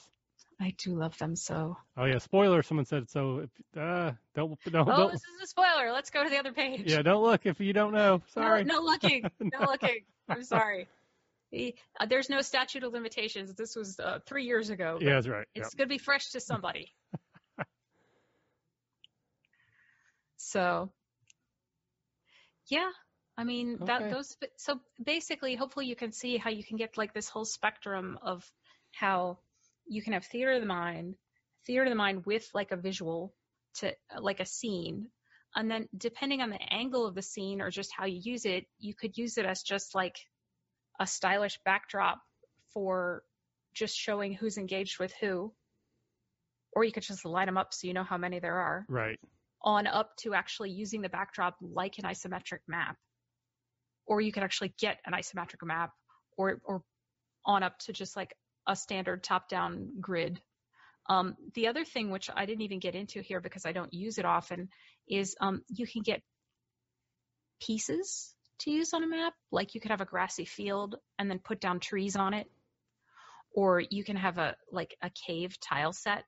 [0.61, 1.77] I do love them so.
[1.97, 2.63] Oh yeah, spoiler.
[2.63, 3.39] Someone said so.
[3.39, 5.91] If, uh, don't don't, Oh, don't this is a spoiler.
[5.91, 6.83] Let's go to the other page.
[6.87, 8.23] yeah, don't look if you don't know.
[8.35, 8.63] Sorry.
[8.63, 9.29] No, no looking.
[9.41, 10.05] No looking.
[10.29, 10.87] I'm sorry.
[11.57, 13.55] The- uh, there's no statute of limitations.
[13.55, 14.99] This was uh, three years ago.
[15.01, 15.47] Yeah, that's right.
[15.55, 16.93] It's going to be fresh to somebody.
[20.37, 20.91] so,
[22.69, 22.91] yeah.
[23.39, 23.85] I mean, Okay.
[23.87, 24.37] that those.
[24.57, 28.51] So basically, hopefully, you can see how you can get like this whole spectrum of
[28.93, 29.39] how
[29.87, 31.17] you can have theater of the mind,
[31.67, 33.35] theater of the mind with like a visual
[33.77, 35.09] to like a scene,
[35.55, 38.67] and then depending on the angle of the scene or just how you use it,
[38.79, 40.17] you could use it as just like
[41.01, 42.21] a stylish backdrop
[42.73, 43.23] for
[43.75, 45.53] just showing who's engaged with who.
[46.73, 49.19] Or you could just line them up so you know how many there are, Right.
[49.63, 52.97] on up to actually using the backdrop like an isometric map.
[54.07, 55.93] Or you could actually get an isometric map,
[56.37, 56.83] or or
[57.45, 58.35] on up to just like
[58.67, 60.41] a standard top-down grid.
[61.09, 64.19] Um, the other thing, which I didn't even get into here because I don't use
[64.19, 64.69] it often,
[65.09, 66.21] is um, you can get
[67.61, 69.35] pieces to use on a map.
[69.53, 72.51] Like you could have a grassy field and then put down trees on it,
[73.53, 76.25] or you can have a like a cave tile set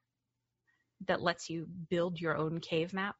[1.06, 3.16] that lets you build your own cave map,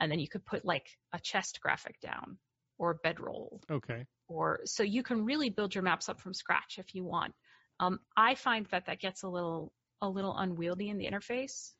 [0.00, 2.38] and then you could put like a chest graphic down
[2.78, 4.04] or a bedroll Okay.
[4.28, 7.34] or so you can really build your maps up from scratch if you want.
[7.80, 9.72] Um, I find that that gets a little
[10.02, 11.72] a little unwieldy in the interface,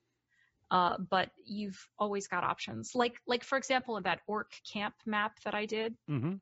[0.71, 2.93] uh, but you've always got options.
[2.95, 6.35] Like like for example, in that orc camp map that I did, Mm-hmm.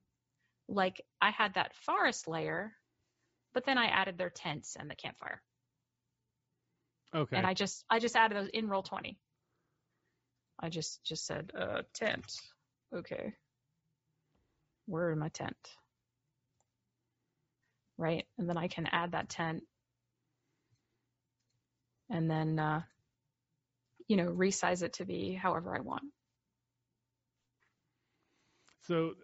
[0.69, 2.73] like I had that forest layer,
[3.55, 5.43] but then I added their tents and the campfire,
[7.15, 7.37] Okay.
[7.37, 9.17] and I just I just added those in Roll20.
[10.61, 12.25] I just just said uh, tent,
[12.95, 13.33] okay.
[14.87, 15.57] Where in my tent?
[17.99, 18.27] right?
[18.39, 19.63] And then I can add that tent
[22.11, 22.83] and then, uh,
[24.09, 26.05] you know, resize it to be however I want.
[28.81, 29.15] So,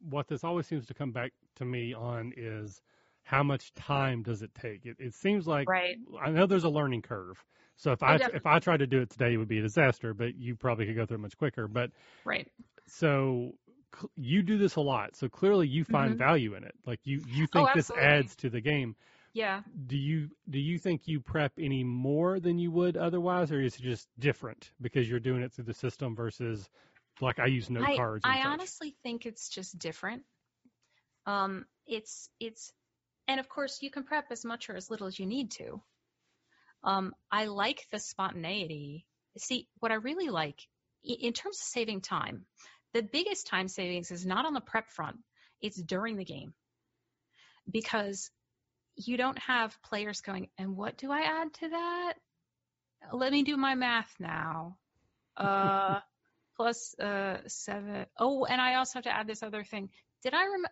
[0.00, 2.80] what this always seems to come back to me on is
[3.24, 4.84] how much time does it take?
[4.86, 5.96] It, it seems like Right.
[6.20, 7.44] I know there's a learning curve.
[7.76, 8.32] So if Oh, I definitely.
[8.34, 10.14] if I tried to do it today, it would be a disaster.
[10.14, 11.68] But you probably could go through it much quicker.
[11.68, 11.90] But
[12.24, 12.48] Right.
[12.88, 13.52] so
[14.16, 15.16] you do this a lot.
[15.16, 16.18] So clearly you find Mhm.
[16.18, 16.74] value in it.
[16.86, 18.96] Like you you Oh, think this adds to the game.
[19.34, 19.62] Yeah.
[19.86, 23.76] Do you do you think you prep any more than you would otherwise, or is
[23.76, 26.68] it just different because you're doing it through the system versus
[27.20, 28.24] like I use note I, cards?
[28.24, 28.46] And I such?
[28.46, 30.22] honestly think it's just different.
[31.24, 32.72] Um, it's it's,
[33.28, 35.80] and of course you can prep as much or as little as you need to.
[36.84, 39.06] Um, I like the spontaneity.
[39.38, 40.60] See, what I really like
[41.04, 42.44] in terms of saving time,
[42.92, 45.16] the biggest time savings is not on the prep front;
[45.62, 46.52] it's during the game,
[47.70, 48.30] because
[48.96, 52.14] you don't have players going, and what do I add to that?
[53.12, 54.76] Let me do my math now.
[55.34, 55.98] Uh,
[56.58, 58.04] plus uh seven.
[58.18, 59.88] Oh, and I also have to add this other thing.
[60.22, 60.68] Did I remember?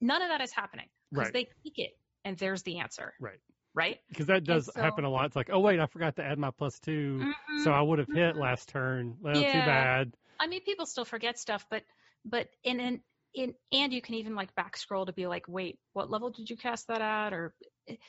[0.00, 1.32] None of that is happening because Right.
[1.34, 3.12] they click it and there's the answer.
[3.20, 3.38] Right.
[3.74, 3.98] Right.
[4.08, 5.26] Because that does so- happen a lot.
[5.26, 7.64] It's like, oh wait, I forgot to add my plus 2 Mhm.
[7.64, 8.40] so I would have hit Mhm.
[8.40, 9.18] last turn.
[9.20, 10.14] Well, too bad.
[10.40, 11.84] I mean, people still forget stuff, but
[12.24, 13.02] but in in
[13.34, 16.50] in and you can even like back scroll to be like, wait, what level did
[16.50, 17.32] you cast that at?
[17.32, 17.54] Or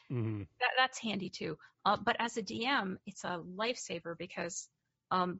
[0.09, 1.57] hmm that that's handy too.
[1.85, 4.67] Uh, but as a DM, it's a lifesaver because
[5.11, 5.39] um,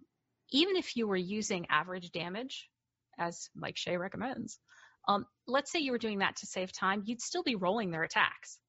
[0.52, 2.70] even if you were using average damage,
[3.18, 4.60] as Mike Shea recommends,
[5.08, 8.04] um, let's say you were doing that to save time, you'd still be rolling their
[8.04, 8.60] attacks,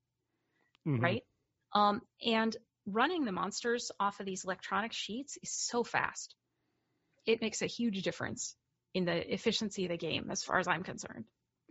[0.87, 1.23] hmm right?
[1.73, 2.57] Um, and
[2.87, 6.35] running the monsters off of these electronic sheets is so fast.
[7.27, 8.57] It makes a huge difference
[8.95, 11.25] in the efficiency of the game, as far as I'm concerned.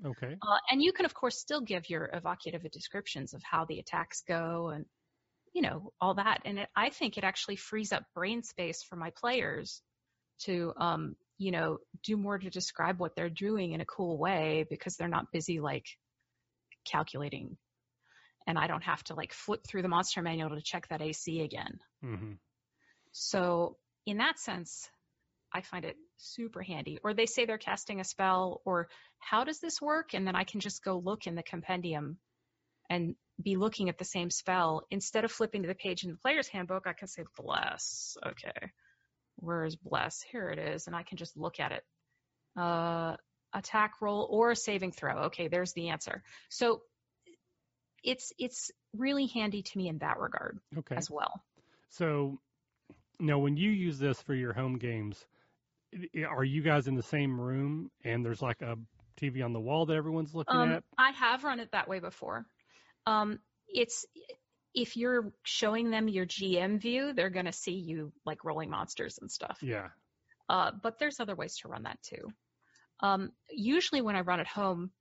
[0.05, 0.35] Okay.
[0.41, 4.23] Uh, and you can, of course, still give your evocative descriptions of how the attacks
[4.27, 4.85] go and,
[5.53, 6.41] you know, all that.
[6.45, 9.81] And it, I think it actually frees up brain space for my players
[10.43, 14.65] to, um, you know, do more to describe what they're doing in a cool way
[14.69, 15.85] because they're not busy like
[16.85, 17.57] calculating.
[18.47, 21.41] And I don't have to like flip through the monster manual to check that AC
[21.41, 21.79] again.
[22.01, 22.33] hmm
[23.11, 24.89] So in that sense,
[25.53, 26.99] I find it super handy.
[27.03, 28.87] Or they say they're casting a spell, or
[29.19, 30.13] how does this work?
[30.13, 32.17] And then I can just go look in the compendium
[32.89, 34.83] and be looking at the same spell.
[34.91, 38.17] Instead of flipping to the page in the player's handbook, I can say bless.
[38.25, 38.71] Okay.
[39.37, 40.21] Where is bless?
[40.31, 40.87] Here it is.
[40.87, 41.83] And I can just look at it.
[42.57, 43.15] Uh,
[43.53, 45.25] attack roll or a saving throw.
[45.25, 46.23] Okay, there's the answer.
[46.49, 46.81] So
[48.03, 50.95] it's it's really handy to me in that regard Okay.
[50.95, 51.41] as well.
[51.89, 52.39] So
[53.19, 55.25] now, when you use this for your home games,
[56.27, 58.75] are you guys in the same room and there's like a
[59.19, 60.83] TV on the wall that everyone's looking Um, at?
[60.97, 62.45] I have run it that way before.
[63.05, 64.05] Um, it's
[64.73, 69.17] if you're showing them your GM view, they're going to see you like rolling monsters
[69.19, 69.57] and stuff.
[69.61, 69.87] Yeah.
[70.47, 72.31] Uh, but there's other ways to run that too.
[73.01, 74.91] Um, usually when I run at home,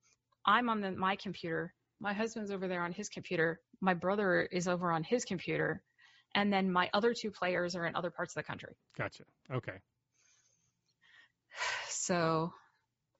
[0.46, 1.74] I'm on the, my computer.
[2.00, 3.60] My husband's over there on his computer.
[3.80, 5.82] My brother is over on his computer.
[6.34, 8.74] And then my other two players are in other parts of the country.
[8.96, 9.24] Gotcha.
[9.52, 9.78] Okay.
[11.88, 12.52] So,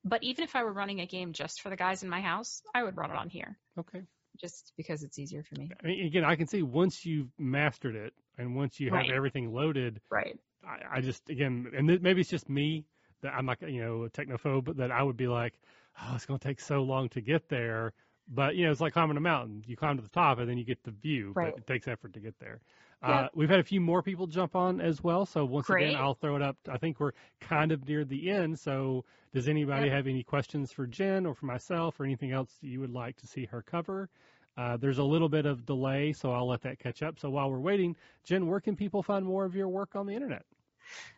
[0.05, 2.63] but even if I were running a game just for the guys in my house,
[2.75, 4.03] I would run it on here Okay.
[4.41, 5.71] just because it's easier for me.
[5.83, 9.11] I mean, again, I can see once you've mastered it and once you have Right.
[9.11, 10.39] everything loaded, Right.
[10.67, 12.85] I, I just again, and th- maybe it's just me
[13.23, 15.55] that I'm like you know a technophobe, but that I would be like,
[16.01, 17.93] oh, it's going to take so long to get there.
[18.29, 19.65] But you know, it's like climbing a mountain.
[19.67, 21.55] You climb to the top and then you get the view, Right.
[21.55, 22.61] but it takes effort to get there.
[23.03, 25.25] Uh, we've had a few more people jump on as well.
[25.25, 25.89] So once Great.
[25.91, 26.57] again, I'll throw it up.
[26.69, 28.59] I think we're kind of near the end.
[28.59, 29.93] So does anybody Yep.
[29.95, 33.17] have any questions for Jen or for myself or anything else that you would like
[33.19, 34.09] to see her cover?
[34.57, 37.21] Uh, there's a little bit of delay, so I'll let that catch up.
[37.21, 37.95] So while we're waiting,
[38.25, 40.45] Jen, where can people find more of your work on the internet?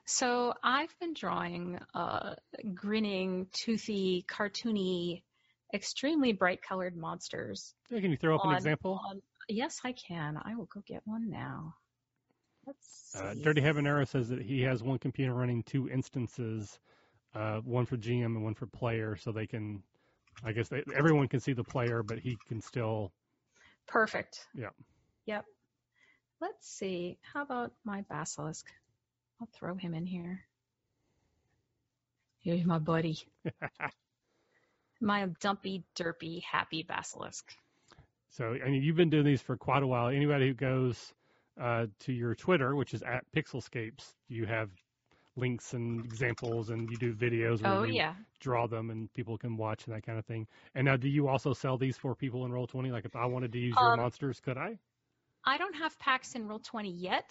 [0.04, 2.34] So I've been drawing uh,
[2.74, 5.22] grinning, toothy, cartoony,
[5.72, 7.74] extremely bright colored monsters.
[7.88, 9.00] Yeah, can you throw up on- an example?
[9.08, 9.22] on-
[9.52, 10.38] yes, I can.
[10.42, 11.74] I will go get one now.
[12.66, 13.34] Let's Uh.
[13.34, 16.78] Dirty Habanero says that he has one computer running two instances,
[17.34, 19.82] uh, one for GM and one for player, so they can,
[20.44, 23.12] I guess they, everyone can see the player, but he can still.
[23.86, 24.46] Perfect.
[24.54, 24.74] Yep.
[25.26, 25.44] Yep.
[26.40, 27.18] Let's see.
[27.22, 28.66] How about my basilisk?
[29.40, 30.44] I'll throw him in here.
[32.42, 33.18] Here's my buddy.
[35.02, 37.54] My dumpy, derpy, happy basilisk.
[38.30, 40.08] So, I mean, you've been doing these for quite a while.
[40.08, 41.14] Anybody who goes
[41.60, 44.70] uh, to your Twitter, which is at Pixelscapes, you have
[45.36, 48.16] links and examples, and you do videos where Oh you yeah.
[48.40, 50.46] draw them, and people can watch and that kind of thing.
[50.74, 52.92] And now, do you also sell these for people in Roll20?
[52.92, 54.78] Like, if I wanted to use your Um, monsters, could I?
[55.44, 57.30] I don't have packs in Roll20 yet,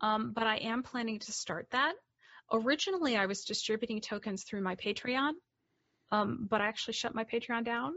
[0.00, 1.94] um, but I am planning to start that.
[2.52, 5.34] Originally, I was distributing tokens through my Patreon,
[6.10, 7.94] um, but I actually shut my Patreon down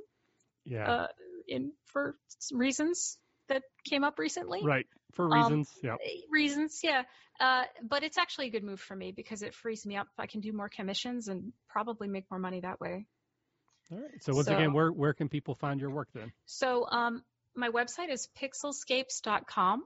[0.66, 0.96] Yeah.
[0.96, 1.08] uh,
[1.48, 2.16] in for
[2.52, 3.18] reasons
[3.48, 4.62] that came up recently.
[4.64, 4.88] right.
[5.14, 5.70] For um, reasons.
[5.84, 5.96] yeah.
[6.30, 7.04] Reasons, yeah.
[7.40, 10.08] Uh, but it's actually a good move for me because it frees me up.
[10.18, 13.06] I can do more commissions and probably make more money that way.
[13.92, 14.24] All right.
[14.24, 16.32] So once so- again, where where can people find your work then?
[16.46, 17.24] So um,
[17.56, 19.84] my website is pixelscapes.com.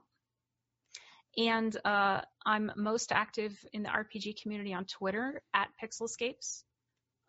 [1.36, 6.64] And uh, I'm most active in the RPG community on Twitter at Pixelscapes.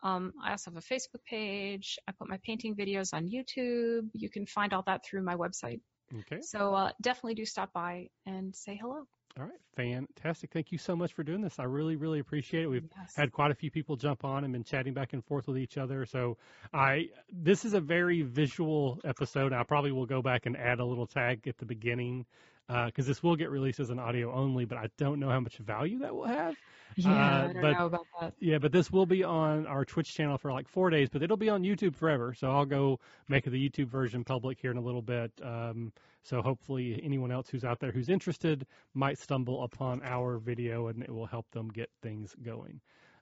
[0.04, 1.98] Um, I also have a Facebook page.
[2.08, 4.10] I put my painting videos on YouTube.
[4.14, 5.80] You can find all that through my website.
[6.20, 6.42] Okay.
[6.42, 9.06] So uh, definitely do stop by and say hello.
[9.40, 9.60] All right.
[9.78, 10.52] Fantastic.
[10.52, 11.58] Thank you so much for doing this.
[11.58, 12.68] I really, really appreciate it.
[12.68, 13.16] We've Yes.
[13.16, 15.78] had quite a few people jump on and been chatting back and forth with each
[15.78, 16.06] other.
[16.06, 16.38] So
[16.74, 19.54] I this is a very visual episode.
[19.54, 22.26] I probably will go back and add a little tag at the beginning
[22.68, 25.58] because this will get released as an audio only, but I don't know how much
[25.58, 26.56] value that will have.
[26.96, 27.14] yeah, uh,
[27.50, 28.34] I don't but- know about that.
[28.40, 31.38] Yeah, but this will be on our Twitch channel for like four days, but it'll
[31.38, 32.34] be on YouTube forever.
[32.34, 35.32] So I'll go make the YouTube version public here in a little bit.
[35.44, 35.92] Um,
[36.24, 41.02] so hopefully anyone else who's out there who's interested might stumble upon our video and
[41.02, 42.80] it will help them get things going.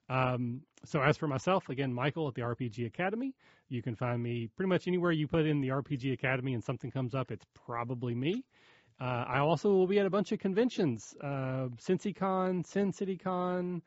[0.08, 3.34] Um, so as for myself, again, Michael at the RPG Academy.
[3.68, 6.90] You can find me pretty much anywhere you put in the RPG Academy and something
[6.90, 8.44] comes up, it's probably me.
[9.00, 13.80] Uh, I also will be at a bunch of conventions, uh, CincyCon, Sin CityCon,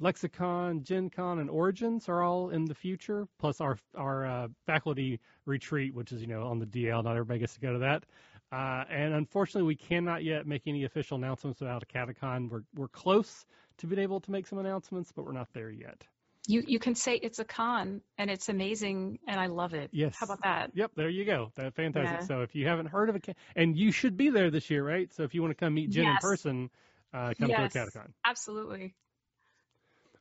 [0.00, 3.28] Lexicon, Gen Con, and Origins are all in the future.
[3.38, 7.04] Plus our our uh, faculty retreat, which is you know on the DL.
[7.04, 8.04] Not everybody gets to go to that.
[8.50, 12.50] Uh, and unfortunately, we cannot yet make any official announcements about a Catacon.
[12.50, 13.46] We're we're close
[13.78, 16.04] to being able to make some announcements, but we're not there yet.
[16.46, 19.90] You you can say it's a con and it's amazing and I love it.
[19.92, 20.16] Yes.
[20.18, 20.70] How about that?
[20.74, 21.52] Yep, there you go.
[21.54, 22.20] That's fantastic.
[22.20, 22.26] Yeah.
[22.26, 24.82] So if you haven't heard of a, ca- and you should be there this year,
[24.86, 25.12] right?
[25.12, 26.70] So if you want to come meet Jen in person,
[27.12, 27.72] uh, come Yes.
[27.72, 28.12] to a Catacon.
[28.24, 28.94] Absolutely.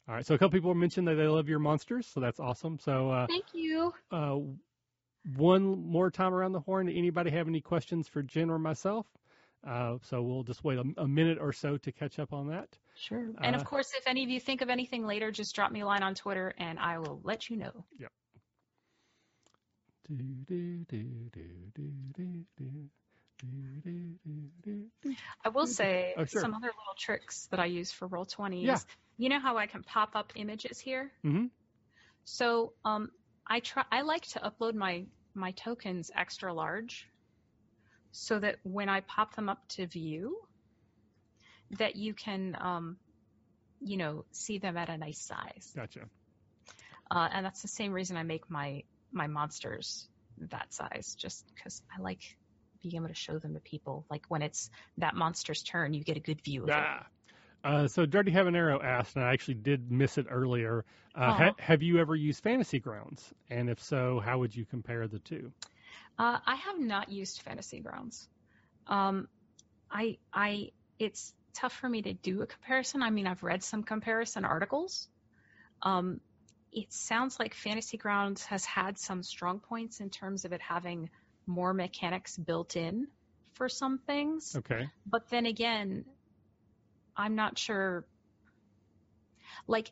[0.07, 0.25] All right.
[0.25, 2.79] So a couple people mentioned that they love your monsters, so that's awesome.
[2.79, 3.93] So uh, Thank you.
[4.11, 4.37] uh,
[5.37, 6.89] one more time around the horn.
[6.89, 9.05] Anybody have any questions for Jen or myself?
[9.65, 12.69] Uh, so we'll just wait a, a minute or so to catch up on that.
[12.99, 13.31] Sure.
[13.41, 15.85] And of course, if any of you think of anything later, just drop me a
[15.85, 17.85] line on Twitter and I will let you know.
[17.97, 18.11] Yep.
[25.45, 26.41] I will say oh, sure.
[26.41, 28.79] some other little tricks that I use for Roll20 yeah.
[29.17, 31.11] you know how I can pop up images here?
[31.23, 31.45] Mm-hmm.
[32.25, 33.11] So um,
[33.47, 35.05] I try I like to upload my
[35.35, 37.07] my tokens extra large
[38.11, 40.37] so that when I pop them up to view,
[41.77, 42.97] that you can, um,
[43.81, 45.71] you know, see them at a nice size.
[45.75, 46.01] Gotcha.
[47.11, 51.81] Uh, and that's the same reason I make my my monsters that size, just because
[51.95, 52.37] I like
[52.81, 54.05] being able to show them to people.
[54.09, 56.75] Like when it's that monster's turn, you get a good view of it.
[56.75, 57.07] Ah.
[57.61, 60.85] Uh, so Dirty Habanero asked, and I actually did miss it earlier.
[61.13, 63.33] Uh, ha- have you ever used Fantasy Grounds?
[63.49, 65.51] And if so, how would you compare the two?
[66.17, 68.29] Uh, I have not used Fantasy Grounds.
[68.87, 69.27] Um,
[69.91, 70.69] I, I,
[70.99, 73.01] it's tough for me to do a comparison.
[73.03, 75.07] I mean, I've read some comparison articles.
[75.81, 76.19] Um,
[76.71, 81.09] it sounds like Fantasy Grounds has had some strong points in terms of it having
[81.47, 83.07] more mechanics built in
[83.53, 84.55] for some things.
[84.55, 84.89] Okay.
[85.05, 86.05] But then again,
[87.15, 88.05] I'm not sure.
[89.67, 89.91] Like,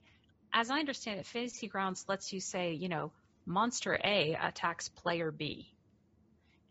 [0.54, 3.12] as I understand it, Fantasy Grounds lets you say, you know,
[3.46, 5.74] monster A attacks player B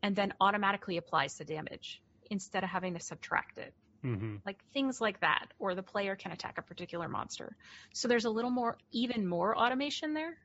[0.02, 2.00] and then automatically applies the damage
[2.30, 3.74] instead of having to subtract it.
[4.06, 7.56] Hmm Like things like that, or the player can attack a particular monster.
[7.94, 10.36] So there's a little more, even more automation there.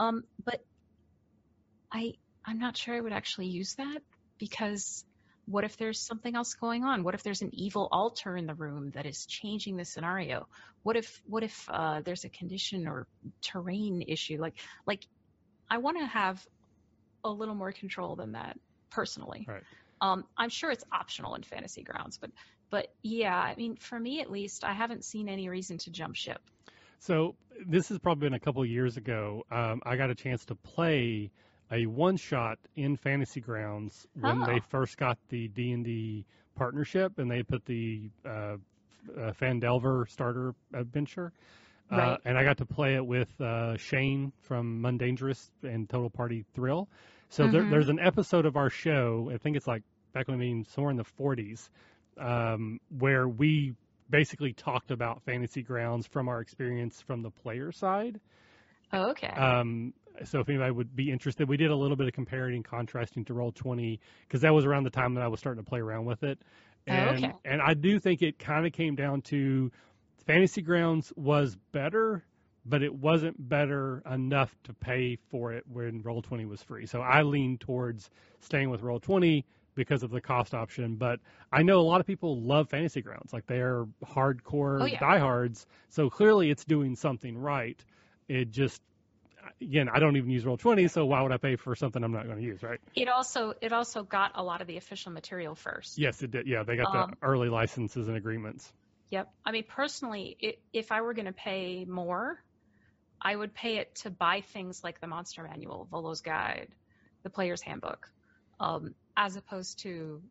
[0.00, 0.60] Um, but
[1.92, 2.14] I,
[2.46, 4.00] I'm not sure I would actually use that
[4.38, 5.04] because
[5.46, 7.04] what if there's something else going on?
[7.04, 10.48] What if there's an evil altar in the room that is changing the scenario?
[10.82, 13.06] What if what if uh, there's a condition or
[13.42, 14.38] terrain issue?
[14.40, 14.54] Like
[14.86, 15.06] like
[15.70, 16.44] I want to have
[17.24, 18.58] a little more control than that
[18.90, 19.48] personally.
[19.48, 19.62] Right.
[20.00, 22.30] Um, I'm sure it's optional in Fantasy Grounds, but
[22.72, 26.16] but yeah, I mean for me at least, I haven't seen any reason to jump
[26.16, 26.40] ship.
[26.98, 27.36] So
[27.66, 29.44] this has probably been a couple years ago.
[29.50, 31.30] Um, I got a chance to play
[31.70, 34.46] a one shot in Fantasy Grounds when Oh.
[34.46, 36.24] they first got the D and D
[36.56, 38.56] partnership, and they put the uh, uh,
[39.40, 41.32] Phandelver starter adventure.
[41.90, 42.20] Uh, Right.
[42.24, 46.88] and I got to play it with uh, Shane from Mundangerous and Total Party Thrill.
[47.28, 47.70] So there, Mhm.
[47.70, 49.30] there's an episode of our show.
[49.34, 49.82] I think it's like
[50.14, 51.68] back when I mean somewhere in the 40s,
[52.18, 53.74] um, where we
[54.10, 58.20] basically talked about Fantasy Grounds from our experience from the player side.
[58.92, 59.28] Oh, okay.
[59.28, 59.94] Um,
[60.24, 63.24] so if anybody would be interested, we did a little bit of comparing and contrasting
[63.26, 63.98] to Roll20
[64.28, 66.38] because that was around the time that I was starting to play around with it.
[66.88, 67.32] Oh, And okay.
[67.44, 69.70] and I do think it kind of came down to
[70.26, 72.22] Fantasy Grounds was better,
[72.66, 76.86] but it wasn't better enough to pay for it when Roll20 was free.
[76.86, 78.10] So I lean towards
[78.40, 79.44] staying with Roll20
[79.74, 80.96] because of the cost option.
[80.96, 81.20] But
[81.52, 85.00] I know a lot of people love Fantasy Grounds, like they're hardcore Oh, yeah.
[85.00, 85.66] diehards.
[85.88, 87.82] So clearly it's doing something right.
[88.28, 88.80] It just
[89.60, 92.26] again, I don't even use Roll20, so why would I pay for something I'm not
[92.26, 92.80] going to use, right?
[92.94, 95.98] it also it also got a lot of the official material first.
[95.98, 96.46] Yes, it did.
[96.46, 98.72] Yeah, they got Um, the early licenses and agreements.
[99.10, 99.30] Yep.
[99.44, 102.42] I mean, personally, i if I were going to pay more,
[103.20, 106.68] I would pay it to buy things like the Monster Manual, Volo's Guide,
[107.22, 108.08] the Player's Handbook,
[108.58, 110.22] um, as opposed to.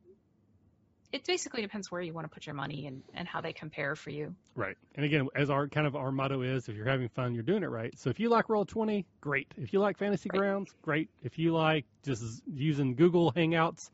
[1.11, 3.97] It basically depends where you want to put your money and, and how they compare
[3.97, 4.33] for you.
[4.55, 4.77] Right.
[4.95, 7.63] And again, as our kind of our motto is, if you're having fun, you're doing
[7.63, 7.93] it right.
[7.99, 9.47] So if you like Roll20, great.
[9.57, 10.39] If you like Fantasy Right.
[10.39, 11.09] Grounds, great.
[11.21, 13.89] If you like just using Google Hangouts,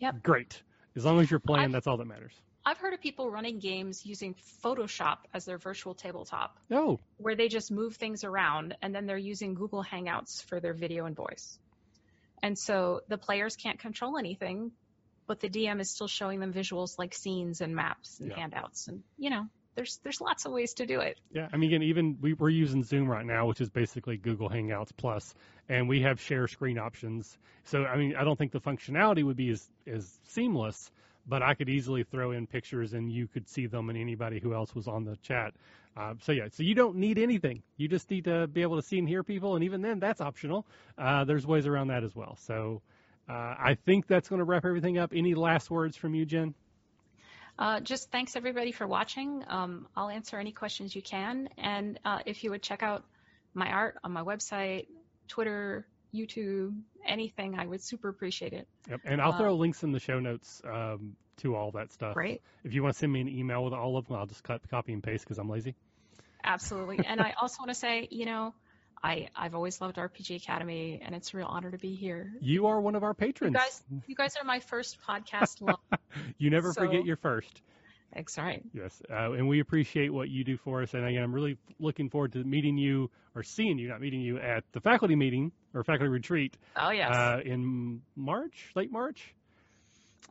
[0.00, 0.24] Yep.
[0.24, 0.60] great.
[0.96, 2.32] As long as you're playing, I've- that's all that matters.
[2.64, 4.34] I've heard of people running games using
[4.64, 9.16] Photoshop as their virtual tabletop, Oh, where they just move things around and then they're
[9.16, 11.60] using Google Hangouts for their video and voice.
[12.42, 14.72] And so the players can't control anything,
[15.26, 18.36] but the DM is still showing them visuals like scenes and maps and Yeah.
[18.36, 18.88] handouts.
[18.88, 21.18] And, you know, there's there's lots of ways to do it.
[21.30, 24.48] Yeah, I mean, again, even we, we're using Zoom right now, which is basically Google
[24.48, 25.34] Hangouts Plus,
[25.68, 27.36] and we have share screen options.
[27.64, 30.90] So, I mean, I don't think the functionality would be as, as seamless,
[31.26, 34.54] but I could easily throw in pictures and you could see them and anybody who
[34.54, 35.54] else was on the chat.
[35.96, 37.62] Uh, so, yeah, so you don't need anything.
[37.76, 40.20] You just need to be able to see and hear people, and even then, that's
[40.20, 40.66] optional.
[40.98, 42.36] Uh, there's ways around that as well.
[42.42, 42.82] So,
[43.28, 45.12] uh, I think that's going to wrap everything up.
[45.14, 46.54] Any last words from you, Jen?
[47.58, 49.42] Uh, just thanks everybody for watching.
[49.48, 51.48] Um, I'll answer any questions you can.
[51.56, 53.04] And uh, if you would check out
[53.54, 54.86] my art on my website,
[55.28, 56.76] Twitter, YouTube,
[57.08, 58.66] anything, I would super appreciate it.
[58.90, 59.00] Yep.
[59.04, 62.14] And I'll Uh, throw links in the show notes um, to all that stuff.
[62.14, 62.42] Great.
[62.64, 64.60] If you want to send me an email with all of them, I'll just cut,
[64.70, 65.74] copy and paste because I'm lazy.
[66.44, 67.00] Absolutely.
[67.04, 68.54] and I also want to say, you know,
[69.02, 72.32] I, I've always loved RPG Academy, and it's a real honor to be here.
[72.40, 73.52] You are one of our patrons.
[73.52, 75.78] You guys, you guys are my first podcast love.
[76.38, 77.60] you never so- forget your first.
[78.14, 78.64] That's right.
[78.72, 79.02] Yes.
[79.10, 80.94] Uh, and we appreciate what you do for us.
[80.94, 84.38] And again, I'm really looking forward to meeting you or seeing you, not meeting you,
[84.38, 87.14] at the faculty meeting or faculty retreat Oh yes.
[87.14, 89.34] uh, in March, late March.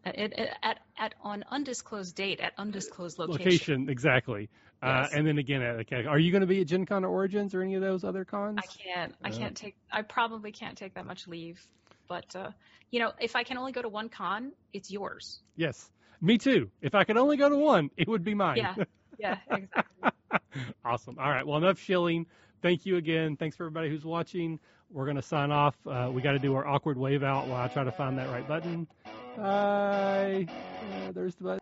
[0.05, 3.43] It, it, at at on undisclosed date at undisclosed location.
[3.45, 4.49] Location, exactly.
[4.83, 5.13] Uh, Yes.
[5.13, 7.55] and then again, at, okay, are you going to be at Gen Con or Origins
[7.55, 8.59] or any of those other cons?
[8.61, 9.15] I can't.
[9.23, 9.75] I can't take.
[9.91, 11.59] I probably can't take that much leave.
[12.07, 12.51] But uh,
[12.91, 15.39] you know, if I can only go to one con, it's yours.
[15.55, 15.89] Yes.
[16.25, 16.71] Me too.
[16.81, 18.57] If I could only go to one, it would be mine.
[18.57, 18.73] Yeah.
[19.19, 19.37] Yeah.
[19.51, 20.09] Exactly.
[20.85, 21.17] awesome.
[21.19, 21.45] All right.
[21.45, 22.25] Well, enough shilling.
[22.63, 23.37] Thank you again.
[23.37, 24.59] Thanks for everybody who's watching.
[24.89, 25.75] We're going to sign off.
[25.85, 28.27] Uh, we got to do our awkward wave out while I try to find that
[28.29, 28.87] right button.
[29.37, 30.47] Bye.
[30.49, 31.59] Uh, there's the button.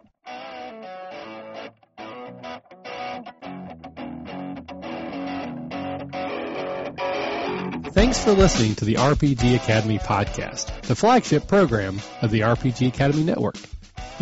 [7.91, 13.23] Thanks for listening to the RPG Academy podcast, the flagship program of the RPG Academy
[13.23, 13.57] Network.